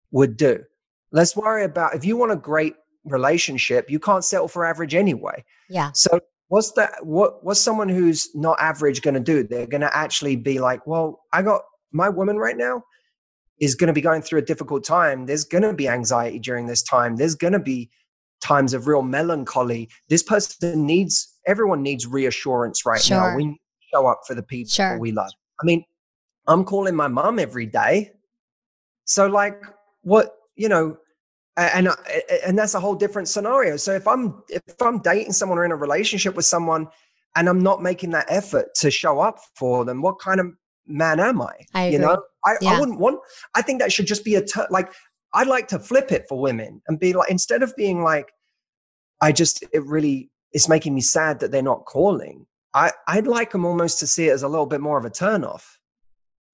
would 0.09 0.35
do. 0.35 0.63
Let's 1.11 1.35
worry 1.35 1.63
about 1.63 1.93
if 1.93 2.03
you 2.03 2.17
want 2.17 2.31
a 2.31 2.35
great 2.35 2.73
relationship, 3.05 3.87
you 3.87 3.99
can't 3.99 4.23
settle 4.23 4.47
for 4.47 4.65
average 4.65 4.95
anyway. 4.95 5.45
Yeah. 5.69 5.91
So 5.93 6.19
what's 6.49 6.73
that 6.73 7.05
what 7.05 7.43
what's 7.43 7.61
someone 7.61 7.89
who's 7.89 8.29
not 8.35 8.59
average 8.59 9.01
going 9.01 9.13
to 9.13 9.19
do? 9.19 9.43
They're 9.43 9.67
going 9.67 9.81
to 9.81 9.95
actually 9.95 10.35
be 10.35 10.59
like, 10.59 10.85
"Well, 10.85 11.21
I 11.31 11.41
got 11.41 11.61
my 11.91 12.09
woman 12.09 12.37
right 12.37 12.57
now 12.57 12.83
is 13.59 13.75
going 13.75 13.87
to 13.87 13.93
be 13.93 14.01
going 14.01 14.21
through 14.21 14.39
a 14.39 14.43
difficult 14.43 14.83
time. 14.83 15.25
There's 15.25 15.43
going 15.43 15.63
to 15.63 15.73
be 15.73 15.87
anxiety 15.87 16.39
during 16.39 16.67
this 16.67 16.81
time. 16.81 17.15
There's 17.15 17.35
going 17.35 17.53
to 17.53 17.59
be 17.59 17.89
times 18.41 18.73
of 18.73 18.87
real 18.87 19.01
melancholy. 19.01 19.89
This 20.07 20.23
person 20.23 20.85
needs 20.85 21.33
everyone 21.45 21.81
needs 21.81 22.05
reassurance 22.05 22.85
right 22.85 23.01
sure. 23.01 23.17
now. 23.17 23.35
We 23.35 23.59
show 23.93 24.07
up 24.07 24.21
for 24.27 24.35
the 24.35 24.43
people 24.43 24.69
sure. 24.69 24.99
we 24.99 25.11
love. 25.11 25.31
I 25.61 25.65
mean, 25.65 25.83
I'm 26.47 26.63
calling 26.63 26.95
my 26.95 27.07
mom 27.07 27.39
every 27.39 27.65
day. 27.65 28.11
So 29.05 29.27
like 29.27 29.61
what, 30.01 30.35
you 30.55 30.69
know, 30.69 30.97
and 31.61 31.87
uh, 31.87 31.95
and 32.45 32.57
that's 32.57 32.73
a 32.73 32.79
whole 32.79 32.95
different 32.95 33.27
scenario. 33.27 33.77
So 33.77 33.93
if 33.93 34.07
I'm 34.07 34.41
if 34.49 34.63
I'm 34.81 34.99
dating 34.99 35.33
someone 35.33 35.57
or 35.57 35.65
in 35.65 35.71
a 35.71 35.75
relationship 35.75 36.35
with 36.35 36.45
someone 36.45 36.87
and 37.35 37.49
I'm 37.49 37.61
not 37.61 37.81
making 37.81 38.11
that 38.11 38.25
effort 38.29 38.73
to 38.75 38.91
show 38.91 39.19
up 39.19 39.39
for 39.55 39.85
them, 39.85 40.01
what 40.01 40.19
kind 40.19 40.39
of 40.39 40.47
man 40.87 41.19
am 41.19 41.41
I? 41.41 41.53
I. 41.73 41.89
You 41.89 41.99
know, 41.99 42.23
I, 42.45 42.55
yeah. 42.61 42.71
I 42.71 42.79
wouldn't 42.79 42.99
want. 42.99 43.19
I 43.55 43.61
think 43.61 43.79
that 43.79 43.91
should 43.91 44.07
just 44.07 44.23
be 44.23 44.35
a 44.35 44.45
ter- 44.45 44.67
like. 44.69 44.91
I'd 45.31 45.47
like 45.47 45.67
to 45.67 45.77
flip 45.77 46.11
it 46.11 46.25
for 46.27 46.41
women 46.41 46.81
and 46.87 46.99
be 46.99 47.13
like, 47.13 47.29
instead 47.29 47.61
of 47.61 47.75
being 47.75 48.01
like, 48.01 48.31
I 49.21 49.31
just 49.31 49.63
it 49.71 49.85
really 49.85 50.31
it's 50.51 50.67
making 50.67 50.95
me 50.95 51.01
sad 51.01 51.39
that 51.41 51.51
they're 51.51 51.61
not 51.61 51.85
calling. 51.85 52.47
I 52.73 52.91
I'd 53.07 53.27
like 53.27 53.51
them 53.51 53.65
almost 53.65 53.99
to 53.99 54.07
see 54.07 54.27
it 54.29 54.31
as 54.31 54.43
a 54.43 54.47
little 54.47 54.65
bit 54.65 54.81
more 54.81 54.97
of 54.97 55.05
a 55.05 55.09
turn 55.09 55.43
off. 55.43 55.79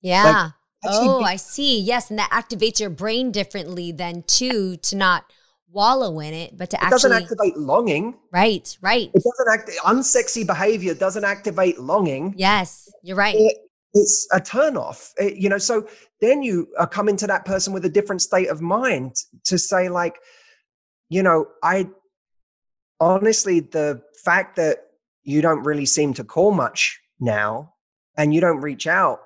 Yeah. 0.01 0.23
Like, 0.23 0.51
oh, 0.87 1.19
be- 1.19 1.25
I 1.25 1.35
see. 1.35 1.79
Yes, 1.79 2.09
and 2.09 2.19
that 2.19 2.29
activates 2.31 2.79
your 2.79 2.89
brain 2.89 3.31
differently 3.31 3.91
than 3.91 4.23
too 4.23 4.77
to 4.77 4.95
not 4.95 5.25
wallow 5.75 6.19
in 6.19 6.33
it, 6.33 6.57
but 6.57 6.69
to 6.71 6.77
it 6.77 6.83
actually 6.83 6.91
doesn't 6.91 7.11
activate 7.11 7.57
longing. 7.57 8.15
Right, 8.31 8.77
right. 8.81 9.11
It 9.13 9.23
doesn't 9.23 9.53
act 9.53 9.69
unsexy 9.85 10.45
behavior 10.47 10.93
doesn't 10.93 11.25
activate 11.25 11.79
longing. 11.79 12.33
Yes, 12.37 12.89
you're 13.03 13.17
right. 13.17 13.35
It, 13.35 13.57
it's 13.93 14.27
a 14.31 14.39
turn 14.39 14.77
off. 14.77 15.13
It, 15.17 15.35
you 15.35 15.49
know, 15.49 15.57
so 15.57 15.87
then 16.21 16.43
you 16.43 16.67
uh, 16.77 16.81
are 16.81 16.87
coming 16.87 17.17
to 17.17 17.27
that 17.27 17.45
person 17.45 17.73
with 17.73 17.85
a 17.85 17.89
different 17.89 18.21
state 18.21 18.49
of 18.49 18.61
mind 18.61 19.15
to 19.45 19.57
say, 19.57 19.89
like, 19.89 20.15
you 21.09 21.23
know, 21.23 21.47
I 21.61 21.89
honestly, 22.99 23.59
the 23.59 24.01
fact 24.23 24.55
that 24.55 24.79
you 25.23 25.41
don't 25.41 25.63
really 25.63 25.85
seem 25.85 26.13
to 26.15 26.23
call 26.23 26.51
much 26.51 26.99
now 27.19 27.73
and 28.17 28.33
you 28.33 28.41
don't 28.41 28.61
reach 28.61 28.87
out 28.87 29.19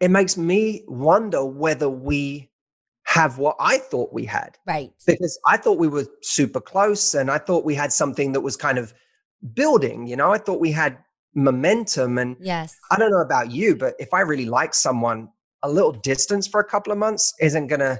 it 0.00 0.10
makes 0.10 0.36
me 0.36 0.84
wonder 0.86 1.44
whether 1.44 1.88
we 1.88 2.50
have 3.04 3.38
what 3.38 3.56
I 3.60 3.78
thought 3.78 4.12
we 4.12 4.24
had. 4.24 4.56
Right. 4.66 4.92
Because 5.06 5.38
I 5.46 5.56
thought 5.56 5.78
we 5.78 5.88
were 5.88 6.06
super 6.22 6.60
close 6.60 7.14
and 7.14 7.30
I 7.30 7.38
thought 7.38 7.64
we 7.64 7.74
had 7.74 7.92
something 7.92 8.32
that 8.32 8.40
was 8.40 8.56
kind 8.56 8.78
of 8.78 8.94
building, 9.52 10.06
you 10.06 10.16
know, 10.16 10.32
I 10.32 10.38
thought 10.38 10.58
we 10.60 10.72
had 10.72 10.98
momentum. 11.34 12.18
And 12.18 12.36
yes, 12.40 12.74
I 12.90 12.98
don't 12.98 13.10
know 13.10 13.20
about 13.20 13.50
you, 13.50 13.76
but 13.76 13.94
if 13.98 14.14
I 14.14 14.20
really 14.20 14.46
like 14.46 14.74
someone, 14.74 15.28
a 15.62 15.70
little 15.70 15.92
distance 15.92 16.46
for 16.46 16.60
a 16.60 16.64
couple 16.64 16.92
of 16.92 16.98
months 16.98 17.32
isn't 17.40 17.66
gonna, 17.68 17.98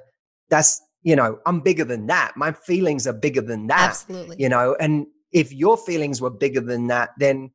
that's, 0.48 0.80
you 1.02 1.16
know, 1.16 1.38
I'm 1.46 1.60
bigger 1.60 1.84
than 1.84 2.06
that. 2.06 2.32
My 2.36 2.52
feelings 2.52 3.06
are 3.06 3.12
bigger 3.12 3.42
than 3.42 3.66
that. 3.68 3.90
Absolutely. 3.90 4.36
You 4.38 4.48
know, 4.48 4.74
and 4.80 5.06
if 5.32 5.52
your 5.52 5.76
feelings 5.76 6.20
were 6.20 6.30
bigger 6.30 6.60
than 6.60 6.86
that, 6.86 7.10
then 7.18 7.50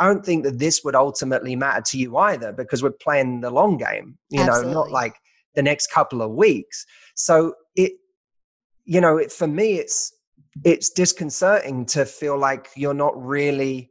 I 0.00 0.06
don't 0.06 0.24
think 0.24 0.44
that 0.44 0.58
this 0.58 0.82
would 0.82 0.94
ultimately 0.94 1.54
matter 1.54 1.82
to 1.82 1.98
you 1.98 2.16
either 2.16 2.52
because 2.52 2.82
we're 2.82 2.90
playing 2.90 3.42
the 3.42 3.50
long 3.50 3.76
game, 3.76 4.16
you 4.30 4.40
Absolutely. 4.40 4.72
know, 4.72 4.80
not 4.80 4.90
like 4.90 5.14
the 5.54 5.62
next 5.62 5.88
couple 5.88 6.22
of 6.22 6.30
weeks. 6.30 6.86
So 7.14 7.54
it, 7.76 7.92
you 8.86 9.00
know, 9.00 9.18
it, 9.18 9.30
for 9.30 9.46
me, 9.46 9.74
it's 9.74 10.12
it's 10.64 10.88
disconcerting 10.90 11.84
to 11.86 12.06
feel 12.06 12.38
like 12.38 12.70
you're 12.76 12.94
not 12.94 13.12
really 13.22 13.90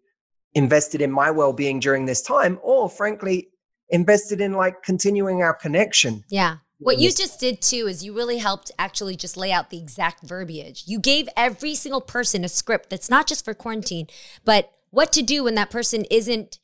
invested 0.55 0.99
in 0.99 1.11
my 1.11 1.29
well-being 1.29 1.79
during 1.79 2.05
this 2.05 2.23
time, 2.23 2.59
or 2.63 2.89
frankly, 2.89 3.49
invested 3.89 4.41
in 4.41 4.53
like 4.53 4.81
continuing 4.83 5.43
our 5.43 5.53
connection. 5.53 6.23
Yeah. 6.29 6.57
What 6.79 6.97
you 6.97 7.11
just 7.11 7.39
did 7.39 7.61
too 7.61 7.87
is 7.87 8.03
you 8.03 8.15
really 8.15 8.37
helped 8.37 8.71
actually 8.79 9.17
just 9.17 9.35
lay 9.35 9.51
out 9.51 9.69
the 9.69 9.77
exact 9.77 10.23
verbiage. 10.23 10.85
You 10.87 10.99
gave 10.99 11.27
every 11.35 11.75
single 11.75 12.01
person 12.01 12.45
a 12.45 12.49
script 12.49 12.89
that's 12.89 13.09
not 13.09 13.27
just 13.27 13.43
for 13.43 13.53
quarantine, 13.53 14.07
but 14.45 14.71
what 14.91 15.11
to 15.13 15.21
do 15.21 15.43
when 15.43 15.55
that 15.55 15.69
person 15.69 16.05
isn't 16.09 16.59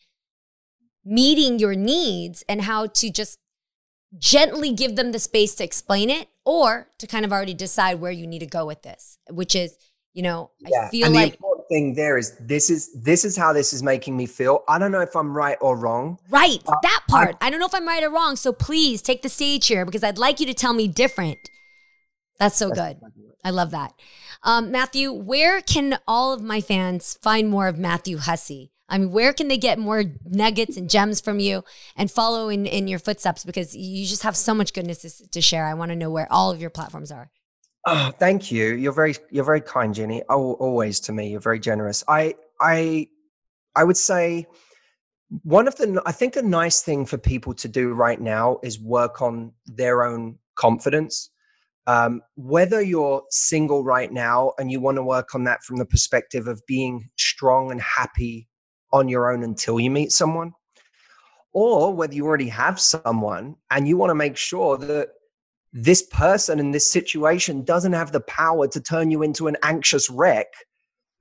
meeting 1.03 1.59
your 1.59 1.75
needs 1.75 2.43
and 2.49 2.63
how 2.63 2.87
to 2.87 3.11
just 3.11 3.39
gently 4.17 4.71
give 4.71 4.95
them 4.95 5.11
the 5.11 5.19
space 5.19 5.55
to 5.55 5.63
explain 5.63 6.09
it 6.09 6.27
or 6.45 6.87
to 6.97 7.07
kind 7.07 7.25
of 7.25 7.31
already 7.31 7.53
decide 7.53 7.99
where 7.99 8.11
you 8.11 8.25
need 8.25 8.39
to 8.39 8.45
go 8.45 8.65
with 8.65 8.81
this, 8.81 9.17
which 9.29 9.55
is, 9.55 9.77
you 10.13 10.23
know, 10.23 10.51
yeah. 10.59 10.87
I 10.87 10.89
feel 10.89 11.05
and 11.07 11.15
like 11.15 11.31
the 11.31 11.37
important 11.37 11.67
thing 11.67 11.93
there 11.95 12.17
is 12.17 12.37
this 12.39 12.69
is 12.69 12.93
this 12.93 13.25
is 13.25 13.35
how 13.35 13.51
this 13.51 13.73
is 13.73 13.83
making 13.83 14.15
me 14.15 14.25
feel. 14.25 14.63
I 14.67 14.79
don't 14.79 14.91
know 14.91 15.01
if 15.01 15.15
I'm 15.15 15.35
right 15.35 15.57
or 15.59 15.75
wrong. 15.75 16.17
Right. 16.29 16.63
That 16.83 17.01
part. 17.07 17.35
I, 17.41 17.47
I 17.47 17.49
don't 17.49 17.59
know 17.59 17.65
if 17.65 17.75
I'm 17.75 17.87
right 17.87 18.03
or 18.03 18.09
wrong. 18.09 18.35
So 18.35 18.53
please 18.53 19.01
take 19.01 19.21
the 19.21 19.29
stage 19.29 19.67
here 19.67 19.85
because 19.85 20.03
I'd 20.03 20.17
like 20.17 20.39
you 20.39 20.45
to 20.45 20.53
tell 20.53 20.73
me 20.73 20.87
different. 20.87 21.37
That's 22.39 22.57
so 22.57 22.69
good. 22.69 22.99
I 23.43 23.49
love 23.51 23.71
that. 23.71 23.93
Um, 24.45 24.69
Matthew, 24.71 25.11
where 25.11 25.59
can 25.59 25.97
all 26.07 26.31
of 26.31 26.41
my 26.41 26.61
fans 26.61 27.17
find 27.21 27.49
more 27.49 27.67
of 27.67 27.79
Matthew 27.79 28.17
Hussey? 28.17 28.71
I 28.87 28.99
mean, 28.99 29.11
where 29.11 29.33
can 29.33 29.47
they 29.47 29.57
get 29.57 29.79
more 29.79 30.03
nuggets 30.23 30.77
and 30.77 30.87
gems 30.87 31.19
from 31.19 31.39
you 31.39 31.63
and 31.95 32.11
follow 32.11 32.49
in, 32.49 32.67
in 32.67 32.87
your 32.87 32.99
footsteps? 32.99 33.43
Because 33.43 33.75
you 33.75 34.05
just 34.05 34.21
have 34.21 34.37
so 34.37 34.53
much 34.53 34.73
goodness 34.73 35.27
to, 35.31 35.41
share. 35.41 35.65
I 35.65 35.73
want 35.73 35.89
to 35.89 35.95
know 35.95 36.11
where 36.11 36.31
all 36.31 36.51
of 36.51 36.61
your 36.61 36.69
platforms 36.69 37.11
are. 37.11 37.31
Oh, 37.87 38.11
thank 38.19 38.51
you. 38.51 38.73
You're 38.75 38.93
very 38.93 39.15
you're 39.31 39.43
very 39.43 39.61
kind, 39.61 39.93
Jenny. 39.93 40.21
Oh, 40.29 40.53
always 40.53 40.99
to 41.01 41.11
me. 41.11 41.29
You're 41.29 41.39
very 41.39 41.59
generous. 41.59 42.03
I 42.07 42.35
I 42.59 43.07
I 43.75 43.83
would 43.83 43.97
say 43.97 44.47
one 45.43 45.67
of 45.67 45.75
the 45.75 46.01
I 46.05 46.11
think 46.11 46.35
a 46.35 46.41
nice 46.41 46.81
thing 46.81 47.05
for 47.05 47.17
people 47.17 47.53
to 47.55 47.67
do 47.67 47.93
right 47.93 48.19
now 48.19 48.59
is 48.63 48.79
work 48.79 49.21
on 49.21 49.51
their 49.65 50.03
own 50.03 50.37
confidence. 50.55 51.29
Um, 51.87 52.21
whether 52.35 52.81
you're 52.81 53.23
single 53.29 53.83
right 53.83 54.11
now 54.11 54.53
and 54.57 54.71
you 54.71 54.79
want 54.79 54.97
to 54.97 55.03
work 55.03 55.35
on 55.35 55.43
that 55.43 55.63
from 55.63 55.77
the 55.77 55.85
perspective 55.85 56.47
of 56.47 56.65
being 56.65 57.09
strong 57.17 57.71
and 57.71 57.79
happy 57.79 58.47
on 58.91 59.07
your 59.07 59.31
own 59.31 59.43
until 59.43 59.79
you 59.79 59.91
meet 59.91 60.11
someone, 60.11 60.53
or 61.53 61.93
whether 61.93 62.13
you 62.13 62.25
already 62.25 62.49
have 62.49 62.79
someone 62.79 63.55
and 63.69 63.87
you 63.87 63.97
want 63.97 64.09
to 64.09 64.15
make 64.15 64.37
sure 64.37 64.77
that 64.77 65.09
this 65.73 66.01
person 66.03 66.59
in 66.59 66.71
this 66.71 66.91
situation 66.91 67.63
doesn't 67.63 67.93
have 67.93 68.11
the 68.11 68.21
power 68.21 68.67
to 68.67 68.79
turn 68.79 69.11
you 69.11 69.21
into 69.21 69.47
an 69.47 69.57
anxious 69.61 70.09
wreck 70.09 70.47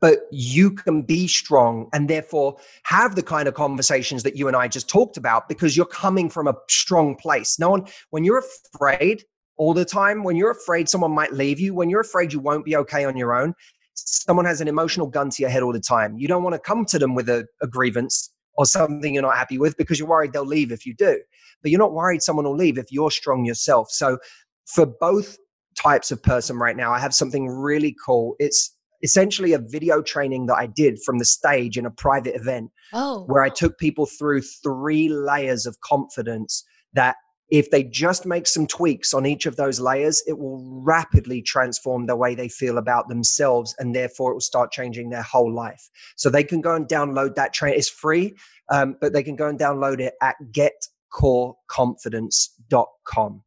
but 0.05 0.27
you 0.31 0.71
can 0.71 1.01
be 1.01 1.27
strong 1.27 1.89
and 1.95 2.11
therefore 2.11 2.59
have 2.83 3.15
the 3.15 3.23
kind 3.23 3.49
of 3.49 3.55
conversations 3.55 4.23
that 4.23 4.37
you 4.37 4.47
and 4.49 4.55
I 4.55 4.69
just 4.69 4.87
talked 4.87 5.17
about 5.17 5.49
because 5.49 5.79
you're 5.79 5.87
coming 5.87 6.29
from 6.29 6.47
a 6.47 6.55
strong 6.69 7.17
place. 7.17 7.59
No 7.59 7.71
one, 7.71 7.87
when 8.11 8.23
you're 8.23 8.43
afraid 8.75 9.25
all 9.57 9.75
the 9.75 9.85
time, 9.85 10.25
when 10.25 10.37
you're 10.37 10.51
afraid 10.51 10.89
someone 10.89 11.13
might 11.13 11.33
leave 11.33 11.61
you, 11.61 11.75
when 11.75 11.91
you're 11.91 12.01
afraid 12.01 12.33
you 12.33 12.41
won't 12.41 12.65
be 12.65 12.77
okay 12.77 13.05
on 13.05 13.17
your 13.17 13.35
own, 13.35 13.55
someone 13.95 14.45
has 14.45 14.61
an 14.61 14.69
emotional 14.69 15.07
gun 15.07 15.31
to 15.31 15.43
your 15.43 15.51
head 15.51 15.63
all 15.63 15.73
the 15.73 15.81
time. 15.81 16.17
You 16.19 16.29
don't 16.29 16.43
want 16.43 16.55
to 16.55 16.61
come 16.61 16.85
to 16.87 16.99
them 16.99 17.15
with 17.15 17.29
a, 17.29 17.47
a 17.63 17.67
grievance 17.67 18.33
or 18.57 18.67
something 18.67 19.15
you're 19.15 19.23
not 19.23 19.37
happy 19.37 19.59
with 19.59 19.77
because 19.77 19.99
you're 19.99 20.09
worried 20.09 20.33
they'll 20.33 20.47
leave 20.47 20.73
if 20.73 20.87
you 20.87 20.95
do. 20.95 21.21
But 21.63 21.71
you're 21.71 21.79
not 21.79 21.93
worried 21.93 22.23
someone 22.23 22.45
will 22.45 22.57
leave 22.57 22.79
if 22.79 22.91
you're 22.91 23.11
strong 23.11 23.45
yourself. 23.45 23.91
So 23.91 24.19
for 24.67 24.87
both 24.87 25.37
types 25.77 26.11
of 26.11 26.23
person 26.23 26.57
right 26.57 26.77
now, 26.77 26.93
I 26.93 26.99
have 26.99 27.15
something 27.15 27.49
really 27.49 27.97
cool. 28.05 28.37
It's 28.39 28.75
essentially 29.03 29.53
a 29.53 29.59
video 29.59 30.03
training 30.03 30.47
that 30.47 30.57
I 30.57 30.67
did 30.67 30.99
from 31.05 31.19
the 31.19 31.25
stage 31.25 31.77
in 31.77 31.85
a 31.85 31.91
private 31.91 32.35
event 32.35 32.71
Oh, 32.93 33.25
where 33.27 33.43
I 33.43 33.51
took 33.51 33.79
people 33.79 34.07
through 34.07 34.43
three 34.43 35.09
layers 35.09 35.67
of 35.67 35.81
confidence 35.81 36.65
that 36.95 37.17
if 37.55 37.71
they 37.71 37.83
just 37.85 38.27
make 38.27 38.49
some 38.49 38.67
tweaks 38.67 39.15
on 39.15 39.25
each 39.25 39.47
of 39.47 39.55
those 39.55 39.79
layers, 39.79 40.25
it 40.27 40.37
will 40.37 40.59
rapidly 40.83 41.41
transform 41.41 42.07
the 42.07 42.17
way 42.17 42.35
they 42.35 42.49
feel 42.49 42.79
about 42.79 43.09
themselves 43.09 43.77
and 43.79 43.95
therefore 43.95 44.33
it 44.33 44.35
will 44.35 44.41
start 44.41 44.73
changing 44.73 45.11
their 45.11 45.23
whole 45.23 45.55
life. 45.55 45.89
So 46.17 46.31
they 46.31 46.43
can 46.43 46.61
go 46.61 46.75
and 46.75 46.89
download 46.89 47.37
that 47.37 47.53
train. 47.53 47.77
It's 47.77 47.89
free, 47.89 48.35
um, 48.71 48.97
but 49.01 49.13
they 49.13 49.23
can 49.23 49.37
go 49.37 49.47
and 49.47 49.57
download 49.57 50.01
it 50.01 50.15
at 50.21 50.35
getcoreconfidence.com. 50.51 53.43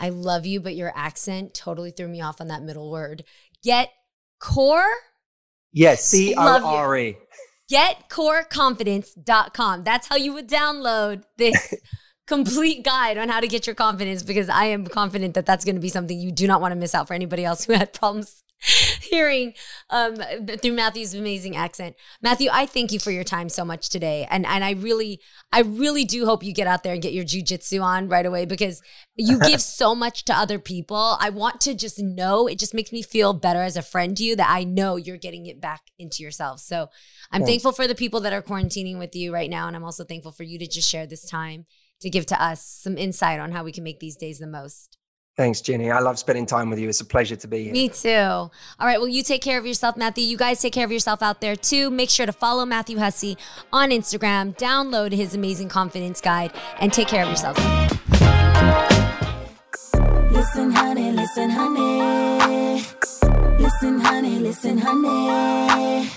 I 0.00 0.08
love 0.08 0.44
you, 0.44 0.60
but 0.60 0.74
your 0.74 0.92
accent 0.96 1.54
totally 1.54 1.92
threw 1.92 2.08
me 2.08 2.22
off 2.22 2.40
on 2.40 2.48
that 2.48 2.64
middle 2.64 2.90
word. 2.90 3.22
Get 3.62 3.90
core, 4.40 4.90
Yes, 5.72 6.04
C 6.04 6.34
O 6.36 6.42
R 6.42 6.98
E. 6.98 7.16
getcoreconfidence.com. 7.70 9.84
That's 9.84 10.08
how 10.08 10.16
you 10.16 10.32
would 10.32 10.48
download 10.48 11.22
this 11.38 11.72
complete 12.26 12.84
guide 12.84 13.18
on 13.18 13.28
how 13.28 13.40
to 13.40 13.48
get 13.48 13.66
your 13.66 13.74
confidence 13.74 14.22
because 14.22 14.48
I 14.48 14.66
am 14.66 14.86
confident 14.86 15.34
that 15.34 15.46
that's 15.46 15.64
going 15.64 15.74
to 15.74 15.80
be 15.80 15.88
something 15.88 16.18
you 16.18 16.32
do 16.32 16.46
not 16.46 16.60
want 16.60 16.72
to 16.72 16.76
miss 16.76 16.94
out 16.94 17.08
for 17.08 17.14
anybody 17.14 17.44
else 17.44 17.64
who 17.64 17.72
had 17.72 17.92
problems 18.02 18.42
hearing 18.62 19.54
um, 19.90 20.16
through 20.16 20.72
Matthew's 20.72 21.14
amazing 21.14 21.56
accent. 21.56 21.96
Matthew, 22.22 22.48
I 22.52 22.66
thank 22.66 22.92
you 22.92 23.00
for 23.00 23.10
your 23.10 23.24
time 23.24 23.48
so 23.48 23.64
much 23.64 23.88
today. 23.88 24.26
And 24.30 24.46
and 24.46 24.62
I 24.62 24.72
really, 24.72 25.20
I 25.52 25.62
really 25.62 26.04
do 26.04 26.24
hope 26.26 26.44
you 26.44 26.54
get 26.54 26.68
out 26.68 26.84
there 26.84 26.92
and 26.92 27.02
get 27.02 27.12
your 27.12 27.24
jujitsu 27.24 27.82
on 27.82 28.08
right 28.08 28.24
away 28.24 28.44
because 28.44 28.80
you 29.16 29.38
give 29.46 29.60
so 29.60 29.94
much 29.94 30.24
to 30.26 30.34
other 30.34 30.58
people. 30.58 31.16
I 31.20 31.30
want 31.30 31.60
to 31.62 31.74
just 31.74 31.98
know, 31.98 32.46
it 32.46 32.58
just 32.58 32.74
makes 32.74 32.92
me 32.92 33.02
feel 33.02 33.32
better 33.32 33.62
as 33.62 33.76
a 33.76 33.82
friend 33.82 34.16
to 34.16 34.24
you 34.24 34.36
that 34.36 34.48
I 34.48 34.64
know 34.64 34.96
you're 34.96 35.16
getting 35.16 35.46
it 35.46 35.60
back 35.60 35.82
into 35.98 36.22
yourself. 36.22 36.60
So 36.60 36.88
I'm 37.32 37.40
Thanks. 37.40 37.50
thankful 37.50 37.72
for 37.72 37.88
the 37.88 37.94
people 37.94 38.20
that 38.20 38.32
are 38.32 38.42
quarantining 38.42 38.98
with 38.98 39.16
you 39.16 39.34
right 39.34 39.50
now. 39.50 39.66
And 39.66 39.74
I'm 39.74 39.84
also 39.84 40.04
thankful 40.04 40.32
for 40.32 40.44
you 40.44 40.58
to 40.60 40.68
just 40.68 40.88
share 40.88 41.06
this 41.06 41.28
time 41.28 41.66
to 42.02 42.10
give 42.10 42.26
to 42.26 42.42
us 42.42 42.62
some 42.64 42.96
insight 42.96 43.40
on 43.40 43.52
how 43.52 43.64
we 43.64 43.72
can 43.72 43.82
make 43.82 44.00
these 44.00 44.16
days 44.16 44.38
the 44.38 44.46
most. 44.46 44.98
Thanks, 45.34 45.62
Jenny. 45.62 45.90
I 45.90 46.00
love 46.00 46.18
spending 46.18 46.44
time 46.44 46.68
with 46.68 46.78
you. 46.78 46.90
It's 46.90 47.00
a 47.00 47.06
pleasure 47.06 47.36
to 47.36 47.48
be 47.48 47.64
here. 47.64 47.72
Me 47.72 47.88
too. 47.88 48.10
All 48.10 48.50
right. 48.80 48.98
Well, 48.98 49.08
you 49.08 49.22
take 49.22 49.40
care 49.40 49.58
of 49.58 49.64
yourself, 49.64 49.96
Matthew. 49.96 50.24
You 50.24 50.36
guys 50.36 50.60
take 50.60 50.74
care 50.74 50.84
of 50.84 50.92
yourself 50.92 51.22
out 51.22 51.40
there 51.40 51.56
too. 51.56 51.90
Make 51.90 52.10
sure 52.10 52.26
to 52.26 52.32
follow 52.32 52.66
Matthew 52.66 52.98
Hussey 52.98 53.38
on 53.72 53.90
Instagram, 53.90 54.54
download 54.58 55.12
his 55.12 55.34
amazing 55.34 55.70
confidence 55.70 56.20
guide, 56.20 56.52
and 56.80 56.92
take 56.92 57.08
care 57.08 57.22
of 57.22 57.30
yourself. 57.30 57.56
Listen, 60.30 60.70
honey, 60.70 61.12
listen, 61.12 61.48
honey. 61.48 62.84
Listen, 63.58 64.00
honey, 64.00 64.38
listen, 64.38 64.78
honey. 64.78 66.10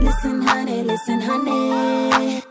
Listen, 0.00 0.42
honey, 0.42 0.82
listen, 0.84 1.20
honey. 1.20 2.42